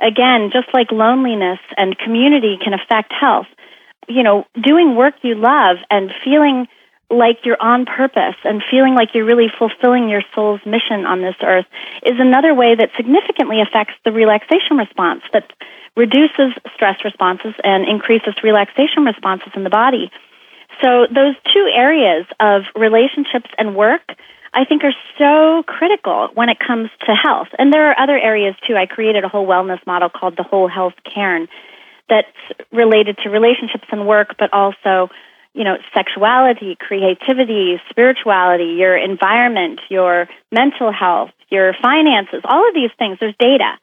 again, 0.00 0.50
just 0.50 0.72
like 0.72 0.90
loneliness 0.90 1.60
and 1.76 1.96
community 1.98 2.56
can 2.56 2.72
affect 2.72 3.12
health, 3.12 3.46
you 4.08 4.22
know, 4.22 4.46
doing 4.60 4.96
work 4.96 5.14
you 5.22 5.34
love 5.34 5.76
and 5.90 6.10
feeling 6.24 6.66
like 7.10 7.44
you're 7.44 7.60
on 7.60 7.86
purpose 7.86 8.36
and 8.44 8.62
feeling 8.70 8.94
like 8.94 9.14
you're 9.14 9.24
really 9.24 9.52
fulfilling 9.58 10.08
your 10.08 10.22
soul's 10.34 10.60
mission 10.64 11.06
on 11.06 11.20
this 11.20 11.36
earth 11.42 11.66
is 12.04 12.18
another 12.18 12.54
way 12.54 12.74
that 12.74 12.90
significantly 12.96 13.60
affects 13.60 13.94
the 14.04 14.12
relaxation 14.12 14.76
response 14.76 15.22
that 15.32 15.52
reduces 15.96 16.52
stress 16.74 17.04
responses 17.04 17.54
and 17.62 17.86
increases 17.88 18.34
relaxation 18.42 19.04
responses 19.04 19.52
in 19.54 19.64
the 19.64 19.70
body. 19.70 20.10
So 20.82 21.06
those 21.06 21.36
two 21.52 21.70
areas 21.72 22.26
of 22.40 22.62
relationships 22.74 23.50
and 23.58 23.76
work 23.76 24.02
I 24.54 24.64
think 24.64 24.84
are 24.84 24.94
so 25.18 25.64
critical 25.66 26.28
when 26.34 26.48
it 26.48 26.58
comes 26.60 26.88
to 27.06 27.14
health. 27.14 27.48
And 27.58 27.72
there 27.72 27.90
are 27.90 28.00
other 28.00 28.16
areas 28.16 28.54
too. 28.66 28.76
I 28.76 28.86
created 28.86 29.24
a 29.24 29.28
whole 29.28 29.46
wellness 29.46 29.84
model 29.84 30.08
called 30.08 30.36
the 30.36 30.44
Whole 30.44 30.68
Health 30.68 30.94
Cairn 31.12 31.48
that's 32.08 32.28
related 32.70 33.18
to 33.24 33.30
relationships 33.30 33.84
and 33.90 34.06
work, 34.06 34.36
but 34.38 34.52
also 34.52 35.10
you 35.54 35.64
know, 35.64 35.76
sexuality, 35.94 36.76
creativity, 36.78 37.80
spirituality, 37.88 38.76
your 38.76 38.96
environment, 38.96 39.80
your 39.88 40.28
mental 40.52 40.92
health, 40.92 41.30
your 41.48 41.74
finances, 41.80 42.42
all 42.44 42.68
of 42.68 42.74
these 42.74 42.90
things. 42.98 43.18
There's 43.20 43.36
data 43.38 43.78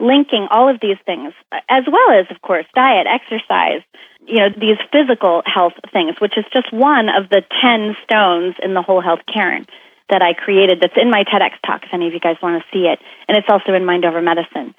linking 0.00 0.48
all 0.50 0.68
of 0.68 0.80
these 0.80 0.98
things, 1.06 1.32
as 1.68 1.84
well 1.90 2.18
as, 2.18 2.26
of 2.30 2.42
course, 2.42 2.66
diet, 2.74 3.06
exercise, 3.06 3.82
you 4.26 4.40
know, 4.40 4.48
these 4.50 4.78
physical 4.90 5.42
health 5.46 5.74
things, 5.92 6.16
which 6.20 6.36
is 6.36 6.44
just 6.52 6.72
one 6.72 7.08
of 7.08 7.28
the 7.30 7.42
10 7.62 7.96
stones 8.02 8.56
in 8.62 8.74
the 8.74 8.82
whole 8.82 9.00
health 9.00 9.20
cairn 9.32 9.66
that 10.10 10.22
I 10.22 10.34
created 10.34 10.80
that's 10.80 10.96
in 10.96 11.10
my 11.10 11.24
TEDx 11.24 11.52
talk, 11.64 11.84
if 11.84 11.94
any 11.94 12.06
of 12.06 12.12
you 12.12 12.20
guys 12.20 12.36
want 12.42 12.62
to 12.62 12.68
see 12.72 12.86
it. 12.86 12.98
And 13.28 13.38
it's 13.38 13.48
also 13.48 13.72
in 13.72 13.84
Mind 13.84 14.04
Over 14.04 14.20
Medicine. 14.20 14.74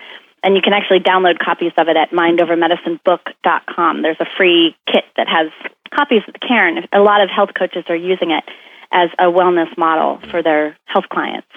And 0.46 0.56
you 0.56 0.62
can 0.62 0.74
actually 0.74 1.00
download 1.00 1.40
copies 1.40 1.72
of 1.76 1.88
it 1.88 1.98
at 1.98 2.12
mindovermedicinebook.com. 2.12 4.04
There's 4.04 4.20
a 4.20 4.28
free 4.38 4.76
kit 4.86 5.06
that 5.18 5.28
has 5.28 5.50
copies 5.90 6.22
of 6.28 6.34
the 6.34 6.40
Cairn. 6.40 6.86
A 6.94 7.00
lot 7.00 7.22
of 7.22 7.32
health 7.32 7.50
coaches 7.58 7.86
are 7.90 7.96
using 7.96 8.30
it 8.30 8.44
as 8.92 9.10
a 9.18 9.26
wellness 9.26 9.76
model 9.76 10.20
for 10.30 10.44
their 10.44 10.78
health 10.86 11.10
clients. 11.10 11.48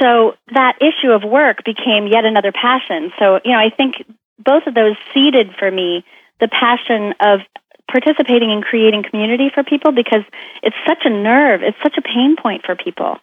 So 0.00 0.36
that 0.54 0.78
issue 0.80 1.12
of 1.12 1.22
work 1.22 1.64
became 1.64 2.06
yet 2.06 2.24
another 2.24 2.50
passion. 2.50 3.12
So, 3.18 3.40
you 3.44 3.52
know, 3.52 3.58
I 3.58 3.68
think 3.68 4.02
both 4.38 4.66
of 4.66 4.74
those 4.74 4.96
seeded 5.12 5.54
for 5.58 5.70
me 5.70 6.02
the 6.40 6.48
passion 6.48 7.12
of 7.20 7.40
participating 7.90 8.50
in 8.50 8.62
creating 8.62 9.04
community 9.08 9.50
for 9.52 9.62
people 9.62 9.92
because 9.92 10.24
it's 10.62 10.76
such 10.88 11.04
a 11.04 11.10
nerve, 11.10 11.60
it's 11.62 11.76
such 11.82 11.98
a 11.98 12.02
pain 12.02 12.36
point 12.40 12.64
for 12.64 12.74
people. 12.74 13.18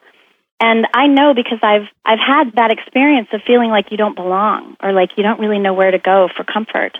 And 0.62 0.88
I 0.94 1.08
know 1.08 1.34
because 1.34 1.60
I've 1.62 1.88
I've 2.06 2.20
had 2.20 2.54
that 2.56 2.72
experience 2.72 3.30
of 3.32 3.42
feeling 3.48 3.70
like 3.70 3.92
you 3.92 3.98
don't 3.98 4.16
belong 4.16 4.76
or 4.84 4.92
like 4.92 5.12
you 5.18 5.24
don't 5.24 5.40
really 5.40 5.60
know 5.60 5.74
where 5.74 5.92
to 5.92 6.00
go 6.00 6.28
for 6.36 6.44
comfort. 6.44 6.98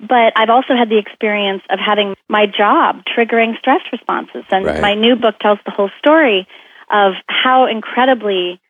But 0.00 0.32
I've 0.36 0.50
also 0.50 0.74
had 0.74 0.88
the 0.88 0.98
experience 0.98 1.62
of 1.68 1.78
having 1.78 2.14
my 2.28 2.46
job 2.46 3.02
triggering 3.04 3.58
stress 3.58 3.80
responses. 3.92 4.44
And 4.50 4.64
Right. 4.64 4.80
my 4.80 4.94
new 4.94 5.16
book 5.16 5.38
tells 5.38 5.58
the 5.64 5.70
whole 5.70 5.90
story 5.98 6.46
of 6.90 7.12
how 7.26 7.66
incredibly 7.66 8.60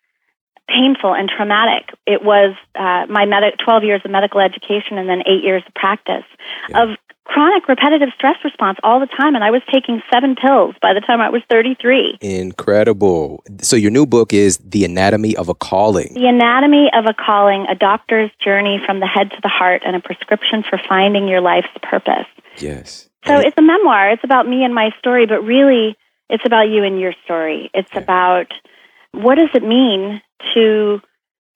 painful 0.68 1.14
and 1.14 1.28
traumatic 1.28 1.90
it 2.06 2.22
was 2.22 2.54
uh, 2.76 3.06
my 3.08 3.26
med- 3.26 3.58
12 3.58 3.84
years 3.84 4.00
of 4.04 4.10
medical 4.10 4.40
education 4.40 4.98
and 4.98 5.08
then 5.08 5.22
eight 5.26 5.42
years 5.42 5.62
of 5.66 5.74
practice 5.74 6.24
Yeah. 6.68 6.82
of 6.82 6.88
chronic 7.30 7.68
repetitive 7.68 8.08
stress 8.16 8.36
response 8.44 8.78
all 8.82 8.98
the 8.98 9.06
time. 9.06 9.34
And 9.36 9.44
I 9.44 9.50
was 9.50 9.62
taking 9.72 10.02
seven 10.12 10.34
pills 10.34 10.74
by 10.82 10.92
the 10.92 11.00
time 11.00 11.20
I 11.20 11.30
was 11.30 11.42
33. 11.48 12.18
Incredible. 12.20 13.44
So 13.62 13.76
your 13.76 13.90
new 13.92 14.04
book 14.04 14.32
is 14.32 14.58
The 14.58 14.84
Anatomy 14.84 15.36
of 15.36 15.48
a 15.48 15.54
Calling. 15.54 16.12
The 16.14 16.26
Anatomy 16.26 16.90
of 16.92 17.06
a 17.06 17.14
Calling, 17.14 17.66
a 17.70 17.74
doctor's 17.76 18.30
journey 18.44 18.80
from 18.84 18.98
the 19.00 19.06
head 19.06 19.30
to 19.30 19.36
the 19.42 19.48
heart, 19.48 19.82
and 19.86 19.94
a 19.94 20.00
prescription 20.00 20.64
for 20.68 20.78
finding 20.88 21.28
your 21.28 21.40
life's 21.40 21.68
purpose. 21.82 22.26
Yes. 22.58 23.08
So 23.26 23.34
And 23.34 23.44
it's 23.46 23.56
a 23.58 23.62
memoir. 23.62 24.10
It's 24.10 24.24
about 24.24 24.48
me 24.48 24.64
and 24.64 24.74
my 24.74 24.90
story, 24.98 25.26
but 25.26 25.44
really 25.44 25.96
it's 26.28 26.44
about 26.44 26.68
you 26.68 26.82
and 26.84 27.00
your 27.00 27.14
story. 27.24 27.70
It's 27.74 27.92
Yeah. 27.94 28.00
about 28.00 28.52
what 29.12 29.36
does 29.36 29.50
it 29.54 29.62
mean 29.62 30.20
to 30.54 31.00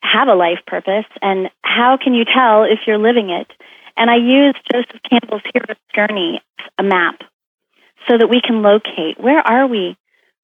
have 0.02 0.28
a 0.28 0.34
life 0.34 0.60
purpose 0.66 1.06
and 1.22 1.50
how 1.62 1.96
can 1.96 2.14
you 2.14 2.24
tell 2.24 2.62
if 2.64 2.80
you're 2.86 2.98
living 2.98 3.30
it? 3.30 3.50
And 3.96 4.10
I 4.10 4.16
used 4.16 4.58
Joseph 4.72 5.00
Campbell's 5.08 5.42
Hero's 5.52 5.78
Journey, 5.94 6.40
a 6.78 6.82
map, 6.82 7.20
so 8.08 8.18
that 8.18 8.28
we 8.28 8.40
can 8.40 8.62
locate 8.62 9.18
where 9.18 9.40
are 9.40 9.66
we 9.66 9.96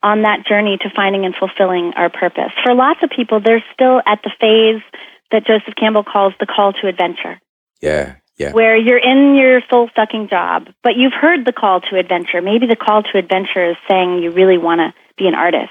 on 0.03 0.22
that 0.22 0.46
journey 0.46 0.78
to 0.80 0.90
finding 0.94 1.24
and 1.24 1.34
fulfilling 1.34 1.92
our 1.96 2.09
purpose. 2.09 2.53
For 2.64 2.74
lots 2.74 3.01
of 3.03 3.11
people, 3.11 3.40
they're 3.40 3.64
still 3.74 4.01
at 4.07 4.20
the 4.22 4.30
phase 4.40 4.82
that 5.30 5.46
Joseph 5.46 5.74
Campbell 5.78 6.05
calls 6.05 6.32
the 6.40 6.46
call 6.46 6.72
to 6.74 6.88
adventure 6.88 7.40
yeah. 7.80 8.16
Yeah. 8.36 8.53
where 8.53 8.76
you're 8.76 8.98
in 8.98 9.34
your 9.36 9.61
soul 9.70 9.90
sucking 9.94 10.28
job, 10.28 10.68
but 10.82 10.96
you've 10.96 11.12
heard 11.12 11.44
the 11.44 11.53
call 11.53 11.82
to 11.82 11.98
adventure. 11.98 12.40
Maybe 12.40 12.66
the 12.66 12.76
call 12.76 13.03
to 13.03 13.18
adventure 13.18 13.70
is 13.70 13.76
saying 13.88 14.22
you 14.22 14.30
really 14.30 14.57
want 14.57 14.80
to 14.80 14.94
be 15.18 15.28
an 15.28 15.34
artist. 15.34 15.70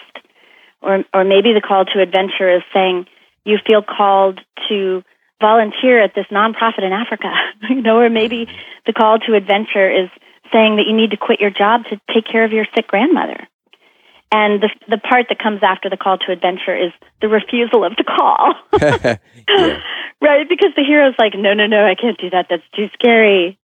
Or, 0.81 1.03
or 1.13 1.23
maybe 1.23 1.53
the 1.53 1.61
call 1.65 1.85
to 1.85 2.01
adventure 2.01 2.55
is 2.55 2.61
saying 2.73 3.07
you 3.43 3.57
feel 3.67 3.81
called 3.81 4.39
to 4.69 5.03
volunteer 5.41 6.01
at 6.01 6.13
this 6.15 6.25
nonprofit 6.31 6.83
in 6.83 6.91
Africa, 6.91 7.31
you 7.69 7.81
know, 7.81 7.97
or 7.97 8.09
maybe 8.09 8.47
the 8.85 8.93
call 8.93 9.19
to 9.19 9.35
adventure 9.35 9.89
is 9.89 10.09
saying 10.51 10.77
that 10.77 10.85
you 10.87 10.95
need 10.95 11.11
to 11.11 11.17
quit 11.17 11.39
your 11.39 11.51
job 11.51 11.85
to 11.85 11.99
take 12.13 12.25
care 12.25 12.43
of 12.43 12.51
your 12.51 12.65
sick 12.75 12.87
grandmother. 12.87 13.47
And 14.31 14.61
the, 14.61 14.69
the 14.87 14.97
part 14.97 15.25
that 15.29 15.39
comes 15.39 15.61
after 15.63 15.89
the 15.89 15.97
call 15.97 16.19
to 16.19 16.31
adventure 16.31 16.75
is 16.75 16.91
the 17.19 17.27
refusal 17.27 17.83
of 17.83 17.95
the 17.95 18.03
call. 18.03 18.53
yeah. 19.49 19.81
Right, 20.21 20.47
because 20.47 20.71
the 20.75 20.83
hero's 20.83 21.15
like, 21.17 21.33
no, 21.35 21.53
no, 21.53 21.65
no, 21.65 21.85
I 21.85 21.95
can't 21.95 22.17
do 22.19 22.29
that. 22.29 22.47
That's 22.49 22.63
too 22.75 22.89
scary. 22.93 23.57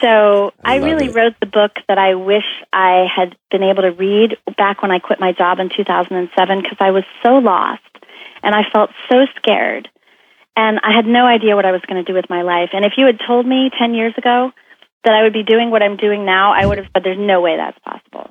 So 0.00 0.52
I 0.64 0.74
I, 0.74 0.76
really 0.78 1.06
it. 1.06 1.14
wrote 1.14 1.34
the 1.38 1.46
book 1.46 1.72
that 1.86 1.98
I 1.98 2.14
wish 2.14 2.44
I 2.72 3.06
had 3.14 3.36
been 3.50 3.62
able 3.62 3.82
to 3.82 3.92
read 3.92 4.36
back 4.56 4.82
when 4.82 4.90
I 4.90 4.98
quit 4.98 5.20
my 5.20 5.32
job 5.32 5.60
in 5.60 5.68
2007 5.68 6.62
because 6.62 6.78
I 6.80 6.90
was 6.90 7.04
so 7.22 7.36
lost 7.36 7.82
and 8.42 8.54
I 8.54 8.62
felt 8.72 8.90
so 9.08 9.26
scared 9.36 9.88
and 10.56 10.80
I 10.82 10.94
had 10.94 11.06
no 11.06 11.26
idea 11.26 11.56
what 11.56 11.66
I 11.66 11.72
was 11.72 11.82
going 11.88 12.02
to 12.02 12.10
do 12.10 12.16
with 12.16 12.30
my 12.30 12.42
life. 12.42 12.70
And 12.72 12.84
if 12.84 12.92
you 12.96 13.06
had 13.06 13.18
told 13.26 13.46
me 13.46 13.70
10 13.78 13.94
years 13.94 14.14
ago 14.16 14.52
that 15.04 15.14
I 15.14 15.22
would 15.22 15.32
be 15.32 15.42
doing 15.42 15.70
what 15.70 15.82
I'm 15.82 15.96
doing 15.96 16.24
now, 16.24 16.52
I 16.52 16.64
would 16.66 16.78
have 16.78 16.86
said, 16.92 17.04
there's 17.04 17.18
no 17.18 17.40
way 17.40 17.56
that's 17.56 17.78
possible. 17.80 18.30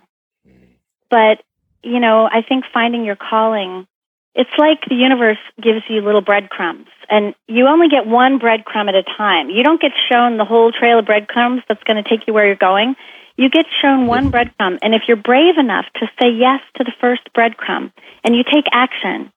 But, 1.09 1.43
you 1.83 1.99
know, 1.99 2.25
I 2.25 2.41
think 2.47 2.65
finding 2.73 3.05
your 3.05 3.17
calling 3.17 3.87
it's 4.35 4.49
like 4.57 4.81
the 4.89 4.95
universe 4.95 5.37
gives 5.61 5.81
you 5.89 6.01
little 6.01 6.21
breadcrumbs, 6.21 6.87
and 7.07 7.35
you 7.47 7.67
only 7.67 7.87
get 7.87 8.07
one 8.07 8.39
breadcrumb 8.39 8.89
at 8.89 8.95
a 8.95 9.03
time. 9.03 9.49
You 9.49 9.63
don't 9.63 9.79
get 9.79 9.91
shown 10.11 10.37
the 10.37 10.45
whole 10.45 10.71
trail 10.71 10.99
of 10.99 11.05
breadcrumbs 11.05 11.61
that's 11.67 11.83
going 11.83 12.03
to 12.03 12.09
take 12.09 12.25
you 12.25 12.33
where 12.33 12.47
you're 12.47 12.55
going. 12.55 12.95
You 13.37 13.49
get 13.49 13.65
shown 13.81 14.07
one 14.07 14.31
breadcrumb, 14.31 14.79
and 14.81 14.95
if 14.95 15.03
you're 15.07 15.17
brave 15.17 15.57
enough 15.57 15.85
to 15.95 16.07
say 16.19 16.31
yes 16.31 16.61
to 16.77 16.83
the 16.83 16.93
first 16.99 17.21
breadcrumb 17.37 17.91
and 18.23 18.35
you 18.35 18.43
take 18.43 18.65
action, 18.71 19.31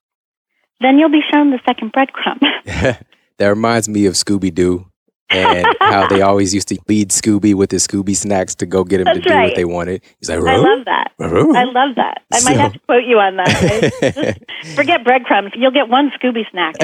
then 0.80 0.98
you'll 0.98 1.10
be 1.10 1.22
shown 1.32 1.50
the 1.50 1.60
second 1.66 1.92
breadcrumb. 1.92 2.40
that 3.38 3.48
reminds 3.48 3.88
me 3.88 4.06
of 4.06 4.14
Scooby 4.14 4.54
Doo. 4.54 4.86
and 5.30 5.66
how 5.80 6.06
they 6.06 6.22
always 6.22 6.54
used 6.54 6.68
to 6.68 6.78
lead 6.88 7.10
Scooby 7.10 7.52
with 7.54 7.72
his 7.72 7.86
Scooby 7.86 8.14
snacks 8.16 8.54
to 8.56 8.66
go 8.66 8.84
get 8.84 9.00
him 9.00 9.06
That's 9.06 9.18
to 9.18 9.24
do 9.24 9.34
right. 9.34 9.44
what 9.46 9.56
they 9.56 9.64
wanted. 9.64 10.02
He's 10.20 10.28
like, 10.30 10.38
I 10.38 10.56
love 10.56 10.84
that. 10.84 11.10
I 11.18 11.64
love 11.64 11.96
that. 11.96 12.22
I 12.32 12.40
might 12.42 12.56
have 12.56 12.72
to 12.74 12.78
quote 12.80 13.04
you 13.04 13.18
on 13.18 13.36
that. 13.36 14.38
Forget 14.76 15.02
breadcrumbs. 15.04 15.52
You'll 15.56 15.72
get 15.72 15.88
one 15.88 16.12
Scooby 16.20 16.44
snack. 16.50 16.76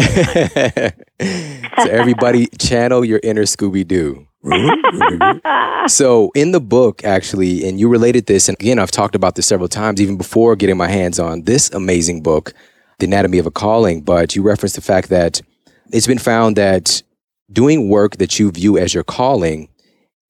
so 1.84 1.90
everybody 1.90 2.46
channel 2.58 3.04
your 3.04 3.20
inner 3.22 3.42
Scooby 3.42 3.86
Doo. 3.86 4.26
so 5.86 6.32
in 6.34 6.50
the 6.50 6.60
book, 6.60 7.04
actually, 7.04 7.68
and 7.68 7.78
you 7.78 7.88
related 7.88 8.26
this, 8.26 8.48
and 8.48 8.56
again, 8.58 8.80
I've 8.80 8.90
talked 8.90 9.14
about 9.14 9.36
this 9.36 9.46
several 9.46 9.68
times, 9.68 10.00
even 10.00 10.16
before 10.16 10.56
getting 10.56 10.76
my 10.76 10.88
hands 10.88 11.20
on 11.20 11.42
this 11.42 11.70
amazing 11.70 12.22
book, 12.22 12.52
The 12.98 13.06
Anatomy 13.06 13.38
of 13.38 13.46
a 13.46 13.50
Calling. 13.50 14.02
But 14.02 14.36
you 14.36 14.42
referenced 14.42 14.76
the 14.76 14.82
fact 14.82 15.08
that 15.08 15.40
it's 15.92 16.06
been 16.06 16.18
found 16.18 16.56
that 16.56 17.02
doing 17.52 17.88
work 17.88 18.16
that 18.16 18.38
you 18.38 18.50
view 18.50 18.78
as 18.78 18.94
your 18.94 19.04
calling, 19.04 19.68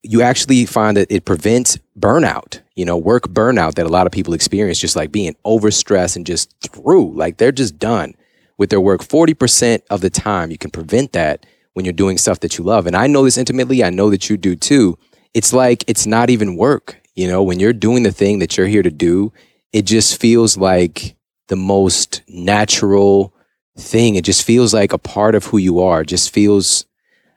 you 0.02 0.22
actually 0.22 0.66
find 0.66 0.96
that 0.96 1.10
it 1.10 1.24
prevents 1.24 1.78
burnout, 1.98 2.60
you 2.74 2.84
know, 2.84 2.96
work 2.96 3.28
burnout 3.28 3.74
that 3.74 3.86
a 3.86 3.90
lot 3.90 4.06
of 4.06 4.12
people 4.12 4.34
experience, 4.34 4.78
just 4.78 4.96
like 4.96 5.12
being 5.12 5.36
overstressed 5.44 6.16
and 6.16 6.26
just 6.26 6.52
through, 6.60 7.14
like 7.14 7.36
they're 7.36 7.52
just 7.52 7.78
done 7.78 8.14
with 8.58 8.70
their 8.70 8.80
work. 8.80 9.02
40% 9.02 9.82
of 9.90 10.00
the 10.00 10.10
time, 10.10 10.50
you 10.50 10.58
can 10.58 10.70
prevent 10.70 11.12
that 11.12 11.46
when 11.74 11.84
you're 11.84 11.92
doing 11.92 12.18
stuff 12.18 12.40
that 12.40 12.58
you 12.58 12.64
love. 12.64 12.86
And 12.86 12.96
I 12.96 13.06
know 13.06 13.24
this 13.24 13.38
intimately. 13.38 13.84
I 13.84 13.90
know 13.90 14.10
that 14.10 14.28
you 14.28 14.36
do 14.36 14.56
too. 14.56 14.98
It's 15.34 15.52
like 15.52 15.84
it's 15.86 16.06
not 16.06 16.30
even 16.30 16.56
work. 16.56 17.00
You 17.14 17.28
know, 17.28 17.42
when 17.42 17.60
you're 17.60 17.72
doing 17.72 18.02
the 18.02 18.12
thing 18.12 18.40
that 18.40 18.56
you're 18.56 18.66
here 18.66 18.82
to 18.82 18.90
do, 18.90 19.32
it 19.72 19.82
just 19.82 20.20
feels 20.20 20.56
like 20.56 21.14
the 21.48 21.56
most 21.56 22.22
natural 22.28 23.34
thing. 23.78 24.16
It 24.16 24.24
just 24.24 24.44
feels 24.44 24.74
like 24.74 24.92
a 24.92 24.98
part 24.98 25.34
of 25.34 25.46
who 25.46 25.58
you 25.58 25.80
are. 25.80 26.02
It 26.02 26.08
just 26.08 26.32
feels 26.32 26.86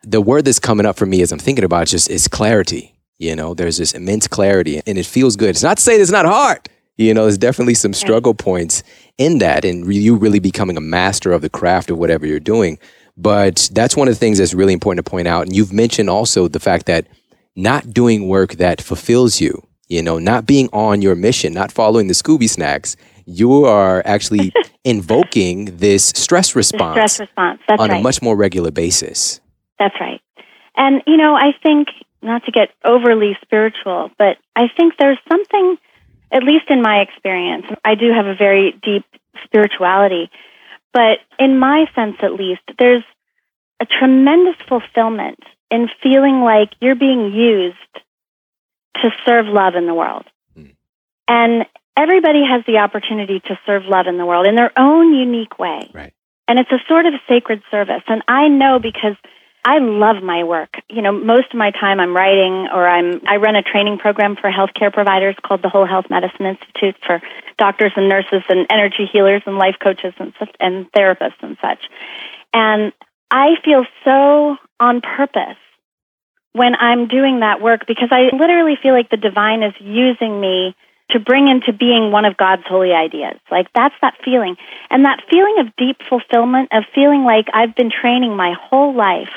the 0.03 0.21
word 0.21 0.45
that's 0.45 0.59
coming 0.59 0.85
up 0.85 0.97
for 0.97 1.05
me 1.05 1.21
as 1.21 1.31
I'm 1.31 1.39
thinking 1.39 1.65
about 1.65 1.83
it 1.83 1.89
just 1.89 2.09
is 2.09 2.27
clarity. 2.27 2.95
You 3.17 3.35
know, 3.35 3.53
there's 3.53 3.77
this 3.77 3.93
immense 3.93 4.27
clarity 4.27 4.81
and 4.85 4.97
it 4.97 5.05
feels 5.05 5.35
good. 5.35 5.49
It's 5.49 5.63
not 5.63 5.77
to 5.77 5.83
say 5.83 5.95
it's 5.95 6.11
not 6.11 6.25
hard. 6.25 6.69
You 6.97 7.13
know, 7.13 7.23
there's 7.23 7.37
definitely 7.37 7.73
some 7.73 7.93
struggle 7.93 8.33
points 8.33 8.83
in 9.17 9.39
that 9.39 9.65
and 9.65 9.85
re- 9.85 9.97
you 9.97 10.15
really 10.15 10.39
becoming 10.39 10.77
a 10.77 10.81
master 10.81 11.31
of 11.31 11.41
the 11.41 11.49
craft 11.49 11.89
of 11.89 11.97
whatever 11.97 12.25
you're 12.25 12.39
doing. 12.39 12.77
But 13.17 13.69
that's 13.73 13.95
one 13.95 14.07
of 14.07 14.13
the 14.13 14.19
things 14.19 14.37
that's 14.37 14.53
really 14.53 14.73
important 14.73 15.05
to 15.05 15.09
point 15.09 15.27
out. 15.27 15.45
And 15.45 15.55
you've 15.55 15.73
mentioned 15.73 16.09
also 16.09 16.47
the 16.47 16.59
fact 16.59 16.85
that 16.85 17.07
not 17.55 17.93
doing 17.93 18.27
work 18.27 18.53
that 18.53 18.81
fulfills 18.81 19.39
you, 19.39 19.65
you 19.87 20.01
know, 20.01 20.19
not 20.19 20.45
being 20.45 20.69
on 20.73 21.01
your 21.01 21.15
mission, 21.15 21.53
not 21.53 21.71
following 21.71 22.07
the 22.07 22.13
Scooby 22.13 22.49
snacks, 22.49 22.97
you 23.25 23.65
are 23.65 24.01
actually 24.05 24.53
invoking 24.83 25.77
this 25.77 26.09
stress 26.09 26.55
response 26.55 26.93
stress 26.93 27.19
response. 27.19 27.61
That's 27.67 27.81
on 27.81 27.89
right. 27.89 27.99
a 27.99 28.03
much 28.03 28.21
more 28.21 28.35
regular 28.35 28.71
basis. 28.71 29.41
That's 29.79 29.95
right. 29.99 30.21
And, 30.77 31.01
you 31.07 31.17
know, 31.17 31.35
I 31.35 31.53
think, 31.63 31.89
not 32.21 32.43
to 32.45 32.51
get 32.51 32.69
overly 32.83 33.37
spiritual, 33.41 34.09
but 34.17 34.37
I 34.55 34.67
think 34.75 34.93
there's 34.97 35.19
something, 35.29 35.77
at 36.31 36.43
least 36.43 36.65
in 36.69 36.81
my 36.81 37.01
experience, 37.01 37.65
I 37.83 37.95
do 37.95 38.11
have 38.11 38.25
a 38.25 38.35
very 38.35 38.73
deep 38.83 39.05
spirituality, 39.43 40.29
but 40.93 41.19
in 41.39 41.59
my 41.59 41.85
sense 41.93 42.15
at 42.21 42.33
least, 42.33 42.61
there's 42.79 43.03
a 43.79 43.85
tremendous 43.85 44.55
fulfillment 44.67 45.39
in 45.69 45.89
feeling 46.01 46.41
like 46.41 46.71
you're 46.79 46.95
being 46.95 47.33
used 47.33 47.75
to 48.95 49.09
serve 49.25 49.45
love 49.45 49.75
in 49.75 49.87
the 49.87 49.93
world. 49.93 50.25
Mm. 50.57 50.75
And 51.27 51.65
everybody 51.97 52.43
has 52.43 52.63
the 52.65 52.77
opportunity 52.77 53.39
to 53.39 53.59
serve 53.65 53.85
love 53.85 54.07
in 54.07 54.17
the 54.17 54.25
world 54.25 54.47
in 54.47 54.55
their 54.55 54.71
own 54.77 55.13
unique 55.13 55.57
way. 55.59 55.89
Right. 55.93 56.13
And 56.47 56.59
it's 56.59 56.71
a 56.71 56.79
sort 56.87 57.05
of 57.05 57.13
sacred 57.27 57.63
service. 57.71 58.03
And 58.07 58.21
I 58.27 58.47
know 58.47 58.79
because 58.79 59.15
I 59.65 59.79
love 59.79 60.21
my 60.21 60.43
work. 60.43 60.77
You 60.89 61.01
know, 61.01 61.11
most 61.11 61.47
of 61.51 61.57
my 61.57 61.71
time 61.71 61.99
I'm 61.99 62.15
writing 62.15 62.67
or 62.71 62.87
I'm 62.87 63.21
I 63.27 63.37
run 63.37 63.55
a 63.55 63.63
training 63.63 63.97
program 63.97 64.35
for 64.35 64.51
healthcare 64.51 64.93
providers 64.93 65.35
called 65.43 65.63
the 65.63 65.69
Whole 65.69 65.87
Health 65.87 66.05
Medicine 66.09 66.45
Institute 66.45 66.95
for 67.05 67.19
doctors 67.57 67.91
and 67.95 68.07
nurses 68.07 68.43
and 68.47 68.67
energy 68.69 69.09
healers 69.11 69.41
and 69.47 69.57
life 69.57 69.75
coaches 69.81 70.13
and 70.19 70.33
and 70.59 70.91
therapists 70.91 71.41
and 71.41 71.57
such. 71.61 71.79
And 72.53 72.93
I 73.31 73.55
feel 73.65 73.85
so 74.03 74.57
on 74.79 75.01
purpose 75.01 75.57
when 76.53 76.75
I'm 76.75 77.07
doing 77.07 77.39
that 77.39 77.59
work 77.59 77.87
because 77.87 78.09
I 78.11 78.35
literally 78.37 78.77
feel 78.81 78.93
like 78.93 79.09
the 79.09 79.17
divine 79.17 79.63
is 79.63 79.73
using 79.79 80.39
me 80.39 80.75
to 81.11 81.19
bring 81.19 81.47
into 81.47 81.71
being 81.71 82.11
one 82.11 82.25
of 82.25 82.37
God's 82.37 82.63
holy 82.67 82.91
ideas. 82.91 83.39
Like 83.51 83.67
that's 83.73 83.95
that 84.01 84.15
feeling. 84.23 84.57
And 84.89 85.05
that 85.05 85.21
feeling 85.29 85.57
of 85.59 85.75
deep 85.75 85.97
fulfillment, 86.09 86.69
of 86.71 86.83
feeling 86.93 87.23
like 87.23 87.47
I've 87.53 87.75
been 87.75 87.91
training 87.91 88.35
my 88.35 88.53
whole 88.59 88.95
life. 88.95 89.29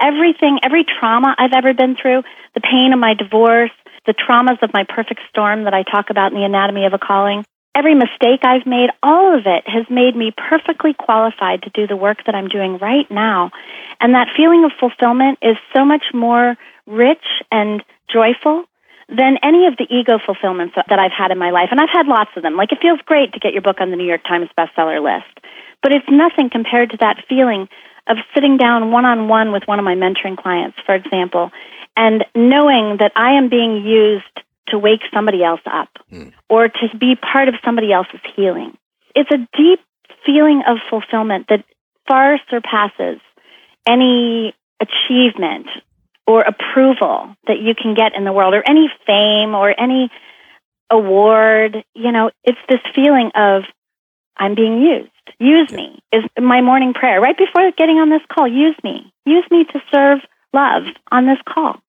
Everything, 0.00 0.60
every 0.62 0.84
trauma 0.84 1.34
I've 1.38 1.54
ever 1.54 1.74
been 1.74 1.96
through, 1.96 2.22
the 2.54 2.60
pain 2.60 2.92
of 2.92 2.98
my 2.98 3.14
divorce, 3.14 3.70
the 4.06 4.14
traumas 4.14 4.62
of 4.62 4.72
my 4.72 4.84
perfect 4.88 5.20
storm 5.28 5.64
that 5.64 5.74
I 5.74 5.82
talk 5.82 6.10
about 6.10 6.32
in 6.32 6.38
the 6.38 6.44
anatomy 6.44 6.86
of 6.86 6.92
a 6.92 6.98
calling, 6.98 7.44
every 7.74 7.94
mistake 7.94 8.40
I've 8.42 8.66
made, 8.66 8.90
all 9.02 9.36
of 9.36 9.46
it 9.46 9.68
has 9.68 9.84
made 9.90 10.16
me 10.16 10.32
perfectly 10.36 10.94
qualified 10.94 11.62
to 11.62 11.70
do 11.70 11.86
the 11.86 11.96
work 11.96 12.24
that 12.24 12.34
I'm 12.34 12.48
doing 12.48 12.78
right 12.78 13.10
now. 13.10 13.50
And 14.00 14.14
that 14.14 14.28
feeling 14.36 14.64
of 14.64 14.72
fulfillment 14.78 15.38
is 15.42 15.56
so 15.74 15.84
much 15.84 16.04
more 16.14 16.56
rich 16.86 17.24
and 17.50 17.82
joyful 18.12 18.64
than 19.08 19.38
any 19.42 19.66
of 19.66 19.76
the 19.76 19.86
ego 19.88 20.18
fulfillments 20.24 20.74
that 20.74 20.98
I've 20.98 21.12
had 21.12 21.30
in 21.30 21.38
my 21.38 21.50
life. 21.50 21.68
And 21.70 21.80
I've 21.80 21.92
had 21.92 22.06
lots 22.06 22.30
of 22.36 22.42
them. 22.42 22.56
Like 22.56 22.72
it 22.72 22.78
feels 22.82 23.00
great 23.06 23.32
to 23.34 23.38
get 23.38 23.52
your 23.52 23.62
book 23.62 23.80
on 23.80 23.90
the 23.90 23.96
New 23.96 24.06
York 24.06 24.24
Times 24.24 24.48
bestseller 24.58 25.02
list, 25.02 25.46
but 25.82 25.92
it's 25.92 26.06
nothing 26.10 26.50
compared 26.50 26.90
to 26.90 26.96
that 26.98 27.22
feeling 27.28 27.68
of 28.08 28.16
sitting 28.34 28.56
down 28.56 28.90
one 28.90 29.04
on 29.04 29.28
one 29.28 29.52
with 29.52 29.62
one 29.66 29.78
of 29.78 29.84
my 29.84 29.94
mentoring 29.94 30.36
clients, 30.36 30.78
for 30.84 30.94
example, 30.94 31.50
and 31.96 32.24
knowing 32.34 32.96
that 32.98 33.12
I 33.16 33.32
am 33.32 33.48
being 33.48 33.84
used 33.84 34.24
to 34.68 34.78
wake 34.78 35.00
somebody 35.14 35.44
else 35.44 35.60
up 35.66 35.88
Mm. 36.12 36.32
or 36.48 36.68
to 36.68 36.96
be 36.98 37.16
part 37.16 37.48
of 37.48 37.54
somebody 37.64 37.92
else's 37.92 38.20
healing. 38.34 38.76
It's 39.14 39.30
a 39.30 39.38
deep 39.56 39.80
feeling 40.24 40.62
of 40.66 40.78
fulfillment 40.90 41.46
that 41.48 41.64
far 42.06 42.38
surpasses 42.50 43.20
any 43.86 44.54
achievement 44.80 45.66
or 46.26 46.42
approval 46.42 47.34
that 47.46 47.60
you 47.60 47.74
can 47.74 47.94
get 47.94 48.14
in 48.14 48.24
the 48.24 48.32
world 48.32 48.54
or 48.54 48.62
any 48.68 48.88
fame 49.06 49.54
or 49.54 49.74
any 49.78 50.10
award. 50.90 51.84
You 51.94 52.12
know, 52.12 52.30
it's 52.44 52.58
this 52.68 52.80
feeling 52.94 53.30
of 53.34 53.62
I'm 54.36 54.54
being 54.54 54.80
used. 54.80 55.10
Use 55.38 55.72
me 55.72 56.00
is 56.12 56.24
my 56.38 56.60
morning 56.60 56.94
prayer. 56.94 57.20
Right 57.20 57.36
before 57.36 57.70
getting 57.76 57.96
on 57.96 58.10
this 58.10 58.22
call, 58.32 58.48
use 58.48 58.76
me. 58.84 59.12
Use 59.24 59.44
me 59.50 59.64
to 59.64 59.80
serve 59.92 60.20
love 60.52 60.84
on 61.10 61.26
this 61.26 61.38
call. 61.48 61.80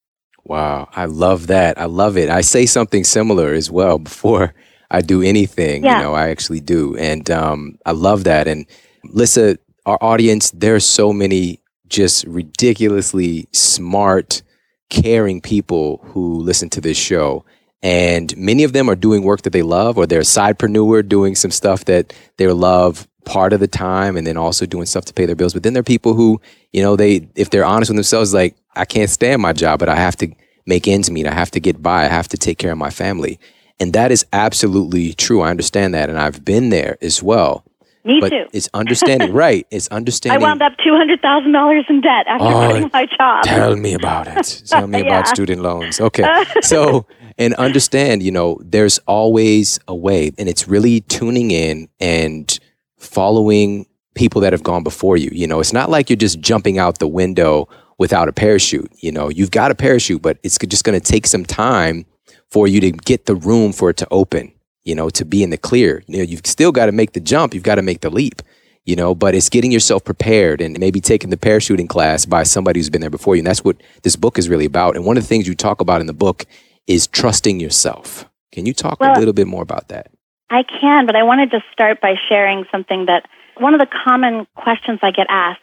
Wow, 0.44 0.88
I 0.94 1.06
love 1.06 1.48
that. 1.48 1.78
I 1.78 1.86
love 1.86 2.18
it. 2.18 2.30
I 2.30 2.42
say 2.42 2.66
something 2.66 3.04
similar 3.04 3.54
as 3.54 3.70
well 3.70 4.00
before 4.10 4.54
I 4.90 5.02
do 5.02 5.22
anything. 5.22 5.84
Yeah. 5.84 5.98
You 5.98 6.04
know, 6.04 6.14
I 6.14 6.30
actually 6.30 6.62
do, 6.62 6.96
and 6.98 7.30
um, 7.30 7.78
I 7.86 7.92
love 7.92 8.24
that. 8.24 8.48
And 8.48 8.66
Lissa, 9.04 9.58
our 9.86 9.98
audience, 10.02 10.52
there 10.52 10.76
are 10.76 10.80
so 10.80 11.12
many 11.12 11.62
just 11.90 12.26
ridiculously 12.26 13.48
smart, 13.52 14.42
caring 14.90 15.42
people 15.42 16.02
who 16.06 16.40
listen 16.40 16.70
to 16.70 16.82
this 16.82 16.98
show. 16.98 17.46
And 17.84 18.36
many 18.38 18.64
of 18.64 18.74
them 18.74 18.90
are 18.90 18.96
doing 18.96 19.24
work 19.24 19.44
that 19.44 19.54
they 19.54 19.62
love, 19.62 19.98
or 19.98 20.08
they're 20.08 20.22
a 20.22 20.24
sidepreneur 20.24 21.08
doing 21.08 21.36
some 21.36 21.52
stuff 21.52 21.86
that 21.86 22.14
they 22.38 22.48
love 22.48 23.08
part 23.24 23.54
of 23.54 23.60
the 23.60 23.68
time, 23.68 24.18
and 24.18 24.26
then 24.26 24.38
also 24.38 24.66
doing 24.66 24.86
stuff 24.86 25.06
to 25.06 25.14
pay 25.14 25.26
their 25.26 25.36
bills. 25.36 25.54
But 25.54 25.64
then 25.64 25.74
there 25.74 25.82
are 25.82 25.84
people 25.84 26.14
who, 26.14 26.42
you 26.72 26.82
know, 26.82 26.96
they 26.96 27.28
if 27.36 27.50
they're 27.50 27.66
honest 27.66 27.90
with 27.90 27.98
themselves, 27.98 28.34
like 28.34 28.56
I 28.76 28.86
can't 28.86 29.10
stand 29.10 29.42
my 29.42 29.54
job, 29.54 29.80
but 29.80 29.90
I 29.90 29.96
have 29.96 30.16
to 30.18 30.34
make 30.66 30.88
ends 30.88 31.12
meet. 31.12 31.28
I 31.28 31.34
have 31.34 31.52
to 31.52 31.60
get 31.60 31.84
by. 31.84 32.06
I 32.06 32.08
have 32.08 32.30
to 32.30 32.38
take 32.38 32.58
care 32.58 32.72
of 32.72 32.78
my 32.78 32.90
family, 32.90 33.40
and 33.80 33.94
that 33.94 34.12
is 34.12 34.26
absolutely 34.34 35.14
true. 35.14 35.42
I 35.42 35.52
understand 35.52 35.94
that, 35.94 36.10
and 36.10 36.18
I've 36.18 36.44
been 36.44 36.70
there 36.70 36.98
as 37.02 37.22
well. 37.22 37.64
Me 38.08 38.20
but 38.22 38.30
too. 38.30 38.46
it's 38.54 38.70
understanding, 38.74 39.34
right? 39.46 39.68
It's 39.70 39.88
understanding. 39.90 40.42
I 40.42 40.46
wound 40.48 40.62
up 40.62 40.74
two 40.84 40.96
hundred 40.96 41.22
thousand 41.22 41.52
dollars 41.52 41.86
in 41.90 42.02
debt 42.02 42.26
after 42.28 42.46
Oh, 42.48 42.70
quitting 42.70 42.90
my 42.94 43.06
job. 43.18 43.44
Tell 43.44 43.76
me 43.76 43.94
about 43.94 44.28
it. 44.28 44.64
Tell 44.68 44.88
me 44.88 45.00
Yeah. 45.00 45.06
about 45.06 45.28
student 45.28 45.62
loans. 45.62 46.00
Okay. 46.02 46.26
So, 46.64 47.06
and 47.38 47.54
understand, 47.56 48.24
you 48.24 48.32
know, 48.32 48.60
there's 48.64 48.98
always 49.08 49.80
a 49.88 49.94
way, 49.96 50.32
and 50.40 50.50
it's 50.50 50.68
really 50.68 51.02
tuning 51.02 51.52
in 51.52 51.88
and 52.00 52.58
following 52.98 53.86
people 54.16 54.42
that 54.42 54.54
have 54.54 54.64
gone 54.64 54.84
before 54.84 55.18
you. 55.18 55.30
You 55.32 55.46
know, 55.48 55.60
it's 55.60 55.74
not 55.74 55.90
like 55.90 56.10
you're 56.10 56.18
just 56.18 56.40
jumping 56.40 56.80
out 56.80 57.00
the 57.00 57.08
window 57.08 57.68
without 58.00 58.28
a 58.28 58.34
parachute. 58.34 58.92
You 58.98 59.12
know, 59.12 59.30
you've 59.30 59.52
got 59.52 59.70
a 59.72 59.76
parachute, 59.76 60.22
but 60.22 60.40
it's 60.44 60.58
just 60.58 60.84
going 60.84 61.00
to 61.00 61.06
take 61.06 61.28
some 61.28 61.46
time 61.46 62.06
for 62.50 62.68
you 62.68 62.80
to 62.82 62.92
get 62.92 63.26
the 63.26 63.36
room 63.36 63.72
for 63.74 63.90
it 63.92 63.98
to 63.98 64.08
open, 64.10 64.52
you 64.88 64.96
know, 64.96 65.10
to 65.10 65.26
be 65.26 65.44
in 65.44 65.50
the 65.50 65.58
clear. 65.58 66.04
You 66.08 66.18
know, 66.18 66.24
you've 66.24 66.46
still 66.46 66.72
got 66.72 66.88
to 66.88 66.92
make 66.92 67.12
the 67.14 67.20
jump, 67.20 67.54
you've 67.54 67.64
got 67.64 67.76
to 67.76 67.82
make 67.82 68.02
the 68.02 68.10
leap 68.10 68.42
you 68.86 68.96
know 68.96 69.14
but 69.14 69.36
it's 69.36 69.50
getting 69.50 69.70
yourself 69.70 70.06
prepared 70.06 70.62
and 70.62 70.80
maybe 70.80 71.02
taking 71.02 71.30
the 71.30 71.36
parachuting 71.36 71.90
class 71.90 72.26
by 72.26 72.42
somebody 72.44 72.80
who's 72.80 72.90
been 72.90 73.02
there 73.02 73.10
before 73.10 73.36
you 73.36 73.42
and 73.42 73.48
that's 73.48 73.62
what 73.62 73.76
this 74.04 74.16
book 74.16 74.40
is 74.40 74.48
really 74.48 74.64
about 74.64 74.96
and 74.96 75.06
one 75.06 75.18
of 75.18 75.24
the 75.24 75.28
things 75.28 75.46
you 75.46 75.54
talk 75.54 75.82
about 75.82 76.00
in 76.00 76.08
the 76.08 76.14
book 76.14 76.46
is 76.88 77.06
trusting 77.06 77.60
yourself 77.60 78.30
can 78.54 78.66
you 78.66 78.74
talk 78.74 78.98
Well- 79.02 79.12
a 79.12 79.20
little 79.20 79.34
bit 79.34 79.46
more 79.46 79.62
about 79.62 79.90
that 79.90 80.10
I 80.50 80.64
can, 80.64 81.06
but 81.06 81.16
I 81.16 81.24
wanted 81.24 81.52
to 81.52 81.64
start 81.72 82.00
by 82.02 82.16
sharing 82.30 82.66
something 82.72 83.06
that 83.08 83.28
one 83.58 83.74
of 83.74 83.80
the 83.80 83.88
common 84.06 84.48
questions 84.56 85.00
I 85.02 85.12
get 85.12 85.28
asked 85.30 85.62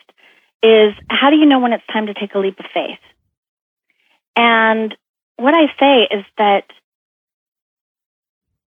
is 0.62 0.95
how 1.09 1.31
do 1.31 1.37
you 1.37 1.47
know 1.47 1.59
when 1.59 1.72
it's 1.72 1.87
time 1.93 2.07
to 2.07 2.14
take 2.14 2.35
a 2.35 2.39
leap 2.39 2.59
of 2.59 2.66
faith? 2.72 2.99
And 4.37 4.95
what 5.37 5.55
I 5.55 5.66
say 5.79 6.16
is 6.16 6.25
that 6.39 6.64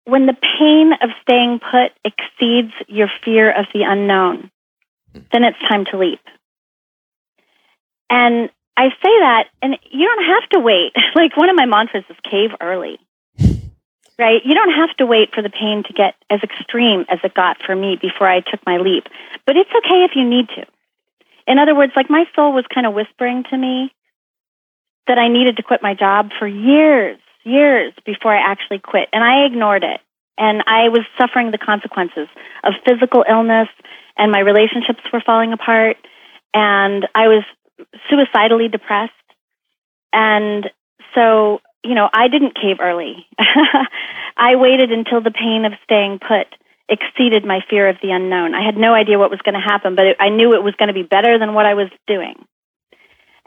when 0.06 0.26
the 0.26 0.34
pain 0.34 0.94
of 1.02 1.10
staying 1.22 1.60
put 1.60 1.92
exceeds 2.04 2.74
your 2.88 3.10
fear 3.24 3.52
of 3.52 3.66
the 3.74 3.84
unknown, 3.84 4.50
then 5.14 5.44
it's 5.44 5.60
time 5.70 5.86
to 5.92 5.98
leap. 5.98 6.20
And 8.10 8.50
I 8.76 8.90
say 8.90 9.14
that, 9.22 9.46
and 9.62 9.78
you 9.92 10.08
don't 10.08 10.26
have 10.26 10.50
to 10.50 10.60
wait. 10.60 10.94
Like 11.16 11.36
one 11.38 11.50
of 11.50 11.56
my 11.56 11.66
mantras 11.66 12.06
is 12.10 12.16
cave 12.30 12.52
early, 12.62 12.98
right? 14.18 14.42
You 14.44 14.56
don't 14.56 14.74
have 14.74 14.96
to 14.98 15.06
wait 15.06 15.36
for 15.36 15.42
the 15.42 15.50
pain 15.50 15.84
to 15.86 15.94
get 15.94 16.16
as 16.30 16.40
extreme 16.42 17.06
as 17.10 17.20
it 17.24 17.34
got 17.34 17.58
for 17.66 17.76
me 17.76 17.98
before 18.02 18.28
I 18.28 18.40
took 18.40 18.66
my 18.66 18.78
leap. 18.78 19.06
But 19.46 19.58
it's 19.58 19.70
okay 19.70 20.04
if 20.04 20.12
you 20.16 20.28
need 20.28 20.48
to. 20.56 20.66
In 21.48 21.60
other 21.60 21.76
words, 21.76 21.92
like 21.96 22.10
my 22.10 22.26
soul 22.36 22.54
was 22.54 22.66
kind 22.74 22.88
of 22.88 22.94
whispering 22.94 23.44
to 23.50 23.58
me 23.58 23.92
that 25.08 25.18
I 25.18 25.28
needed 25.28 25.58
to 25.58 25.64
quit 25.64 25.84
my 25.84 25.94
job 25.94 26.30
for 26.40 26.48
years, 26.48 27.20
years 27.44 27.94
before 28.06 28.34
I 28.36 28.52
actually 28.52 28.80
quit. 28.80 29.10
And 29.14 29.24
I 29.24 29.46
ignored 29.46 29.84
it. 29.84 30.00
And 30.38 30.64
I 30.66 30.90
was 30.90 31.02
suffering 31.20 31.52
the 31.52 31.58
consequences 31.58 32.28
of 32.64 32.74
physical 32.86 33.24
illness, 33.30 33.68
and 34.18 34.32
my 34.32 34.40
relationships 34.40 35.02
were 35.12 35.22
falling 35.24 35.54
apart. 35.54 35.98
And 36.54 37.08
I 37.14 37.28
was 37.28 37.44
suicidally 38.10 38.68
depressed. 38.68 39.14
And 40.14 40.70
so, 41.16 41.62
you 41.84 41.96
know, 41.96 42.10
I 42.14 42.28
didn't 42.28 42.56
cave 42.56 42.78
early. 42.82 43.28
I 44.38 44.56
waited 44.56 44.92
until 44.92 45.22
the 45.22 45.32
pain 45.32 45.66
of 45.66 45.74
staying 45.84 46.20
put 46.20 46.48
exceeded 46.92 47.46
my 47.46 47.62
fear 47.70 47.88
of 47.88 47.96
the 48.04 48.12
unknown. 48.12 48.54
I 48.54 48.66
had 48.66 48.76
no 48.76 48.94
idea 48.94 49.18
what 49.18 49.32
was 49.32 49.40
going 49.42 49.56
to 49.56 49.62
happen, 49.62 49.96
but 49.96 50.08
it, 50.08 50.18
I 50.20 50.28
knew 50.30 50.54
it 50.54 50.64
was 50.64 50.76
going 50.76 50.90
to 50.90 50.94
be 50.94 51.04
better 51.04 51.40
than 51.40 51.54
what 51.54 51.66
I 51.66 51.74
was 51.74 51.88
doing. 52.06 52.36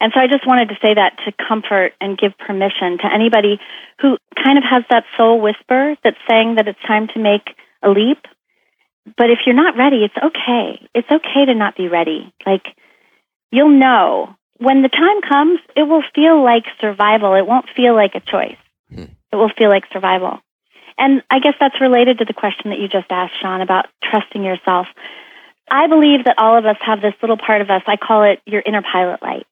And 0.00 0.12
so 0.14 0.20
I 0.20 0.26
just 0.26 0.46
wanted 0.46 0.68
to 0.70 0.74
say 0.82 0.94
that 0.94 1.18
to 1.24 1.32
comfort 1.46 1.92
and 2.00 2.18
give 2.18 2.36
permission 2.36 2.98
to 2.98 3.12
anybody 3.12 3.60
who 4.00 4.18
kind 4.42 4.58
of 4.58 4.64
has 4.68 4.82
that 4.90 5.04
soul 5.16 5.40
whisper 5.40 5.96
that's 6.02 6.18
saying 6.28 6.56
that 6.56 6.68
it's 6.68 6.82
time 6.86 7.08
to 7.14 7.20
make 7.20 7.54
a 7.82 7.90
leap. 7.90 8.18
But 9.16 9.30
if 9.30 9.40
you're 9.46 9.54
not 9.54 9.76
ready, 9.76 10.04
it's 10.04 10.16
okay. 10.16 10.88
It's 10.94 11.10
okay 11.10 11.44
to 11.46 11.54
not 11.54 11.76
be 11.76 11.88
ready. 11.88 12.32
Like, 12.44 12.64
you'll 13.52 13.78
know 13.78 14.34
when 14.58 14.82
the 14.82 14.88
time 14.88 15.20
comes, 15.28 15.60
it 15.76 15.82
will 15.82 16.02
feel 16.14 16.42
like 16.42 16.64
survival. 16.80 17.34
It 17.34 17.46
won't 17.46 17.66
feel 17.76 17.94
like 17.94 18.14
a 18.14 18.20
choice. 18.20 18.56
Hmm. 18.88 19.12
It 19.32 19.36
will 19.36 19.50
feel 19.56 19.68
like 19.68 19.84
survival. 19.92 20.40
And 20.96 21.22
I 21.30 21.40
guess 21.40 21.54
that's 21.58 21.80
related 21.80 22.18
to 22.18 22.24
the 22.24 22.32
question 22.32 22.70
that 22.70 22.78
you 22.78 22.88
just 22.88 23.10
asked, 23.10 23.34
Shawn, 23.40 23.60
about 23.60 23.86
trusting 24.02 24.42
yourself. 24.42 24.86
I 25.70 25.86
believe 25.86 26.24
that 26.24 26.36
all 26.38 26.56
of 26.56 26.66
us 26.66 26.76
have 26.80 27.00
this 27.00 27.14
little 27.20 27.38
part 27.38 27.60
of 27.60 27.70
us. 27.70 27.82
I 27.86 27.96
call 27.96 28.24
it 28.24 28.40
your 28.46 28.62
inner 28.64 28.82
pilot 28.82 29.22
light. 29.22 29.46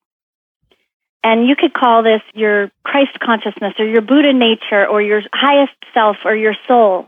And 1.25 1.47
you 1.47 1.55
could 1.57 1.73
call 1.73 2.03
this 2.03 2.23
your 2.35 2.71
Christ 2.85 3.19
consciousness 3.21 3.75
or 3.79 3.87
your 3.87 4.03
Buddha 4.03 4.33
nature 4.33 4.87
or 4.87 5.01
your 5.01 5.23
highest 5.33 5.73
self 5.95 6.17
or 6.25 6.35
your 6.35 6.55
soul. 6.67 7.07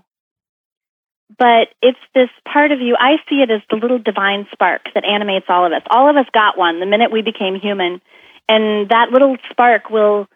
But 1.36 1.68
it's 1.82 1.98
this 2.14 2.28
part 2.46 2.70
of 2.70 2.80
you, 2.80 2.96
I 2.98 3.16
see 3.28 3.42
it 3.42 3.50
as 3.50 3.60
the 3.68 3.76
little 3.76 3.98
divine 3.98 4.46
spark 4.52 4.82
that 4.94 5.04
animates 5.04 5.46
all 5.48 5.66
of 5.66 5.72
us. 5.72 5.82
All 5.90 6.08
of 6.08 6.16
us 6.16 6.26
got 6.32 6.56
one 6.56 6.78
the 6.78 6.86
minute 6.86 7.10
we 7.10 7.22
became 7.22 7.58
human. 7.58 8.00
And 8.48 8.88
that 8.90 9.08
little 9.10 9.36
spark 9.50 9.90
will 9.90 10.28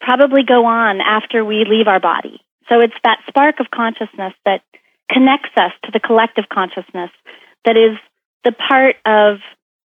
probably 0.00 0.42
go 0.42 0.64
on 0.64 1.00
after 1.00 1.44
we 1.44 1.64
leave 1.68 1.86
our 1.86 2.00
body. 2.00 2.40
So 2.68 2.80
it's 2.80 2.94
that 3.04 3.18
spark 3.28 3.60
of 3.60 3.70
consciousness 3.70 4.32
that 4.44 4.62
connects 5.10 5.50
us 5.56 5.72
to 5.84 5.90
the 5.92 6.00
collective 6.00 6.44
consciousness 6.48 7.10
that 7.64 7.76
is 7.76 7.98
the 8.44 8.52
part 8.52 8.96
of 9.04 9.38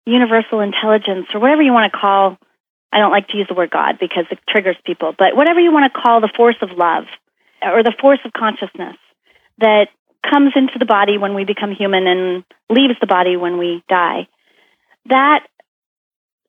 universal 0.07 0.61
intelligence 0.61 1.26
or 1.32 1.41
whatever 1.41 1.62
you 1.62 1.72
want 1.72 1.93
to 1.93 1.99
call 1.99 2.38
I 2.93 2.99
don't 2.99 3.11
like 3.11 3.28
to 3.28 3.36
use 3.36 3.47
the 3.49 3.55
word 3.55 3.70
God 3.70 3.99
because 4.01 4.24
it 4.30 4.38
triggers 4.49 4.76
people, 4.84 5.14
but 5.16 5.36
whatever 5.36 5.61
you 5.61 5.72
want 5.72 5.93
to 5.93 6.01
call 6.01 6.20
the 6.20 6.32
force 6.36 6.57
of 6.61 6.70
love 6.76 7.05
or 7.62 7.82
the 7.82 7.95
force 8.01 8.18
of 8.24 8.32
consciousness 8.32 8.97
that 9.59 9.88
comes 10.28 10.53
into 10.57 10.78
the 10.78 10.86
body 10.86 11.18
when 11.18 11.34
we 11.34 11.45
become 11.45 11.72
human 11.72 12.07
and 12.07 12.45
leaves 12.68 12.95
the 13.01 13.07
body 13.07 13.36
when 13.36 13.59
we 13.59 13.82
die, 13.88 14.26
that 15.07 15.47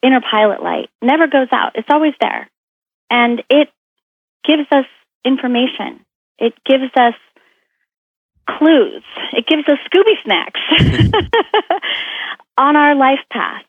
inner 0.02 0.22
pilot 0.22 0.64
light 0.64 0.90
never 1.02 1.28
goes 1.28 1.48
out. 1.52 1.74
It's 1.76 1.88
always 1.90 2.14
there. 2.20 2.50
And 3.10 3.44
it 3.50 3.70
gives 4.44 4.68
us 4.72 4.86
information. 5.24 6.06
It 6.40 6.54
gives 6.66 6.92
us 6.96 7.14
clues. 8.48 9.04
It 9.34 9.46
gives 9.46 9.68
us 9.68 9.78
Scooby 9.90 10.22
snacks 10.24 10.60
on 12.58 12.76
our 12.76 12.96
life 12.96 13.20
path. 13.32 13.64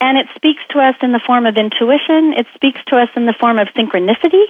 And 0.00 0.16
it 0.16 0.26
speaks 0.36 0.62
to 0.70 0.78
us 0.78 0.94
in 1.02 1.12
the 1.12 1.20
form 1.26 1.46
of 1.46 1.56
intuition. 1.56 2.34
It 2.36 2.46
speaks 2.54 2.80
to 2.88 2.96
us 2.96 3.08
in 3.16 3.26
the 3.26 3.34
form 3.38 3.58
of 3.58 3.68
synchronicity. 3.76 4.44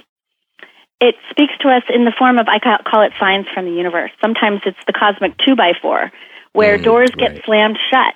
It 1.01 1.15
speaks 1.29 1.53
to 1.61 1.69
us 1.69 1.83
in 1.93 2.05
the 2.05 2.13
form 2.17 2.37
of, 2.37 2.47
I 2.47 2.59
call 2.59 3.01
it 3.01 3.13
signs 3.19 3.47
from 3.53 3.65
the 3.65 3.71
universe. 3.71 4.11
Sometimes 4.21 4.61
it's 4.65 4.77
the 4.85 4.93
cosmic 4.93 5.37
two 5.37 5.55
by 5.55 5.73
four, 5.81 6.11
where 6.53 6.77
mm, 6.77 6.83
doors 6.83 7.09
right. 7.17 7.35
get 7.35 7.45
slammed 7.45 7.79
shut 7.89 8.15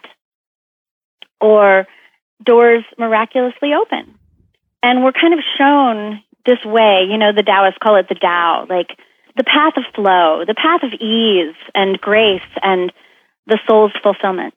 or 1.42 1.88
doors 2.44 2.84
miraculously 3.00 3.74
open. 3.74 4.14
And 4.84 5.04
we're 5.04 5.14
kind 5.14 5.34
of 5.34 5.40
shown 5.58 6.22
this 6.46 6.64
way, 6.66 7.08
you 7.10 7.18
know, 7.18 7.32
the 7.34 7.42
Taoists 7.42 7.80
call 7.82 7.96
it 7.96 8.10
the 8.10 8.16
Tao, 8.16 8.68
like 8.70 8.90
the 9.38 9.46
path 9.46 9.74
of 9.78 9.84
flow, 9.96 10.44
the 10.46 10.54
path 10.54 10.84
of 10.84 10.94
ease 11.00 11.56
and 11.74 12.00
grace 12.00 12.42
and 12.62 12.92
the 13.48 13.60
soul's 13.66 13.94
fulfillment 14.04 14.54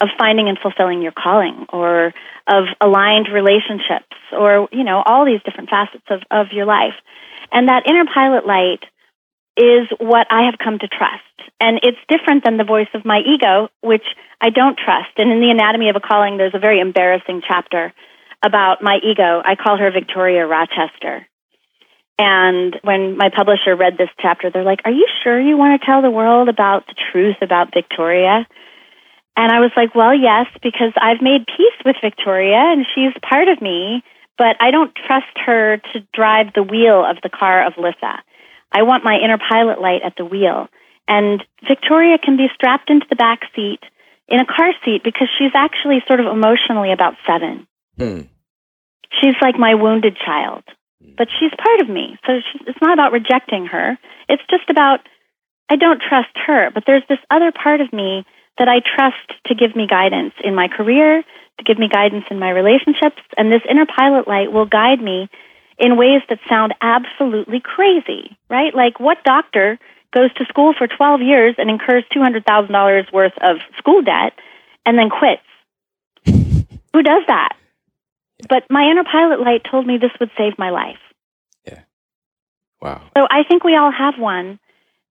of 0.00 0.08
finding 0.18 0.48
and 0.48 0.58
fulfilling 0.58 1.02
your 1.02 1.12
calling 1.12 1.66
or 1.72 2.14
of 2.48 2.64
aligned 2.80 3.28
relationships 3.32 4.16
or, 4.32 4.68
you 4.72 4.84
know, 4.84 5.02
all 5.04 5.24
these 5.24 5.42
different 5.44 5.68
facets 5.68 6.04
of, 6.08 6.22
of 6.30 6.52
your 6.52 6.66
life. 6.66 6.94
And 7.52 7.68
that 7.68 7.84
inner 7.86 8.04
pilot 8.12 8.46
light 8.46 8.80
is 9.56 9.88
what 9.98 10.26
I 10.30 10.46
have 10.46 10.58
come 10.62 10.78
to 10.78 10.88
trust. 10.88 11.22
And 11.60 11.80
it's 11.82 11.98
different 12.08 12.44
than 12.44 12.56
the 12.56 12.64
voice 12.64 12.88
of 12.94 13.04
my 13.04 13.20
ego, 13.20 13.68
which 13.82 14.04
I 14.40 14.50
don't 14.50 14.78
trust. 14.78 15.10
And 15.18 15.30
in 15.30 15.40
the 15.40 15.50
anatomy 15.50 15.90
of 15.90 15.96
a 15.96 16.00
calling, 16.00 16.38
there's 16.38 16.54
a 16.54 16.58
very 16.58 16.80
embarrassing 16.80 17.42
chapter 17.46 17.92
about 18.42 18.82
my 18.82 18.98
ego. 19.04 19.42
I 19.44 19.56
call 19.56 19.76
her 19.76 19.90
Victoria 19.90 20.46
Rochester. 20.46 21.26
And 22.18 22.78
when 22.82 23.16
my 23.16 23.30
publisher 23.34 23.76
read 23.76 23.96
this 23.98 24.08
chapter, 24.20 24.50
they're 24.50 24.64
like, 24.64 24.80
Are 24.84 24.90
you 24.90 25.06
sure 25.22 25.40
you 25.40 25.56
want 25.56 25.80
to 25.80 25.86
tell 25.86 26.02
the 26.02 26.10
world 26.10 26.48
about 26.48 26.86
the 26.86 26.94
truth 27.12 27.36
about 27.42 27.72
Victoria? 27.74 28.46
And 29.36 29.52
I 29.52 29.60
was 29.60 29.70
like, 29.76 29.94
well, 29.94 30.14
yes, 30.14 30.46
because 30.62 30.92
I've 31.00 31.22
made 31.22 31.46
peace 31.46 31.78
with 31.84 31.96
Victoria 32.02 32.58
and 32.58 32.84
she's 32.94 33.12
part 33.22 33.48
of 33.48 33.62
me, 33.62 34.02
but 34.36 34.56
I 34.60 34.70
don't 34.70 34.94
trust 34.94 35.36
her 35.46 35.78
to 35.92 36.00
drive 36.12 36.52
the 36.54 36.62
wheel 36.62 37.04
of 37.04 37.18
the 37.22 37.30
car 37.30 37.66
of 37.66 37.74
Lissa. 37.78 38.22
I 38.72 38.82
want 38.82 39.04
my 39.04 39.16
inner 39.16 39.38
pilot 39.38 39.80
light 39.80 40.02
at 40.04 40.16
the 40.16 40.24
wheel. 40.24 40.68
And 41.08 41.44
Victoria 41.66 42.18
can 42.18 42.36
be 42.36 42.46
strapped 42.54 42.90
into 42.90 43.06
the 43.08 43.16
back 43.16 43.40
seat 43.54 43.80
in 44.28 44.40
a 44.40 44.46
car 44.46 44.72
seat 44.84 45.02
because 45.02 45.28
she's 45.38 45.50
actually 45.54 46.02
sort 46.06 46.20
of 46.20 46.26
emotionally 46.26 46.92
about 46.92 47.14
seven. 47.26 47.66
Hmm. 47.98 48.20
She's 49.20 49.34
like 49.42 49.58
my 49.58 49.74
wounded 49.74 50.16
child, 50.24 50.62
but 51.16 51.28
she's 51.38 51.50
part 51.50 51.80
of 51.80 51.88
me. 51.88 52.16
So 52.24 52.38
it's 52.66 52.80
not 52.80 52.92
about 52.92 53.12
rejecting 53.12 53.66
her. 53.66 53.98
It's 54.28 54.42
just 54.48 54.70
about 54.70 55.00
I 55.68 55.76
don't 55.76 56.00
trust 56.00 56.30
her, 56.46 56.70
but 56.72 56.84
there's 56.86 57.02
this 57.08 57.18
other 57.30 57.52
part 57.52 57.80
of 57.80 57.92
me 57.92 58.24
that 58.58 58.68
I 58.68 58.80
trust 58.80 59.46
to 59.46 59.54
give 59.54 59.74
me 59.74 59.86
guidance 59.86 60.34
in 60.42 60.54
my 60.54 60.68
career, 60.68 61.22
to 61.58 61.64
give 61.64 61.78
me 61.78 61.88
guidance 61.88 62.24
in 62.30 62.38
my 62.38 62.50
relationships, 62.50 63.22
and 63.36 63.52
this 63.52 63.62
inner 63.68 63.86
pilot 63.86 64.28
light 64.28 64.52
will 64.52 64.66
guide 64.66 65.00
me 65.00 65.28
in 65.78 65.96
ways 65.96 66.22
that 66.28 66.38
sound 66.48 66.74
absolutely 66.80 67.60
crazy, 67.60 68.36
right? 68.48 68.74
Like 68.74 69.00
what 69.00 69.24
doctor 69.24 69.78
goes 70.12 70.32
to 70.34 70.44
school 70.46 70.74
for 70.76 70.86
12 70.86 71.22
years 71.22 71.54
and 71.58 71.70
incurs 71.70 72.04
$200,000 72.14 73.12
worth 73.12 73.32
of 73.40 73.56
school 73.78 74.02
debt 74.02 74.34
and 74.84 74.98
then 74.98 75.08
quits? 75.08 75.42
Who 76.92 77.02
does 77.02 77.22
that? 77.28 77.56
But 78.48 78.64
my 78.70 78.90
inner 78.90 79.04
pilot 79.04 79.40
light 79.40 79.62
told 79.70 79.86
me 79.86 79.98
this 79.98 80.12
would 80.18 80.30
save 80.36 80.58
my 80.58 80.70
life. 80.70 80.98
Yeah. 81.66 81.80
Wow. 82.80 83.02
So 83.16 83.26
I 83.30 83.44
think 83.48 83.64
we 83.64 83.76
all 83.76 83.92
have 83.92 84.18
one. 84.18 84.58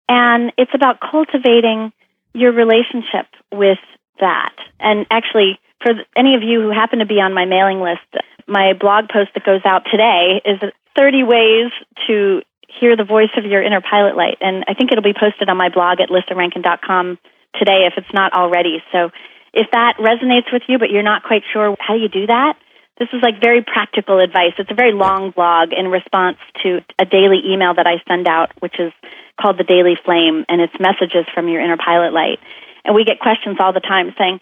And 0.08 0.52
it's 0.58 0.72
about 0.74 1.00
cultivating 1.00 1.94
your 2.34 2.52
relationship 2.52 3.28
with 3.52 3.80
that. 4.20 4.56
And 4.80 5.06
actually, 5.10 5.60
for 5.82 5.94
any 6.16 6.36
of 6.36 6.44
you 6.44 6.62
who 6.62 6.72
happen 6.72 7.00
to 7.00 7.06
be 7.06 7.22
on 7.22 7.34
my 7.34 7.46
mailing 7.46 7.82
list, 7.82 8.06
my 8.48 8.74
blog 8.74 9.10
post 9.10 9.32
that 9.34 9.46
goes 9.46 9.62
out 9.66 9.84
today 9.90 10.42
is 10.46 10.60
30 10.98 11.24
ways 11.24 11.72
to 12.08 12.42
hear 12.68 12.96
the 12.96 13.04
voice 13.04 13.32
of 13.38 13.46
your 13.46 13.64
inner 13.64 13.82
pilot 13.82 14.16
light. 14.16 14.38
And 14.42 14.64
I 14.68 14.74
think 14.74 14.92
it'll 14.92 15.04
be 15.04 15.18
posted 15.18 15.50
on 15.50 15.58
my 15.58 15.70
blog 15.70 16.00
at 16.02 16.10
lissarankin.com 16.10 17.18
today 17.56 17.88
if 17.88 17.94
it's 17.98 18.14
not 18.14 18.34
already. 18.34 18.84
So 18.92 19.10
if 19.54 19.68
that 19.72 19.98
resonates 19.98 20.52
with 20.52 20.64
you, 20.68 20.78
but 20.78 20.90
you're 20.90 21.04
not 21.04 21.24
quite 21.24 21.44
sure 21.52 21.76
how 21.80 21.96
you 21.96 22.10
do 22.10 22.28
that, 22.28 22.56
this 23.00 23.08
is 23.14 23.22
like 23.24 23.42
very 23.42 23.64
practical 23.64 24.20
advice. 24.20 24.54
It's 24.58 24.70
a 24.70 24.76
very 24.76 24.92
long 24.92 25.32
blog 25.32 25.72
in 25.72 25.88
response 25.88 26.38
to 26.64 26.82
a 27.00 27.06
daily 27.06 27.40
email 27.48 27.74
that 27.74 27.88
I 27.88 28.04
send 28.08 28.28
out, 28.28 28.52
which 28.60 28.76
is 28.78 28.92
called 29.40 29.58
the 29.58 29.64
Daily 29.64 29.96
Flame, 30.04 30.46
and 30.50 30.62
it's 30.62 30.74
messages 30.80 31.26
from 31.34 31.48
your 31.48 31.62
inner 31.62 31.78
pilot 31.78 32.14
light. 32.14 32.40
And 32.84 32.96
we 32.96 33.04
get 33.04 33.20
questions 33.20 33.58
all 33.60 33.74
the 33.74 33.80
time 33.80 34.14
saying, 34.18 34.40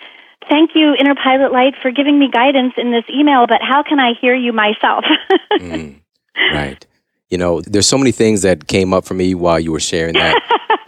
Thank 0.49 0.71
you, 0.75 0.95
Inner 0.97 1.15
Pilot 1.15 1.51
Light, 1.51 1.73
for 1.81 1.91
giving 1.91 2.17
me 2.17 2.29
guidance 2.31 2.73
in 2.77 2.91
this 2.91 3.03
email, 3.13 3.47
but 3.47 3.59
how 3.61 3.83
can 3.83 3.99
I 3.99 4.13
hear 4.19 4.33
you 4.33 4.53
myself? 4.53 5.03
mm. 5.59 5.99
Right. 6.53 6.85
You 7.29 7.37
know, 7.37 7.59
there's 7.61 7.87
so 7.87 7.97
many 7.97 8.11
things 8.11 8.43
that 8.43 8.67
came 8.67 8.93
up 8.93 9.03
for 9.05 9.13
me 9.13 9.35
while 9.35 9.59
you 9.59 9.71
were 9.71 9.81
sharing 9.81 10.13
that. 10.13 10.35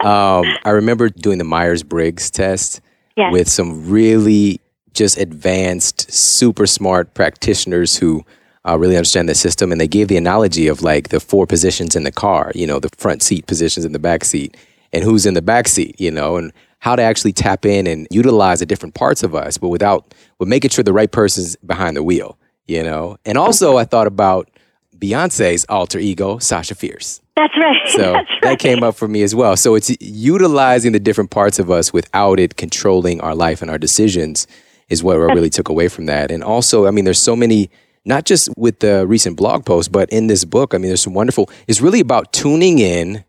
um, 0.04 0.44
I 0.64 0.70
remember 0.70 1.10
doing 1.10 1.38
the 1.38 1.44
Myers 1.44 1.82
Briggs 1.82 2.30
test 2.30 2.80
Yes. 3.16 3.32
with 3.32 3.48
some 3.50 3.90
really 3.90 4.60
just 4.94 5.18
advanced, 5.18 6.10
super 6.10 6.66
smart 6.66 7.12
practitioners 7.12 7.96
who 7.96 8.24
uh, 8.68 8.78
really 8.78 8.96
understand 8.96 9.28
the 9.28 9.34
system. 9.34 9.72
And 9.72 9.80
they 9.80 9.88
gave 9.88 10.08
the 10.08 10.16
analogy 10.16 10.66
of 10.66 10.82
like 10.82 11.08
the 11.08 11.20
four 11.20 11.46
positions 11.46 11.96
in 11.96 12.04
the 12.04 12.12
car, 12.12 12.52
you 12.54 12.66
know, 12.66 12.78
the 12.78 12.90
front 12.96 13.22
seat 13.22 13.46
positions 13.46 13.84
in 13.84 13.92
the 13.92 13.98
back 13.98 14.24
seat, 14.24 14.56
and 14.92 15.04
who's 15.04 15.26
in 15.26 15.34
the 15.34 15.42
back 15.42 15.68
seat, 15.68 16.00
you 16.00 16.10
know, 16.10 16.36
and 16.36 16.52
how 16.80 16.96
to 16.96 17.02
actually 17.02 17.32
tap 17.32 17.66
in 17.66 17.86
and 17.86 18.06
utilize 18.10 18.60
the 18.60 18.66
different 18.66 18.94
parts 18.94 19.22
of 19.22 19.34
us, 19.34 19.58
but 19.58 19.68
without, 19.68 20.14
with 20.38 20.48
making 20.48 20.70
sure 20.70 20.82
the 20.82 20.92
right 20.92 21.12
person's 21.12 21.54
behind 21.56 21.96
the 21.96 22.02
wheel, 22.02 22.38
you 22.66 22.82
know. 22.82 23.18
And 23.26 23.36
also, 23.36 23.76
I 23.76 23.84
thought 23.84 24.06
about 24.06 24.48
Beyonce's 24.96 25.66
alter 25.68 25.98
ego, 25.98 26.38
Sasha 26.38 26.74
Fierce. 26.74 27.20
That's 27.36 27.54
right. 27.56 27.88
So 27.88 27.98
That's 28.12 28.30
right. 28.30 28.42
that 28.42 28.58
came 28.58 28.82
up 28.82 28.94
for 28.94 29.08
me 29.08 29.22
as 29.22 29.34
well. 29.34 29.56
So 29.56 29.74
it's 29.74 29.90
utilizing 30.00 30.92
the 30.92 31.00
different 31.00 31.30
parts 31.30 31.58
of 31.58 31.70
us 31.70 31.92
without 31.92 32.38
it 32.38 32.56
controlling 32.56 33.20
our 33.20 33.34
life 33.34 33.62
and 33.62 33.70
our 33.70 33.78
decisions 33.78 34.46
is 34.88 35.02
what 35.02 35.16
I 35.16 35.20
really 35.20 35.50
took 35.50 35.68
away 35.68 35.88
from 35.88 36.06
that. 36.06 36.30
And 36.30 36.42
also, 36.42 36.86
I 36.86 36.90
mean, 36.90 37.04
there's 37.04 37.18
so 37.18 37.36
many, 37.36 37.70
not 38.04 38.24
just 38.24 38.48
with 38.56 38.80
the 38.80 39.06
recent 39.06 39.36
blog 39.36 39.64
post, 39.64 39.92
but 39.92 40.08
in 40.10 40.26
this 40.26 40.44
book, 40.44 40.74
I 40.74 40.78
mean, 40.78 40.88
there's 40.88 41.02
some 41.02 41.14
wonderful, 41.14 41.50
it's 41.66 41.80
really 41.80 42.00
about 42.00 42.32
tuning 42.32 42.78
in 42.78 43.24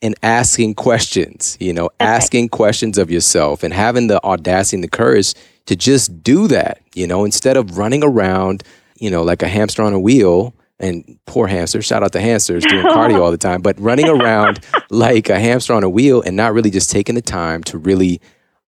and 0.00 0.14
asking 0.22 0.74
questions, 0.74 1.56
you 1.60 1.72
know, 1.72 1.88
asking 2.00 2.48
questions 2.48 2.98
of 2.98 3.10
yourself 3.10 3.62
and 3.62 3.72
having 3.72 4.08
the 4.08 4.22
audacity 4.24 4.76
and 4.76 4.84
the 4.84 4.88
courage 4.88 5.34
to 5.66 5.76
just 5.76 6.22
do 6.22 6.48
that, 6.48 6.80
you 6.94 7.06
know, 7.06 7.24
instead 7.24 7.56
of 7.56 7.78
running 7.78 8.02
around, 8.02 8.64
you 8.98 9.10
know, 9.10 9.22
like 9.22 9.42
a 9.42 9.48
hamster 9.48 9.82
on 9.82 9.92
a 9.92 10.00
wheel. 10.00 10.54
And 10.80 11.16
poor 11.26 11.46
hamster, 11.46 11.80
shout 11.80 12.02
out 12.02 12.12
to 12.12 12.20
hamsters 12.20 12.64
doing 12.64 12.84
cardio 12.84 13.20
all 13.20 13.30
the 13.30 13.38
time, 13.38 13.62
but 13.62 13.78
running 13.78 14.08
around 14.20 14.58
like 14.90 15.30
a 15.30 15.38
hamster 15.38 15.74
on 15.74 15.84
a 15.84 15.88
wheel 15.88 16.22
and 16.22 16.36
not 16.36 16.52
really 16.52 16.70
just 16.70 16.90
taking 16.90 17.14
the 17.14 17.22
time 17.22 17.62
to 17.64 17.78
really 17.78 18.20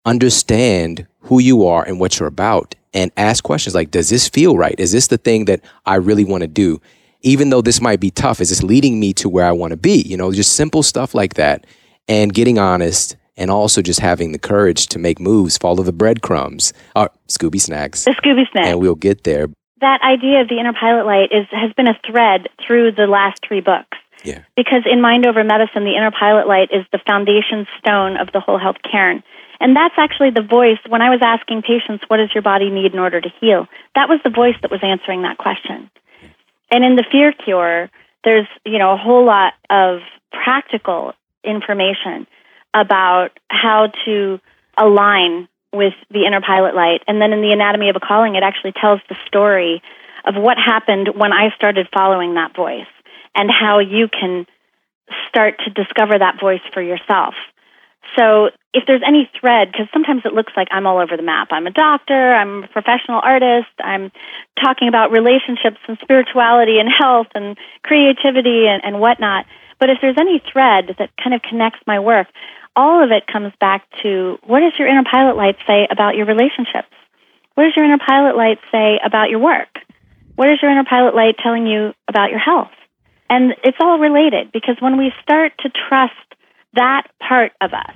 understand 0.05 1.07
who 1.25 1.41
you 1.41 1.67
are 1.67 1.85
and 1.85 2.01
what 2.01 2.19
you're 2.19 2.29
about 2.29 2.75
and 2.93 3.11
ask 3.17 3.43
questions 3.45 3.75
like, 3.75 3.91
does 3.91 4.09
this 4.09 4.29
feel 4.29 4.57
right? 4.57 4.79
Is 4.79 4.93
this 4.93 5.09
the 5.09 5.19
thing 5.19 5.47
that 5.47 5.61
I 5.87 5.97
really 5.97 6.25
want 6.25 6.43
to 6.43 6.49
do? 6.49 6.81
Even 7.23 7.51
though 7.51 7.63
this 7.63 7.81
might 7.81 8.01
be 8.01 8.11
tough, 8.11 8.41
is 8.41 8.51
this 8.51 8.63
leading 8.63 9.01
me 9.01 9.13
to 9.15 9.29
where 9.29 9.47
I 9.47 9.53
want 9.53 9.71
to 9.73 9.77
be? 9.77 10.03
You 10.03 10.17
know, 10.17 10.33
just 10.33 10.53
simple 10.55 10.83
stuff 10.83 11.15
like 11.15 11.35
that 11.35 11.67
and 12.07 12.35
getting 12.35 12.59
honest 12.59 13.17
and 13.37 13.51
also 13.51 13.83
just 13.83 14.01
having 14.01 14.33
the 14.33 14.39
courage 14.39 14.87
to 14.89 14.99
make 14.99 15.19
moves, 15.19 15.57
follow 15.59 15.83
the 15.83 15.93
breadcrumbs, 15.93 16.73
or 16.95 17.11
Scooby 17.29 17.61
Snacks, 17.61 18.05
the 18.05 18.13
Scooby 18.13 18.45
Snack. 18.53 18.67
and 18.67 18.81
we'll 18.81 18.95
get 18.95 19.25
there. 19.25 19.49
that 19.81 20.01
idea 20.03 20.41
of 20.43 20.49
the 20.49 20.59
inner 20.61 20.73
pilot 20.73 21.05
light 21.07 21.31
is 21.33 21.47
has 21.51 21.73
been 21.73 21.89
a 21.89 21.99
thread 22.07 22.49
through 22.65 22.93
the 22.93 23.07
last 23.07 23.41
three 23.47 23.61
books. 23.61 23.97
Yeah. 24.23 24.41
Because 24.57 24.85
in 24.91 25.01
Mind 25.01 25.27
Over 25.27 25.43
Medicine, 25.45 25.85
the 25.85 25.97
inner 25.97 26.11
pilot 26.11 26.47
light 26.47 26.71
is 26.73 26.87
the 26.93 27.01
foundation 27.07 27.67
stone 27.79 28.17
of 28.17 28.29
the 28.33 28.41
whole 28.41 28.59
health 28.59 28.77
cairn. 28.91 29.23
And 29.61 29.77
that's 29.77 29.95
actually 29.97 30.31
the 30.31 30.43
voice 30.43 30.79
when 30.89 31.03
I 31.03 31.11
was 31.11 31.21
asking 31.23 31.63
patients, 31.63 32.05
what 32.09 32.19
does 32.19 32.31
your 32.35 32.43
body 32.43 32.71
need 32.71 32.93
in 32.93 32.99
order 32.99 33.21
to 33.21 33.29
heal? 33.41 33.67
That 33.95 34.09
was 34.09 34.21
the 34.25 34.31
voice 34.31 34.57
that 34.63 34.71
was 34.71 34.81
answering 34.83 35.23
that 35.23 35.39
question. 35.39 35.91
And 36.71 36.85
in 36.85 36.97
the 36.97 37.05
fear 37.11 37.33
cure, 37.33 37.91
there's, 38.25 38.47
you 38.65 38.79
know, 38.79 38.93
a 38.93 38.97
whole 38.97 39.25
lot 39.25 39.55
of 39.71 40.01
practical 40.33 41.13
information 41.45 42.27
about 42.73 43.31
how 43.49 43.93
to 44.05 44.41
align 44.77 45.49
with 45.73 45.95
the 46.11 46.25
inner 46.27 46.41
pilot 46.41 46.75
light. 46.75 47.03
And 47.07 47.21
then 47.21 47.33
in 47.33 47.43
the 47.43 47.53
anatomy 47.53 47.91
of 47.91 47.97
a 47.97 48.01
calling, 48.01 48.35
it 48.35 48.43
actually 48.43 48.73
tells 48.73 49.01
the 49.09 49.17
story 49.27 49.83
of 50.25 50.35
what 50.37 50.57
happened 50.59 51.11
when 51.15 51.33
I 51.33 51.55
started 51.55 51.89
following 51.93 52.35
that 52.35 52.57
voice 52.57 52.87
and 53.35 53.51
how 53.51 53.81
you 53.81 54.09
can 54.09 54.47
start 55.29 55.61
to 55.65 55.71
discover 55.71 56.19
that 56.19 56.41
voice 56.41 56.63
for 56.73 56.83
yourself. 56.83 57.35
So 58.17 58.51
if 58.73 58.85
there's 58.87 59.03
any 59.07 59.31
thread, 59.41 59.71
because 59.71 59.87
sometimes 59.93 60.23
it 60.25 60.35
looks 60.35 60.53
like 60.57 60.69
I'm 60.71 60.87
all 60.87 60.99
over 60.99 61.17
the 61.17 61.23
map. 61.23 61.49
I'm 61.51 61.67
a 61.67 61.71
doctor, 61.71 62.35
I'm 62.35 62.65
a 62.65 62.69
professional 62.69 63.21
artist, 63.23 63.71
I'm 63.79 64.11
talking 64.61 64.89
about 64.89 65.11
relationships 65.11 65.79
and 65.87 65.99
spirituality 66.03 66.79
and 66.79 66.89
health 66.91 67.29
and 67.35 67.57
creativity 67.83 68.67
and, 68.67 68.85
and 68.85 69.01
whatnot. 69.01 69.47
But 69.79 69.91
if 69.91 69.99
there's 70.01 70.17
any 70.19 70.43
thread 70.53 70.97
that 70.99 71.11
kind 71.23 71.35
of 71.35 71.43
connects 71.43 71.81
my 71.87 72.01
work, 72.01 72.27
all 72.77 73.03
of 73.03 73.11
it 73.11 73.27
comes 73.27 73.53
back 73.61 73.87
to 74.03 74.39
what 74.45 74.61
does 74.61 74.73
your 74.79 74.89
inner 74.89 75.05
pilot 75.05 75.37
light 75.37 75.57
say 75.67 75.87
about 75.91 76.17
your 76.17 76.27
relationships? 76.27 76.91
What 77.55 77.65
does 77.65 77.77
your 77.77 77.85
inner 77.85 78.03
pilot 78.05 78.37
light 78.37 78.59
say 78.73 78.99
about 79.05 79.31
your 79.31 79.39
work? 79.39 79.79
What 80.35 80.49
is 80.51 80.59
your 80.61 80.71
inner 80.73 80.85
pilot 80.85 81.15
light 81.15 81.37
telling 81.39 81.67
you 81.67 81.93
about 82.09 82.31
your 82.31 82.41
health? 82.41 82.75
And 83.31 83.55
it's 83.63 83.79
all 83.81 83.99
related 83.99 84.51
because 84.53 84.77
when 84.81 84.99
we 84.99 85.13
start 85.23 85.53
to 85.61 85.71
trust 85.71 86.15
that 86.75 87.07
part 87.21 87.53
of 87.61 87.73
us 87.73 87.95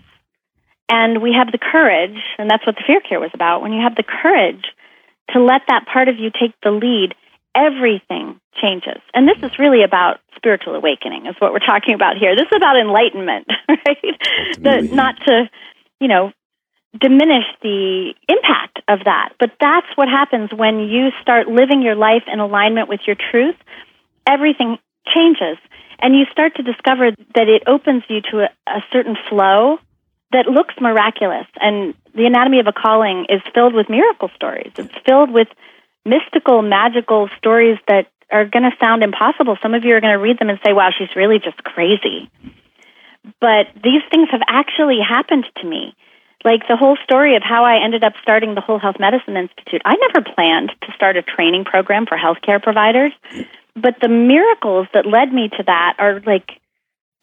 and 0.88 1.22
we 1.22 1.34
have 1.36 1.52
the 1.52 1.58
courage, 1.58 2.18
and 2.38 2.50
that's 2.50 2.64
what 2.66 2.76
the 2.76 2.84
fear 2.86 3.00
cure 3.00 3.20
was 3.20 3.30
about, 3.34 3.62
when 3.62 3.72
you 3.72 3.82
have 3.82 3.94
the 3.94 4.02
courage 4.02 4.64
to 5.30 5.42
let 5.42 5.62
that 5.68 5.86
part 5.86 6.08
of 6.08 6.16
you 6.18 6.30
take 6.30 6.54
the 6.62 6.70
lead, 6.70 7.14
everything 7.54 8.40
changes. 8.60 9.00
And 9.12 9.28
this 9.28 9.36
is 9.42 9.58
really 9.58 9.82
about 9.82 10.20
spiritual 10.36 10.74
awakening, 10.74 11.26
is 11.26 11.36
what 11.38 11.52
we're 11.52 11.58
talking 11.58 11.94
about 11.94 12.16
here. 12.16 12.34
This 12.34 12.46
is 12.46 12.56
about 12.56 12.78
enlightenment, 12.78 13.46
right? 13.68 14.58
The, 14.58 14.88
not 14.94 15.16
to, 15.26 15.50
you 16.00 16.08
know, 16.08 16.32
diminish 16.98 17.44
the 17.62 18.14
impact 18.28 18.80
of 18.88 19.00
that. 19.04 19.34
But 19.38 19.52
that's 19.60 19.86
what 19.96 20.08
happens 20.08 20.50
when 20.54 20.80
you 20.80 21.10
start 21.20 21.48
living 21.48 21.82
your 21.82 21.96
life 21.96 22.24
in 22.32 22.40
alignment 22.40 22.88
with 22.88 23.00
your 23.06 23.16
truth. 23.16 23.56
Everything 24.26 24.78
changes. 25.14 25.58
And 26.00 26.14
you 26.14 26.24
start 26.32 26.54
to 26.56 26.62
discover 26.62 27.10
that 27.34 27.48
it 27.48 27.64
opens 27.66 28.04
you 28.08 28.20
to 28.30 28.46
a, 28.46 28.48
a 28.70 28.80
certain 28.92 29.16
flow 29.28 29.78
that 30.32 30.46
looks 30.46 30.74
miraculous. 30.80 31.46
And 31.60 31.94
the 32.14 32.26
anatomy 32.26 32.60
of 32.60 32.66
a 32.66 32.72
calling 32.72 33.26
is 33.28 33.40
filled 33.54 33.74
with 33.74 33.88
miracle 33.88 34.30
stories. 34.34 34.72
It's 34.76 34.94
filled 35.06 35.30
with 35.30 35.48
mystical, 36.04 36.62
magical 36.62 37.28
stories 37.38 37.78
that 37.88 38.06
are 38.30 38.44
going 38.44 38.64
to 38.64 38.76
sound 38.82 39.02
impossible. 39.02 39.56
Some 39.62 39.74
of 39.74 39.84
you 39.84 39.94
are 39.94 40.00
going 40.00 40.12
to 40.12 40.18
read 40.18 40.38
them 40.38 40.50
and 40.50 40.58
say, 40.64 40.72
wow, 40.72 40.90
she's 40.96 41.14
really 41.16 41.38
just 41.38 41.62
crazy. 41.64 42.30
But 43.40 43.68
these 43.74 44.02
things 44.10 44.28
have 44.30 44.42
actually 44.48 44.98
happened 45.06 45.46
to 45.60 45.66
me. 45.66 45.94
Like 46.44 46.68
the 46.68 46.76
whole 46.76 46.96
story 47.02 47.34
of 47.36 47.42
how 47.42 47.64
I 47.64 47.82
ended 47.82 48.04
up 48.04 48.12
starting 48.22 48.54
the 48.54 48.60
Whole 48.60 48.78
Health 48.78 48.96
Medicine 49.00 49.36
Institute. 49.36 49.82
I 49.84 49.96
never 49.96 50.22
planned 50.34 50.70
to 50.82 50.92
start 50.94 51.16
a 51.16 51.22
training 51.22 51.64
program 51.64 52.06
for 52.06 52.16
healthcare 52.16 52.62
providers, 52.62 53.12
but 53.74 53.96
the 54.00 54.08
miracles 54.08 54.86
that 54.94 55.04
led 55.04 55.32
me 55.32 55.48
to 55.48 55.62
that 55.66 55.96
are 55.98 56.20
like 56.20 56.60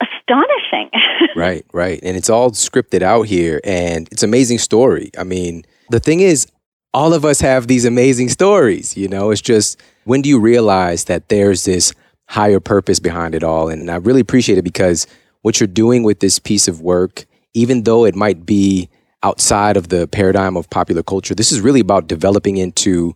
astonishing. 0.01 0.89
Right, 1.35 1.65
right. 1.73 1.99
And 2.01 2.15
it's 2.15 2.29
all 2.29 2.51
scripted 2.51 3.01
out 3.01 3.23
here 3.23 3.59
and 3.65 4.07
it's 4.09 4.23
an 4.23 4.29
amazing 4.29 4.59
story. 4.59 5.11
I 5.17 5.25
mean, 5.25 5.65
the 5.89 5.99
thing 5.99 6.21
is, 6.21 6.47
all 6.93 7.13
of 7.13 7.25
us 7.25 7.41
have 7.41 7.67
these 7.67 7.83
amazing 7.83 8.29
stories, 8.29 8.95
you 8.95 9.09
know? 9.09 9.31
It's 9.31 9.41
just 9.41 9.81
when 10.05 10.21
do 10.21 10.29
you 10.29 10.39
realize 10.39 11.05
that 11.05 11.27
there's 11.27 11.65
this 11.65 11.93
higher 12.29 12.61
purpose 12.61 13.01
behind 13.01 13.35
it 13.35 13.43
all? 13.43 13.67
And 13.67 13.91
I 13.91 13.97
really 13.97 14.21
appreciate 14.21 14.57
it 14.57 14.61
because 14.61 15.07
what 15.41 15.59
you're 15.59 15.67
doing 15.67 16.03
with 16.03 16.21
this 16.21 16.39
piece 16.39 16.69
of 16.69 16.79
work, 16.79 17.25
even 17.53 17.83
though 17.83 18.05
it 18.05 18.15
might 18.15 18.45
be 18.45 18.87
outside 19.23 19.75
of 19.75 19.89
the 19.89 20.07
paradigm 20.07 20.55
of 20.55 20.69
popular 20.69 21.03
culture, 21.03 21.35
this 21.35 21.51
is 21.51 21.59
really 21.59 21.81
about 21.81 22.07
developing 22.07 22.55
into 22.55 23.13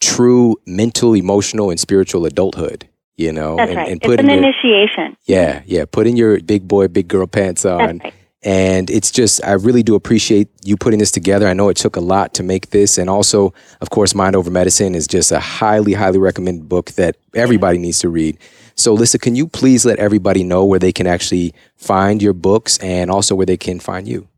true 0.00 0.56
mental, 0.66 1.14
emotional, 1.14 1.70
and 1.70 1.80
spiritual 1.80 2.26
adulthood. 2.26 2.86
You 3.16 3.32
know, 3.32 3.56
That's 3.56 3.68
and, 3.70 3.76
right. 3.76 3.88
and 3.88 3.96
it's 3.98 4.06
putting 4.06 4.28
an 4.28 4.38
your, 4.38 4.44
initiation. 4.50 5.16
yeah, 5.26 5.62
yeah. 5.66 5.84
Putting 5.84 6.16
your 6.16 6.40
big 6.40 6.66
boy, 6.66 6.88
big 6.88 7.08
girl 7.08 7.26
pants 7.26 7.64
on. 7.64 7.98
right. 7.98 8.14
And 8.46 8.90
it's 8.90 9.10
just, 9.10 9.42
I 9.42 9.52
really 9.52 9.82
do 9.82 9.94
appreciate 9.94 10.48
you 10.62 10.76
putting 10.76 10.98
this 10.98 11.10
together. 11.10 11.48
I 11.48 11.54
know 11.54 11.70
it 11.70 11.78
took 11.78 11.96
a 11.96 12.00
lot 12.00 12.34
to 12.34 12.42
make 12.42 12.70
this. 12.70 12.98
And 12.98 13.08
also, 13.08 13.54
of 13.80 13.88
course, 13.88 14.14
Mind 14.14 14.36
Over 14.36 14.50
Medicine 14.50 14.94
is 14.94 15.06
just 15.06 15.32
a 15.32 15.40
highly, 15.40 15.94
highly 15.94 16.18
recommended 16.18 16.68
book 16.68 16.90
that 16.92 17.16
everybody 17.34 17.78
needs 17.78 18.00
to 18.00 18.10
read. 18.10 18.36
So, 18.74 18.92
Lissa, 18.92 19.18
can 19.18 19.34
you 19.34 19.46
please 19.46 19.86
let 19.86 19.98
everybody 19.98 20.44
know 20.44 20.62
where 20.64 20.78
they 20.78 20.92
can 20.92 21.06
actually 21.06 21.54
find 21.76 22.20
your 22.20 22.34
books 22.34 22.76
and 22.78 23.10
also 23.10 23.34
where 23.34 23.46
they 23.46 23.56
can 23.56 23.80
find 23.80 24.06
you? 24.06 24.28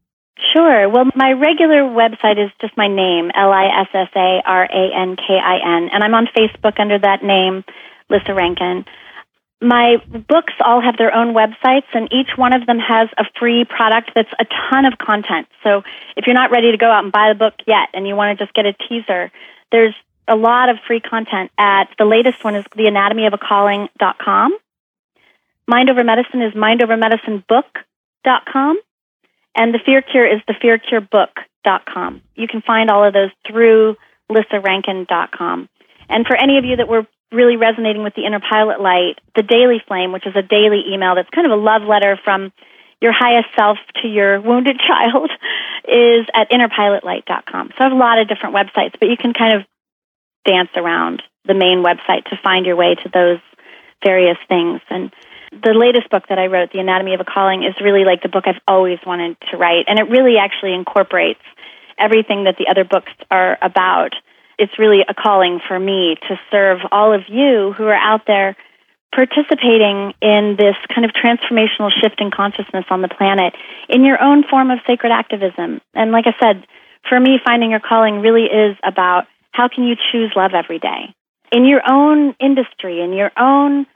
Sure. 0.52 0.88
Well, 0.88 1.06
my 1.16 1.32
regular 1.32 1.82
website 1.82 2.38
is 2.42 2.52
just 2.60 2.76
my 2.76 2.86
name, 2.86 3.30
L 3.34 3.50
I 3.50 3.80
S 3.80 3.88
S 3.92 4.08
A 4.14 4.40
R 4.46 4.64
A 4.64 4.90
N 4.94 5.16
K 5.16 5.34
I 5.42 5.78
N, 5.78 5.88
and 5.92 6.04
I'm 6.04 6.14
on 6.14 6.28
Facebook 6.36 6.78
under 6.78 6.98
that 6.98 7.24
name, 7.24 7.64
Lissa 8.10 8.34
Rankin. 8.34 8.84
My 9.60 9.96
books 10.06 10.54
all 10.64 10.80
have 10.82 10.96
their 10.98 11.14
own 11.14 11.34
websites, 11.34 11.86
and 11.94 12.12
each 12.12 12.36
one 12.36 12.54
of 12.54 12.66
them 12.66 12.78
has 12.78 13.08
a 13.16 13.24
free 13.38 13.64
product 13.64 14.10
that's 14.14 14.32
a 14.38 14.44
ton 14.70 14.84
of 14.84 14.98
content. 14.98 15.48
So 15.62 15.82
if 16.16 16.26
you're 16.26 16.34
not 16.34 16.50
ready 16.50 16.72
to 16.72 16.76
go 16.76 16.90
out 16.90 17.04
and 17.04 17.12
buy 17.12 17.32
the 17.32 17.38
book 17.38 17.54
yet 17.66 17.88
and 17.94 18.06
you 18.06 18.14
want 18.16 18.38
to 18.38 18.44
just 18.44 18.54
get 18.54 18.66
a 18.66 18.74
teaser, 18.74 19.32
there's 19.72 19.94
a 20.28 20.36
lot 20.36 20.68
of 20.68 20.76
free 20.86 21.00
content 21.00 21.50
at 21.56 21.84
the 21.98 22.04
latest 22.04 22.44
one 22.44 22.54
is 22.54 22.66
theanatomyofaCalling.com. 22.76 24.58
Mind 25.66 25.90
Over 25.90 26.04
Medicine 26.04 26.42
is 26.42 26.52
mindovermedicinebook.com. 26.54 28.78
And 29.58 29.72
the 29.72 29.80
Fear 29.84 30.02
Cure 30.02 30.26
is 30.26 30.42
thefearcurebook.com. 30.42 32.20
You 32.34 32.46
can 32.46 32.60
find 32.60 32.90
all 32.90 33.04
of 33.04 33.14
those 33.14 33.30
through 33.46 33.96
lissarankin.com. 34.30 35.70
And 36.08 36.26
for 36.26 36.36
any 36.36 36.58
of 36.58 36.64
you 36.64 36.76
that 36.76 36.88
were 36.88 37.06
really 37.32 37.56
resonating 37.56 38.02
with 38.02 38.14
the 38.14 38.24
inner 38.24 38.40
pilot 38.40 38.80
light, 38.80 39.18
the 39.34 39.42
daily 39.42 39.82
flame, 39.86 40.12
which 40.12 40.26
is 40.26 40.34
a 40.36 40.42
daily 40.42 40.84
email 40.92 41.14
that's 41.14 41.30
kind 41.30 41.46
of 41.46 41.52
a 41.52 41.60
love 41.60 41.82
letter 41.82 42.18
from 42.22 42.52
your 43.00 43.12
highest 43.12 43.48
self 43.56 43.78
to 44.02 44.08
your 44.08 44.40
wounded 44.40 44.78
child, 44.86 45.30
is 45.88 46.26
at 46.34 46.50
innerpilotlight.com. 46.50 47.70
So 47.70 47.76
I 47.80 47.84
have 47.84 47.92
a 47.92 47.96
lot 47.96 48.18
of 48.18 48.28
different 48.28 48.54
websites, 48.54 48.94
but 48.98 49.08
you 49.08 49.16
can 49.16 49.32
kind 49.32 49.56
of 49.56 49.62
dance 50.44 50.70
around 50.76 51.22
the 51.44 51.54
main 51.54 51.82
website 51.82 52.24
to 52.30 52.38
find 52.42 52.66
your 52.66 52.76
way 52.76 52.94
to 52.94 53.08
those 53.12 53.40
various 54.04 54.38
things. 54.48 54.80
And 54.88 55.12
the 55.52 55.74
latest 55.74 56.10
book 56.10 56.24
that 56.28 56.38
I 56.38 56.46
wrote, 56.46 56.72
The 56.72 56.80
Anatomy 56.80 57.14
of 57.14 57.20
a 57.20 57.24
Calling, 57.24 57.64
is 57.64 57.74
really 57.82 58.04
like 58.04 58.22
the 58.22 58.28
book 58.28 58.44
I've 58.46 58.60
always 58.66 58.98
wanted 59.06 59.36
to 59.50 59.56
write. 59.56 59.86
And 59.88 59.98
it 59.98 60.08
really 60.10 60.36
actually 60.38 60.74
incorporates 60.74 61.40
everything 61.98 62.44
that 62.44 62.56
the 62.58 62.68
other 62.68 62.84
books 62.84 63.12
are 63.30 63.58
about. 63.62 64.14
It's 64.58 64.78
really 64.78 65.00
a 65.08 65.14
calling 65.14 65.60
for 65.66 65.78
me 65.78 66.16
to 66.28 66.40
serve 66.50 66.80
all 66.90 67.12
of 67.12 67.22
you 67.28 67.74
who 67.76 67.84
are 67.84 67.94
out 67.94 68.22
there 68.26 68.56
participating 69.14 70.12
in 70.20 70.56
this 70.58 70.76
kind 70.94 71.04
of 71.04 71.12
transformational 71.12 71.90
shift 71.90 72.20
in 72.20 72.30
consciousness 72.30 72.84
on 72.90 73.02
the 73.02 73.08
planet 73.08 73.54
in 73.88 74.04
your 74.04 74.22
own 74.22 74.44
form 74.44 74.70
of 74.70 74.78
sacred 74.86 75.10
activism. 75.10 75.80
And 75.94 76.12
like 76.12 76.26
I 76.26 76.34
said, 76.42 76.66
for 77.08 77.18
me, 77.18 77.38
finding 77.44 77.70
your 77.70 77.80
calling 77.80 78.20
really 78.20 78.44
is 78.44 78.76
about 78.84 79.26
how 79.52 79.68
can 79.68 79.84
you 79.84 79.94
choose 80.12 80.32
love 80.36 80.52
every 80.54 80.78
day 80.78 81.14
in 81.52 81.64
your 81.64 81.80
own 81.88 82.34
industry, 82.40 83.00
in 83.00 83.12
your 83.12 83.30
own 83.38 83.86